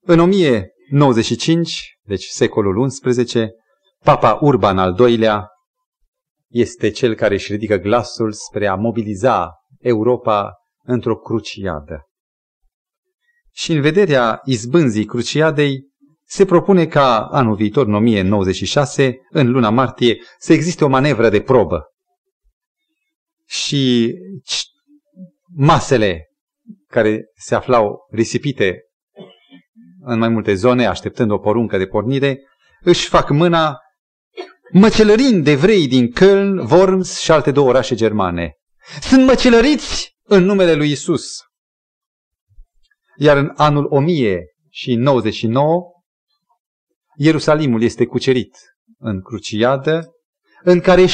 În 0.00 0.18
1095, 0.90 1.98
deci 2.02 2.24
secolul 2.24 2.88
XI, 2.88 3.46
Papa 4.04 4.38
Urban 4.40 4.78
al 4.78 4.98
II-lea 4.98 5.48
este 6.48 6.90
cel 6.90 7.14
care 7.14 7.34
își 7.34 7.52
ridică 7.52 7.76
glasul 7.76 8.32
spre 8.32 8.66
a 8.66 8.74
mobiliza 8.74 9.50
Europa 9.78 10.52
într-o 10.82 11.16
cruciadă. 11.16 12.08
Și 13.52 13.72
în 13.72 13.80
vederea 13.80 14.40
izbânzii 14.44 15.04
cruciadei, 15.04 15.94
se 16.28 16.44
propune 16.44 16.86
ca 16.86 17.26
anul 17.26 17.54
viitor, 17.54 17.86
în 17.86 17.94
1996, 17.94 19.18
în 19.30 19.50
luna 19.50 19.70
martie, 19.70 20.18
să 20.38 20.52
existe 20.52 20.84
o 20.84 20.88
manevră 20.88 21.28
de 21.28 21.40
probă. 21.40 21.84
Și 23.44 24.14
masele 25.54 26.26
care 26.86 27.24
se 27.34 27.54
aflau 27.54 28.06
risipite 28.10 28.85
în 30.08 30.18
mai 30.18 30.28
multe 30.28 30.54
zone, 30.54 30.86
așteptând 30.86 31.30
o 31.30 31.38
poruncă 31.38 31.78
de 31.78 31.86
pornire, 31.86 32.40
își 32.80 33.08
fac 33.08 33.30
mâna 33.30 33.78
măcelărind 34.72 35.44
de 35.44 35.54
vrei 35.54 35.86
din 35.86 36.12
Köln, 36.12 36.70
Worms 36.70 37.18
și 37.18 37.30
alte 37.30 37.50
două 37.50 37.68
orașe 37.68 37.94
germane. 37.94 38.56
Sunt 39.00 39.24
măcelăriți 39.24 40.16
în 40.22 40.44
numele 40.44 40.74
lui 40.74 40.90
Isus. 40.90 41.38
Iar 43.16 43.36
în 43.36 43.52
anul 43.56 43.86
1099, 43.90 45.82
Ierusalimul 47.16 47.82
este 47.82 48.06
cucerit 48.06 48.56
în 48.98 49.22
cruciadă, 49.22 50.10
în 50.62 50.80
care 50.80 51.04
70.000 51.04 51.10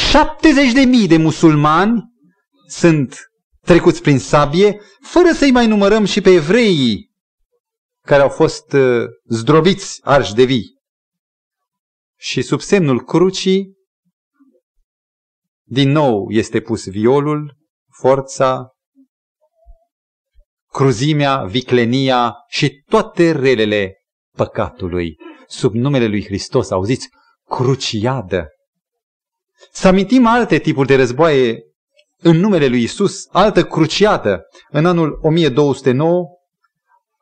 de 1.09 1.17
musulmani 1.17 2.03
sunt 2.67 3.21
trecuți 3.61 4.03
prin 4.03 4.19
sabie, 4.19 4.81
fără 5.01 5.29
să-i 5.33 5.51
mai 5.51 5.67
numărăm 5.67 6.05
și 6.05 6.21
pe 6.21 6.31
evreii 6.31 7.12
care 8.07 8.23
au 8.23 8.29
fost 8.29 8.73
uh, 8.73 9.05
zdrobiți 9.25 10.01
arși 10.03 10.35
de 10.35 10.45
vii. 10.45 10.81
Și 12.19 12.43
sub 12.43 12.61
semnul 12.61 13.05
crucii, 13.05 13.75
din 15.63 15.91
nou 15.91 16.31
este 16.31 16.61
pus 16.61 16.89
violul, 16.89 17.57
forța, 18.01 18.71
cruzimea, 20.73 21.45
viclenia 21.45 22.35
și 22.49 22.83
toate 22.89 23.33
relele 23.33 23.95
păcatului. 24.37 25.17
Sub 25.47 25.75
numele 25.75 26.07
lui 26.07 26.25
Hristos, 26.25 26.71
auziți, 26.71 27.09
cruciadă. 27.49 28.49
Să 29.73 29.89
amintim 29.89 30.27
alte 30.27 30.59
tipuri 30.59 30.87
de 30.87 30.97
războaie 30.97 31.63
în 32.19 32.37
numele 32.37 32.67
lui 32.67 32.83
Isus, 32.83 33.27
altă 33.31 33.65
cruciadă. 33.65 34.43
În 34.71 34.87
anul 34.87 35.19
1209 35.23 36.27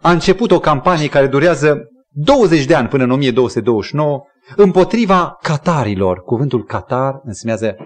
a 0.00 0.10
început 0.10 0.50
o 0.50 0.60
campanie 0.60 1.08
care 1.08 1.26
durează 1.26 1.78
20 2.08 2.64
de 2.64 2.74
ani 2.74 2.88
până 2.88 3.04
în 3.04 3.10
1229 3.10 4.22
împotriva 4.56 5.36
catarilor. 5.42 6.20
Cuvântul 6.20 6.64
catar 6.64 7.20
înseamnă, 7.22 7.76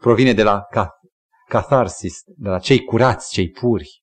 provine 0.00 0.32
de 0.32 0.42
la 0.42 0.62
catharsis, 1.48 2.14
de 2.36 2.48
la 2.48 2.58
cei 2.58 2.84
curați, 2.84 3.32
cei 3.32 3.50
puri. 3.50 4.02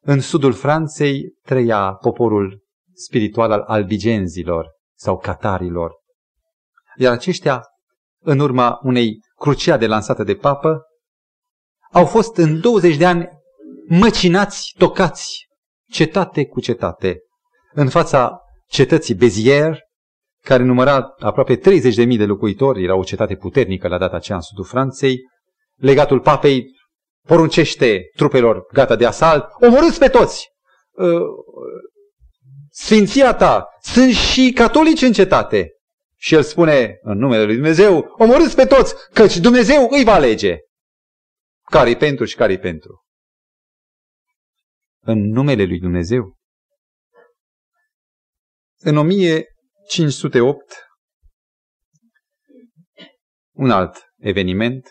În 0.00 0.20
sudul 0.20 0.52
Franței 0.52 1.22
trăia 1.42 1.92
poporul 1.92 2.62
spiritual 2.94 3.52
al 3.52 3.60
albigenzilor 3.60 4.70
sau 4.96 5.18
catarilor. 5.18 5.92
Iar 6.96 7.12
aceștia, 7.12 7.62
în 8.22 8.38
urma 8.38 8.78
unei 8.82 9.18
cruciade 9.36 9.86
lansate 9.86 10.24
de 10.24 10.34
papă, 10.34 10.82
au 11.92 12.06
fost 12.06 12.36
în 12.36 12.60
20 12.60 12.96
de 12.96 13.06
ani 13.06 13.28
măcinați, 13.88 14.74
tocați, 14.78 15.46
cetate 15.90 16.46
cu 16.46 16.60
cetate. 16.60 17.18
În 17.72 17.88
fața 17.88 18.38
cetății 18.66 19.14
Bezier, 19.14 19.78
care 20.40 20.62
număra 20.62 21.14
aproape 21.18 21.56
30.000 21.56 22.16
de 22.16 22.24
locuitori, 22.24 22.82
era 22.82 22.94
o 22.94 23.04
cetate 23.04 23.36
puternică 23.36 23.88
la 23.88 23.98
data 23.98 24.16
aceea 24.16 24.36
în 24.36 24.42
sudul 24.42 24.64
Franței, 24.64 25.18
legatul 25.74 26.20
papei 26.20 26.64
poruncește 27.26 28.10
trupelor 28.16 28.66
gata 28.72 28.96
de 28.96 29.06
asalt, 29.06 29.44
omorâți 29.60 29.98
pe 29.98 30.08
toți! 30.08 30.48
Uh, 30.90 31.20
Sfinția 32.70 33.34
ta, 33.34 33.68
sunt 33.80 34.12
și 34.12 34.52
catolici 34.54 35.02
în 35.02 35.12
cetate. 35.12 35.70
Și 36.16 36.34
el 36.34 36.42
spune, 36.42 36.98
în 37.02 37.18
numele 37.18 37.44
lui 37.44 37.54
Dumnezeu, 37.54 38.14
omorâți 38.18 38.54
pe 38.54 38.64
toți, 38.64 38.94
căci 39.12 39.36
Dumnezeu 39.36 39.88
îi 39.90 40.04
va 40.04 40.12
alege. 40.12 40.56
Care-i 41.64 41.96
pentru 41.96 42.24
și 42.24 42.36
care-i 42.36 42.58
pentru? 42.58 43.03
În 45.06 45.18
numele 45.18 45.64
lui 45.64 45.78
Dumnezeu. 45.78 46.36
În 48.78 48.96
1508, 48.96 50.62
un 53.52 53.70
alt 53.70 54.12
eveniment 54.16 54.90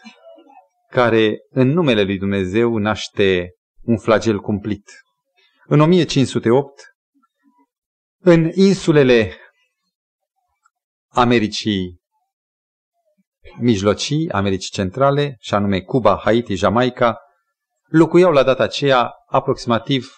care 0.90 1.38
în 1.50 1.68
numele 1.68 2.04
lui 2.04 2.18
Dumnezeu 2.18 2.78
naște 2.78 3.52
un 3.82 3.98
flagel 3.98 4.40
cumplit. 4.40 4.90
În 5.66 5.80
1508, 5.80 6.82
în 8.18 8.52
insulele 8.54 9.38
Americii 11.08 12.02
mijlocii, 13.60 14.32
Americii 14.32 14.72
Centrale, 14.72 15.36
și 15.40 15.54
anume 15.54 15.82
Cuba, 15.82 16.18
Haiti, 16.18 16.56
Jamaica, 16.56 17.18
locuiau 17.88 18.32
la 18.32 18.44
data 18.44 18.64
aceea 18.64 19.12
aproximativ 19.34 20.12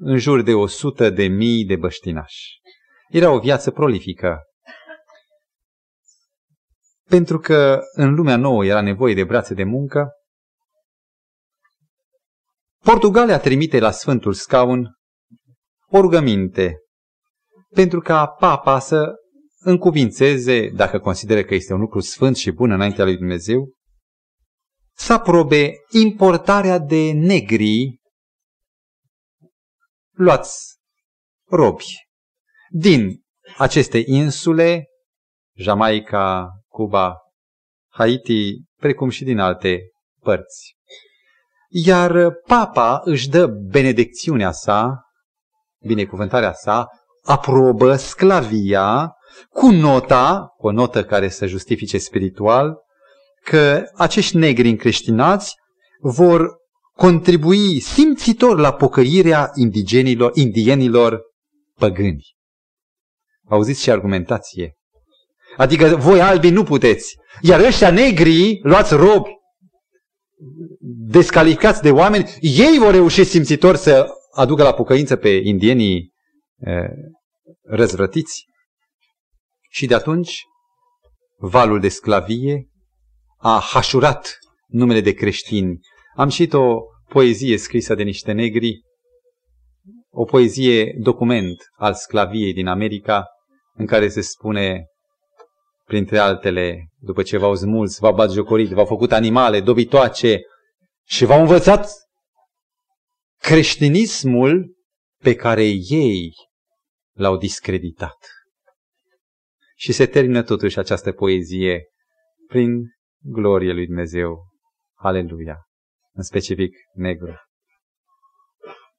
în 0.00 0.18
jur 0.18 0.42
de 0.42 0.54
100 0.54 1.10
de 1.10 1.26
mii 1.26 1.64
de 1.64 1.76
băștinași. 1.76 2.60
Era 3.08 3.30
o 3.30 3.38
viață 3.38 3.70
prolifică. 3.70 4.38
Pentru 7.08 7.38
că 7.38 7.80
în 7.92 8.14
lumea 8.14 8.36
nouă 8.36 8.64
era 8.64 8.80
nevoie 8.80 9.14
de 9.14 9.24
brațe 9.24 9.54
de 9.54 9.64
muncă, 9.64 10.08
Portugalia 12.84 13.38
trimite 13.38 13.78
la 13.78 13.90
Sfântul 13.90 14.32
Scaun 14.32 14.98
o 15.88 16.00
rugăminte 16.00 16.78
pentru 17.74 18.00
ca 18.00 18.26
papa 18.26 18.78
să 18.78 19.14
încuvințeze, 19.58 20.68
dacă 20.68 20.98
consideră 20.98 21.42
că 21.42 21.54
este 21.54 21.72
un 21.72 21.80
lucru 21.80 22.00
sfânt 22.00 22.36
și 22.36 22.50
bun 22.50 22.70
înaintea 22.70 23.04
lui 23.04 23.16
Dumnezeu, 23.16 23.72
să 24.94 25.12
aprobe 25.12 25.72
importarea 25.90 26.78
de 26.78 27.12
negri 27.12 27.97
luați 30.18 30.76
robi 31.50 32.08
din 32.68 33.24
aceste 33.56 34.02
insule, 34.06 34.86
Jamaica, 35.54 36.48
Cuba, 36.68 37.16
Haiti, 37.88 38.62
precum 38.76 39.08
și 39.08 39.24
din 39.24 39.38
alte 39.38 39.80
părți. 40.20 40.76
Iar 41.68 42.30
papa 42.46 43.00
își 43.04 43.28
dă 43.28 43.46
benedicțiunea 43.46 44.52
sa, 44.52 45.02
binecuvântarea 45.86 46.52
sa, 46.52 46.86
aprobă 47.22 47.96
sclavia 47.96 49.12
cu 49.48 49.70
nota, 49.70 50.54
cu 50.56 50.66
o 50.66 50.70
notă 50.70 51.04
care 51.04 51.28
să 51.28 51.46
justifice 51.46 51.98
spiritual, 51.98 52.76
că 53.44 53.84
acești 53.94 54.36
negri 54.36 54.68
încreștinați 54.68 55.54
vor 56.00 56.57
contribui 56.98 57.80
simțitor 57.80 58.58
la 58.58 58.72
pocăirea 58.72 59.50
indigenilor, 59.54 60.30
indienilor 60.34 61.20
păgâni. 61.74 62.24
Auziți 63.48 63.82
ce 63.82 63.90
argumentație? 63.90 64.76
Adică 65.56 65.96
voi 65.96 66.20
albi 66.20 66.50
nu 66.50 66.64
puteți, 66.64 67.16
iar 67.40 67.60
ăștia 67.60 67.90
negri, 67.90 68.58
luați 68.62 68.94
robi, 68.94 69.30
descalificați 71.10 71.82
de 71.82 71.90
oameni, 71.90 72.36
ei 72.40 72.78
vor 72.78 72.90
reuși 72.90 73.24
simțitor 73.24 73.76
să 73.76 74.06
aducă 74.34 74.62
la 74.62 74.74
pocăință 74.74 75.16
pe 75.16 75.28
indienii 75.28 76.12
eh, 76.56 76.90
răzvrătiți. 77.62 78.46
Și 79.70 79.86
de 79.86 79.94
atunci, 79.94 80.42
valul 81.36 81.80
de 81.80 81.88
sclavie 81.88 82.68
a 83.36 83.60
hașurat 83.72 84.38
numele 84.66 85.00
de 85.00 85.12
creștini. 85.12 85.80
Am 86.18 86.28
citit 86.28 86.52
o 86.52 86.80
poezie 87.08 87.56
scrisă 87.56 87.94
de 87.94 88.02
niște 88.02 88.32
negri, 88.32 88.82
o 90.10 90.24
poezie 90.24 90.96
document 91.00 91.70
al 91.76 91.94
sclaviei 91.94 92.52
din 92.52 92.66
America, 92.66 93.26
în 93.74 93.86
care 93.86 94.08
se 94.08 94.20
spune, 94.20 94.86
printre 95.84 96.18
altele, 96.18 96.88
după 97.00 97.22
ce 97.22 97.38
v-au 97.38 97.54
smulți, 97.54 98.00
v-au 98.00 98.14
batjocorit, 98.14 98.70
v-au 98.70 98.84
făcut 98.84 99.12
animale, 99.12 99.60
dobitoace 99.60 100.40
și 101.06 101.24
v-au 101.24 101.40
învățat 101.40 101.90
creștinismul 103.40 104.76
pe 105.22 105.34
care 105.34 105.64
ei 105.88 106.32
l-au 107.12 107.36
discreditat. 107.36 108.28
Și 109.76 109.92
se 109.92 110.06
termină 110.06 110.42
totuși 110.42 110.78
această 110.78 111.12
poezie 111.12 111.84
prin 112.46 112.82
glorie 113.18 113.72
lui 113.72 113.86
Dumnezeu. 113.86 114.46
Aleluia! 114.94 115.67
În 116.18 116.24
specific 116.24 116.76
negru. 116.92 117.34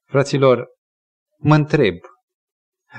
Fraților, 0.04 0.66
mă 1.38 1.54
întreb, 1.54 1.94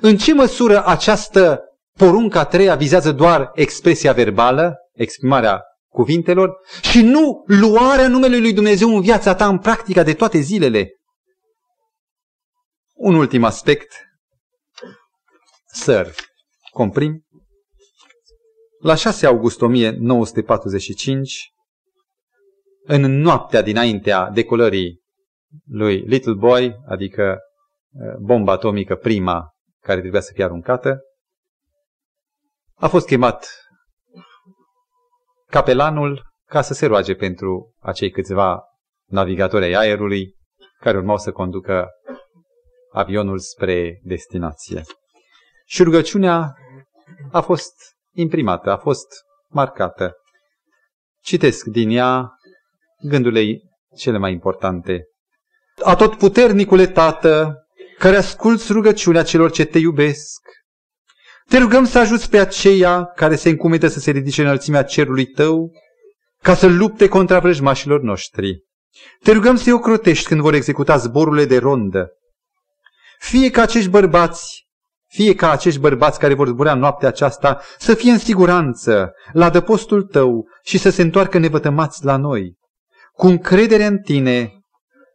în 0.02 0.18
ce 0.18 0.34
măsură 0.34 0.86
această 0.86 1.62
poruncă 1.98 2.38
a 2.38 2.46
treia 2.46 2.76
vizează 2.76 3.12
doar 3.12 3.52
expresia 3.54 4.14
verbală, 4.14 4.76
exprimarea 4.94 5.62
cuvintelor, 5.88 6.58
și 6.82 7.02
nu 7.02 7.44
luarea 7.46 8.08
numelui 8.08 8.42
lui 8.42 8.54
Dumnezeu 8.54 8.96
în 8.96 9.02
viața 9.02 9.36
ta, 9.36 9.48
în 9.48 9.60
practica 9.60 10.04
de 10.04 10.14
toate 10.14 10.40
zilele? 10.40 10.90
Un 12.94 13.16
ultim 13.16 13.44
aspect, 13.44 13.94
săr, 15.66 16.16
comprim. 16.72 17.26
La 18.80 18.96
6 18.96 19.26
august 19.26 19.62
1945, 19.62 21.52
în 22.84 23.02
noaptea 23.02 23.62
dinaintea 23.62 24.30
decolării 24.30 25.02
lui 25.66 25.98
Little 25.98 26.34
Boy, 26.34 26.82
adică 26.88 27.38
uh, 27.92 28.16
bomba 28.20 28.52
atomică 28.52 28.96
prima 28.96 29.50
care 29.80 30.00
trebuia 30.00 30.22
să 30.22 30.32
fie 30.34 30.44
aruncată, 30.44 31.00
a 32.76 32.88
fost 32.88 33.06
chemat 33.06 33.48
capelanul 35.48 36.22
ca 36.46 36.62
să 36.62 36.74
se 36.74 36.86
roage 36.86 37.16
pentru 37.16 37.76
acei 37.80 38.12
câțiva 38.12 38.64
navigatori 39.10 39.66
ai 39.66 39.74
aerului 39.74 40.36
care 40.80 40.98
urmau 40.98 41.18
să 41.18 41.32
conducă 41.32 41.88
avionul 42.92 43.40
spre 43.40 44.00
destinație. 44.04 44.82
Și 45.66 45.84
rugăciunea 45.84 46.54
a 47.32 47.42
fost 47.42 47.74
imprimată, 48.16 48.70
a 48.70 48.78
fost 48.78 49.08
marcată. 49.50 50.14
Citesc 51.24 51.66
din 51.66 51.90
ea 51.90 52.30
gândurile 53.02 53.62
cele 53.98 54.18
mai 54.18 54.32
importante. 54.32 55.06
A 55.84 55.96
tot 55.96 56.16
puternicule 56.16 56.88
Tată, 56.88 57.66
care 57.98 58.16
asculți 58.16 58.72
rugăciunea 58.72 59.24
celor 59.24 59.52
ce 59.52 59.66
te 59.66 59.78
iubesc, 59.78 60.42
te 61.50 61.58
rugăm 61.58 61.86
să 61.86 62.00
ajuți 62.00 62.30
pe 62.30 62.40
aceia 62.40 63.06
care 63.06 63.36
se 63.36 63.50
încumete 63.50 63.88
să 63.88 64.00
se 64.00 64.12
ridice 64.12 64.42
în 64.42 64.48
înălțimea 64.48 64.84
cerului 64.84 65.26
tău, 65.26 65.72
ca 66.42 66.56
să 66.56 66.68
lupte 66.68 67.08
contra 67.08 67.40
vrăjmașilor 67.40 68.02
noștri. 68.02 68.64
Te 69.24 69.32
rugăm 69.32 69.56
să-i 69.56 69.74
ocrotești 69.74 70.28
când 70.28 70.42
vor 70.42 70.54
executa 70.54 70.98
zborurile 70.98 71.46
de 71.46 71.58
rondă. 71.58 72.10
Fie 73.20 73.50
ca 73.50 73.62
acești 73.62 73.90
bărbați, 73.90 74.68
fie 75.08 75.36
ca 75.36 75.52
acești 75.52 75.80
bărbați 75.80 76.20
care 76.20 76.34
vor 76.34 76.48
zbura 76.48 76.74
noaptea 76.74 77.08
aceasta 77.08 77.62
să 77.78 77.94
fie 77.94 78.12
în 78.12 78.20
siguranță 78.20 79.12
la 79.34 79.46
adăpostul 79.46 80.04
tău 80.04 80.48
și 80.64 80.78
să 80.78 80.90
se 80.90 81.02
întoarcă 81.02 81.38
nevătămați 81.38 82.06
la 82.06 82.18
noi. 82.18 82.60
Cu 83.22 83.28
încredere 83.28 83.86
în 83.86 83.98
tine 83.98 84.62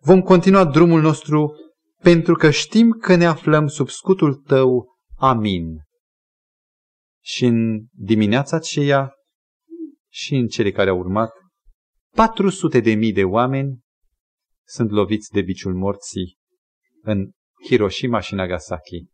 vom 0.01 0.21
continua 0.21 0.65
drumul 0.65 1.01
nostru 1.01 1.55
pentru 2.03 2.35
că 2.35 2.51
știm 2.51 2.91
că 2.91 3.15
ne 3.15 3.27
aflăm 3.27 3.67
sub 3.67 3.89
scutul 3.89 4.35
tău. 4.35 4.97
Amin. 5.17 5.81
Și 7.25 7.45
în 7.45 7.87
dimineața 7.93 8.57
aceea 8.57 9.13
și 10.11 10.35
în 10.35 10.47
cele 10.47 10.71
care 10.71 10.91
au 10.91 10.99
urmat, 10.99 11.31
400 12.15 12.81
de 12.81 12.95
mii 12.95 13.13
de 13.13 13.25
oameni 13.25 13.81
sunt 14.67 14.91
loviți 14.91 15.33
de 15.33 15.43
biciul 15.43 15.75
morții 15.75 16.39
în 17.03 17.31
Hiroshima 17.69 18.21
și 18.21 18.35
Nagasaki. 18.35 19.07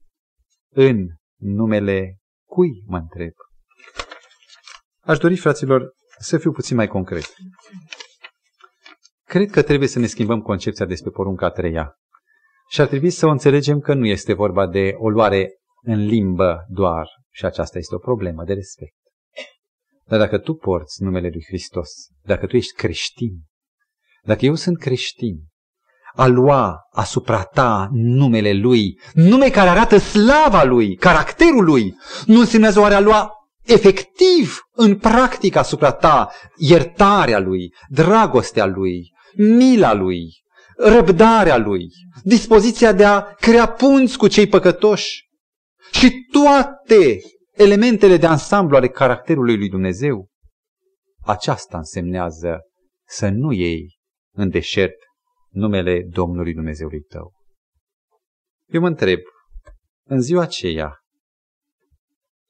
În 0.75 1.07
numele 1.41 2.19
cui, 2.49 2.83
mă 2.87 2.97
întreb? 2.97 3.33
Aș 5.01 5.19
dori, 5.19 5.37
fraților, 5.37 5.93
să 6.19 6.39
fiu 6.39 6.53
puțin 6.53 6.77
mai 6.77 6.89
concret. 6.89 7.35
Cred 9.33 9.51
că 9.51 9.63
trebuie 9.63 9.89
să 9.89 9.99
ne 9.99 10.07
schimbăm 10.07 10.41
concepția 10.41 10.87
despre 10.87 11.11
porunca 11.11 11.47
a 11.47 11.51
treia. 11.51 11.95
Și 12.69 12.81
ar 12.81 12.87
trebui 12.87 13.11
să 13.11 13.27
o 13.27 13.31
înțelegem 13.31 13.81
că 13.81 13.95
nu 13.95 14.07
este 14.07 14.33
vorba 14.33 14.67
de 14.67 14.95
o 14.99 15.09
luare 15.09 15.51
în 15.83 16.07
limbă 16.07 16.65
doar, 16.69 17.07
și 17.31 17.45
aceasta 17.45 17.79
este 17.79 17.95
o 17.95 17.99
problemă 17.99 18.45
de 18.45 18.53
respect. 18.53 18.97
Dar 20.05 20.19
dacă 20.19 20.39
tu 20.39 20.55
porți 20.55 21.03
numele 21.03 21.29
lui 21.29 21.45
Hristos, 21.47 21.91
dacă 22.23 22.47
tu 22.47 22.57
ești 22.57 22.73
creștin, 22.73 23.33
dacă 24.23 24.45
eu 24.45 24.55
sunt 24.55 24.79
creștin, 24.79 25.37
a 26.15 26.27
lua 26.27 26.81
asupra 26.91 27.43
ta 27.43 27.89
numele 27.93 28.53
lui, 28.53 29.01
nume 29.13 29.51
care 29.51 29.69
arată 29.69 29.99
slava 29.99 30.65
lui, 30.65 30.97
caracterul 30.97 31.65
lui, 31.65 31.95
nu 32.27 32.41
înseamnă 32.41 32.81
oare 32.81 32.95
a 32.95 33.01
lua 33.01 33.31
efectiv, 33.63 34.59
în 34.73 34.99
practică 34.99 35.59
asupra 35.59 35.93
ta, 35.93 36.31
iertarea 36.57 37.39
lui, 37.39 37.75
dragostea 37.89 38.67
lui, 38.67 39.11
mila 39.37 39.93
lui, 39.93 40.43
răbdarea 40.77 41.57
lui, 41.57 41.87
dispoziția 42.23 42.93
de 42.93 43.05
a 43.05 43.21
crea 43.23 43.67
punți 43.67 44.19
cu 44.19 44.29
cei 44.29 44.47
păcătoși 44.47 45.29
și 45.93 46.27
toate 46.33 47.21
elementele 47.53 48.17
de 48.17 48.27
ansamblu 48.27 48.77
ale 48.77 48.89
caracterului 48.89 49.57
lui 49.57 49.69
Dumnezeu. 49.69 50.29
Aceasta 51.25 51.77
însemnează 51.77 52.61
să 53.07 53.29
nu 53.29 53.53
iei 53.53 53.97
în 54.35 54.51
deșert 54.51 54.97
numele 55.51 56.03
Domnului 56.09 56.55
Dumnezeului 56.55 57.01
tău. 57.01 57.33
Eu 58.67 58.81
mă 58.81 58.87
întreb, 58.87 59.19
în 60.05 60.21
ziua 60.21 60.43
aceea, 60.43 60.97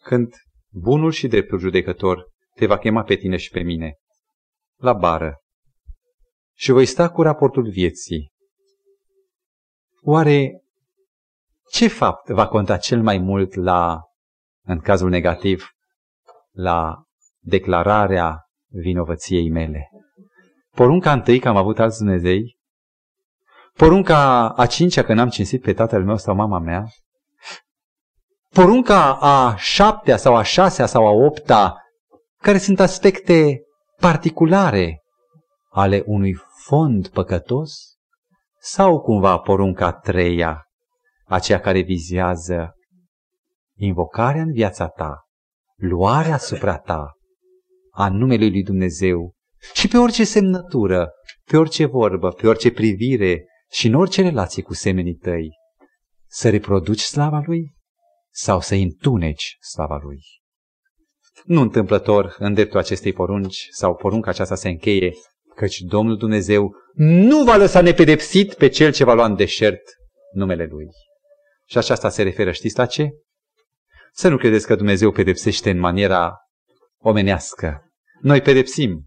când 0.02 0.34
bunul 0.70 1.10
și 1.10 1.28
dreptul 1.28 1.58
judecător 1.58 2.30
te 2.54 2.66
va 2.66 2.78
chema 2.78 3.02
pe 3.02 3.16
tine 3.16 3.36
și 3.36 3.50
pe 3.50 3.60
mine, 3.60 3.94
la 4.76 4.92
bară, 4.92 5.41
și 6.54 6.70
voi 6.70 6.86
sta 6.86 7.10
cu 7.10 7.22
raportul 7.22 7.70
vieții, 7.70 8.32
oare 10.02 10.62
ce 11.70 11.88
fapt 11.88 12.28
va 12.28 12.48
conta 12.48 12.76
cel 12.76 13.02
mai 13.02 13.18
mult 13.18 13.54
la, 13.54 14.00
în 14.64 14.80
cazul 14.80 15.08
negativ, 15.08 15.70
la 16.50 17.02
declararea 17.38 18.46
vinovăției 18.66 19.50
mele? 19.50 19.88
Porunca 20.70 21.12
întâi 21.12 21.38
că 21.40 21.48
am 21.48 21.56
avut 21.56 21.78
alți 21.78 21.98
Dumnezei 21.98 22.60
Porunca 23.76 24.48
a 24.48 24.66
cincea 24.66 25.02
că 25.02 25.14
n-am 25.14 25.28
cinstit 25.28 25.62
pe 25.62 25.72
tatăl 25.72 26.04
meu 26.04 26.16
sau 26.16 26.34
mama 26.34 26.58
mea? 26.58 26.84
Porunca 28.48 29.14
a 29.14 29.56
șaptea 29.56 30.16
sau 30.16 30.36
a 30.36 30.42
șasea 30.42 30.86
sau 30.86 31.06
a 31.06 31.10
opta, 31.10 31.76
care 32.38 32.58
sunt 32.58 32.80
aspecte 32.80 33.60
particulare 34.00 35.01
ale 35.72 36.02
unui 36.06 36.34
fond 36.64 37.08
păcătos? 37.08 37.96
Sau 38.58 39.00
cumva 39.00 39.38
porunca 39.38 39.86
a 39.86 39.92
treia, 39.92 40.66
aceea 41.24 41.60
care 41.60 41.80
vizează 41.80 42.74
invocarea 43.74 44.42
în 44.42 44.52
viața 44.52 44.88
ta, 44.88 45.26
luarea 45.76 46.34
asupra 46.34 46.78
ta 46.78 47.12
a 47.90 48.08
numelui 48.08 48.50
lui 48.50 48.62
Dumnezeu 48.62 49.34
și 49.74 49.88
pe 49.88 49.96
orice 49.96 50.24
semnătură, 50.24 51.10
pe 51.44 51.56
orice 51.56 51.84
vorbă, 51.84 52.28
pe 52.28 52.46
orice 52.46 52.70
privire, 52.70 53.46
și 53.70 53.86
în 53.86 53.94
orice 53.94 54.22
relație 54.22 54.62
cu 54.62 54.74
semenii 54.74 55.14
tăi, 55.14 55.50
să 56.26 56.50
reproduci 56.50 57.00
slava 57.00 57.42
lui 57.46 57.74
sau 58.30 58.60
să 58.60 58.74
întuneci 58.74 59.56
slava 59.60 60.00
lui. 60.02 60.20
Nu 61.44 61.60
întâmplător 61.60 62.34
în 62.38 62.54
dreptul 62.54 62.78
acestei 62.78 63.12
porunci 63.12 63.66
sau 63.70 63.94
porunca 63.94 64.30
aceasta 64.30 64.54
se 64.54 64.68
încheie, 64.68 65.12
căci 65.62 65.78
Domnul 65.78 66.16
Dumnezeu 66.16 66.74
nu 66.94 67.44
va 67.44 67.56
lăsa 67.56 67.80
nepedepsit 67.80 68.54
pe 68.54 68.68
cel 68.68 68.92
ce 68.92 69.04
va 69.04 69.14
lua 69.14 69.26
în 69.26 69.36
deșert 69.36 69.82
numele 70.32 70.66
lui. 70.66 70.86
Și 71.68 71.78
aceasta 71.78 72.08
se 72.08 72.22
referă, 72.22 72.52
știți 72.52 72.78
la 72.78 72.86
ce? 72.86 73.08
Să 74.12 74.28
nu 74.28 74.36
credeți 74.36 74.66
că 74.66 74.74
Dumnezeu 74.74 75.10
pedepsește 75.10 75.70
în 75.70 75.78
maniera 75.78 76.36
omenească. 76.98 77.92
Noi 78.20 78.40
pedepsim, 78.40 79.04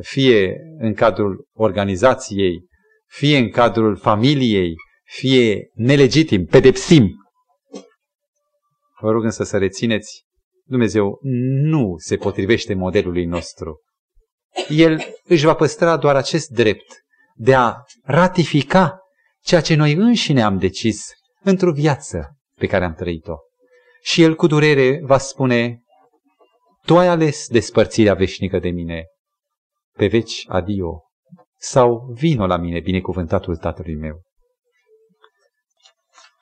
fie 0.00 0.56
în 0.78 0.94
cadrul 0.94 1.48
organizației, 1.52 2.66
fie 3.06 3.38
în 3.38 3.50
cadrul 3.50 3.96
familiei, 3.96 4.74
fie 5.04 5.70
nelegitim, 5.74 6.44
pedepsim. 6.44 7.14
Vă 9.00 9.10
rog 9.10 9.24
însă 9.24 9.44
să 9.44 9.58
rețineți, 9.58 10.24
Dumnezeu 10.64 11.18
nu 11.62 11.94
se 11.96 12.16
potrivește 12.16 12.74
modelului 12.74 13.24
nostru. 13.24 13.82
El 14.68 15.04
își 15.24 15.44
va 15.44 15.54
păstra 15.54 15.96
doar 15.96 16.16
acest 16.16 16.48
drept 16.48 17.04
de 17.34 17.54
a 17.54 17.74
ratifica 18.02 18.98
ceea 19.40 19.60
ce 19.60 19.74
noi 19.74 19.92
înșine 19.92 20.42
am 20.42 20.58
decis 20.58 21.06
într-o 21.42 21.72
viață 21.72 22.36
pe 22.54 22.66
care 22.66 22.84
am 22.84 22.94
trăit-o. 22.94 23.34
Și 24.02 24.22
el 24.22 24.34
cu 24.34 24.46
durere 24.46 25.00
va 25.02 25.18
spune, 25.18 25.82
tu 26.84 26.98
ai 26.98 27.06
ales 27.06 27.48
despărțirea 27.48 28.14
veșnică 28.14 28.58
de 28.58 28.70
mine, 28.70 29.04
pe 29.96 30.06
veci 30.06 30.44
adio, 30.46 31.02
sau 31.56 32.12
vino 32.12 32.46
la 32.46 32.56
mine, 32.56 32.80
binecuvântatul 32.80 33.56
tatălui 33.56 33.96
meu. 33.96 34.22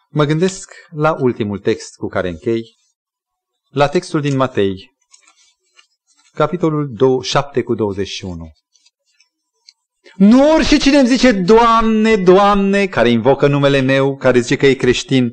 Mă 0.09 0.24
gândesc 0.24 0.72
la 0.90 1.16
ultimul 1.20 1.59
text 1.59 1.96
cu 1.96 2.07
care 2.07 2.28
închei, 2.28 2.62
la 3.68 3.88
textul 3.88 4.20
din 4.20 4.36
Matei, 4.36 4.95
capitolul 6.37 7.22
7 7.22 7.62
cu 7.62 7.74
21. 7.74 8.51
Nu 10.16 10.53
orice 10.53 10.76
cine 10.76 10.99
îmi 10.99 11.09
zice, 11.09 11.32
Doamne, 11.32 12.16
Doamne, 12.16 12.87
care 12.87 13.09
invocă 13.09 13.47
numele 13.47 13.80
meu, 13.80 14.16
care 14.16 14.41
zice 14.41 14.57
că 14.57 14.66
e 14.66 14.74
creștin, 14.74 15.32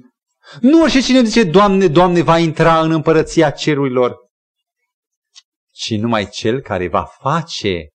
nu 0.59 0.81
orice 0.81 1.01
cine 1.01 1.17
îmi 1.17 1.27
zice, 1.27 1.43
Doamne, 1.43 1.87
Doamne, 1.87 2.21
va 2.21 2.37
intra 2.37 2.81
în 2.81 2.91
împărăția 2.91 3.49
cerurilor, 3.49 4.15
ci 5.71 5.97
numai 5.97 6.29
cel 6.29 6.61
care 6.61 6.87
va 6.87 7.03
face 7.19 7.87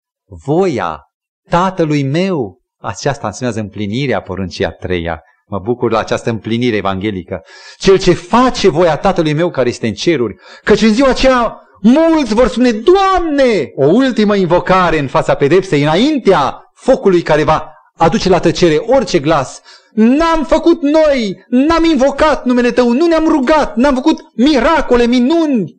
voia 0.45 1.01
Tatălui 1.49 2.03
meu. 2.03 2.61
Aceasta 2.81 3.27
înseamnă 3.27 3.61
împlinirea 3.61 4.23
poruncii 4.23 4.65
a 4.65 4.71
treia 4.71 5.23
Mă 5.51 5.59
bucur 5.59 5.91
la 5.91 5.99
această 5.99 6.31
împlinire 6.31 6.77
evanghelică. 6.77 7.45
Cel 7.77 7.99
ce 7.99 8.13
face 8.13 8.69
voia 8.69 8.97
Tatălui 8.97 9.33
meu 9.33 9.51
care 9.51 9.69
este 9.69 9.87
în 9.87 9.95
ceruri, 9.95 10.35
căci 10.65 10.81
în 10.81 10.93
ziua 10.93 11.09
aceea 11.09 11.68
mulți 11.81 12.35
vor 12.35 12.49
spune, 12.49 12.70
Doamne, 12.70 13.72
o 13.74 13.87
ultimă 13.87 14.37
invocare 14.37 14.99
în 14.99 15.07
fața 15.07 15.35
pedepsei, 15.35 15.83
înaintea 15.83 16.70
focului 16.74 17.22
care 17.22 17.43
va 17.43 17.72
aduce 17.97 18.29
la 18.29 18.39
tăcere 18.39 18.76
orice 18.76 19.18
glas. 19.18 19.61
N-am 19.93 20.45
făcut 20.45 20.83
noi, 20.83 21.45
n-am 21.49 21.85
invocat 21.85 22.45
numele 22.45 22.70
Tău, 22.70 22.93
nu 22.93 23.07
ne-am 23.07 23.29
rugat, 23.29 23.76
n-am 23.76 23.95
făcut 23.95 24.20
miracole, 24.35 25.07
minuni. 25.07 25.76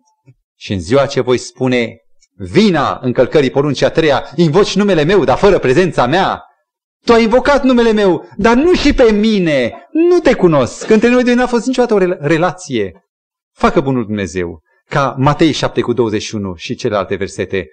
Și 0.55 0.73
în 0.73 0.79
ziua 0.79 1.05
ce 1.05 1.21
voi 1.21 1.37
spune, 1.37 1.97
vina 2.35 2.99
încălcării 3.01 3.49
poruncii 3.49 3.85
a 3.85 3.89
treia, 3.89 4.25
invoci 4.35 4.75
numele 4.75 5.03
meu, 5.03 5.23
dar 5.23 5.37
fără 5.37 5.59
prezența 5.59 6.05
mea, 6.05 6.43
tu 7.05 7.13
ai 7.13 7.23
invocat 7.23 7.63
numele 7.63 7.91
meu, 7.91 8.29
dar 8.37 8.55
nu 8.55 8.73
și 8.73 8.93
pe 8.93 9.11
mine. 9.11 9.73
Nu 9.91 10.19
te 10.19 10.33
cunosc. 10.33 10.85
Că 10.85 10.93
între 10.93 11.09
noi 11.09 11.23
doi 11.23 11.33
n-a 11.33 11.47
fost 11.47 11.65
niciodată 11.65 11.93
o 11.93 12.27
relație. 12.27 13.03
Facă 13.53 13.81
bunul 13.81 14.05
Dumnezeu 14.05 14.61
ca 14.89 15.15
Matei 15.17 15.51
7 15.51 15.81
cu 15.81 15.93
21 15.93 16.55
și 16.55 16.75
celelalte 16.75 17.15
versete 17.15 17.67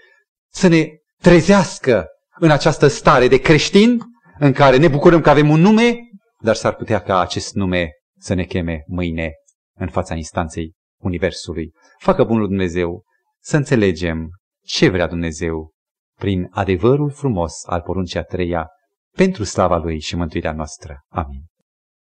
să 0.52 0.68
ne 0.68 0.88
trezească 1.22 2.06
în 2.38 2.50
această 2.50 2.86
stare 2.86 3.28
de 3.28 3.38
creștin 3.38 4.00
în 4.38 4.52
care 4.52 4.76
ne 4.76 4.88
bucurăm 4.88 5.20
că 5.20 5.30
avem 5.30 5.50
un 5.50 5.60
nume, 5.60 5.98
dar 6.40 6.54
s-ar 6.54 6.74
putea 6.74 7.00
ca 7.02 7.20
acest 7.20 7.54
nume 7.54 7.90
să 8.18 8.34
ne 8.34 8.44
cheme 8.44 8.84
mâine 8.86 9.32
în 9.78 9.88
fața 9.88 10.14
instanței 10.14 10.72
Universului. 11.00 11.72
Facă 11.98 12.24
bunul 12.24 12.46
Dumnezeu 12.46 13.04
să 13.42 13.56
înțelegem 13.56 14.28
ce 14.64 14.88
vrea 14.88 15.06
Dumnezeu 15.06 15.72
prin 16.18 16.48
adevărul 16.50 17.10
frumos 17.10 17.64
al 17.64 17.80
poruncii 17.80 18.18
a 18.18 18.22
treia 18.22 18.68
pentru 19.16 19.44
slava 19.44 19.76
Lui 19.76 20.00
și 20.00 20.16
mântuirea 20.16 20.52
noastră. 20.52 21.00
Amin. 21.08 21.44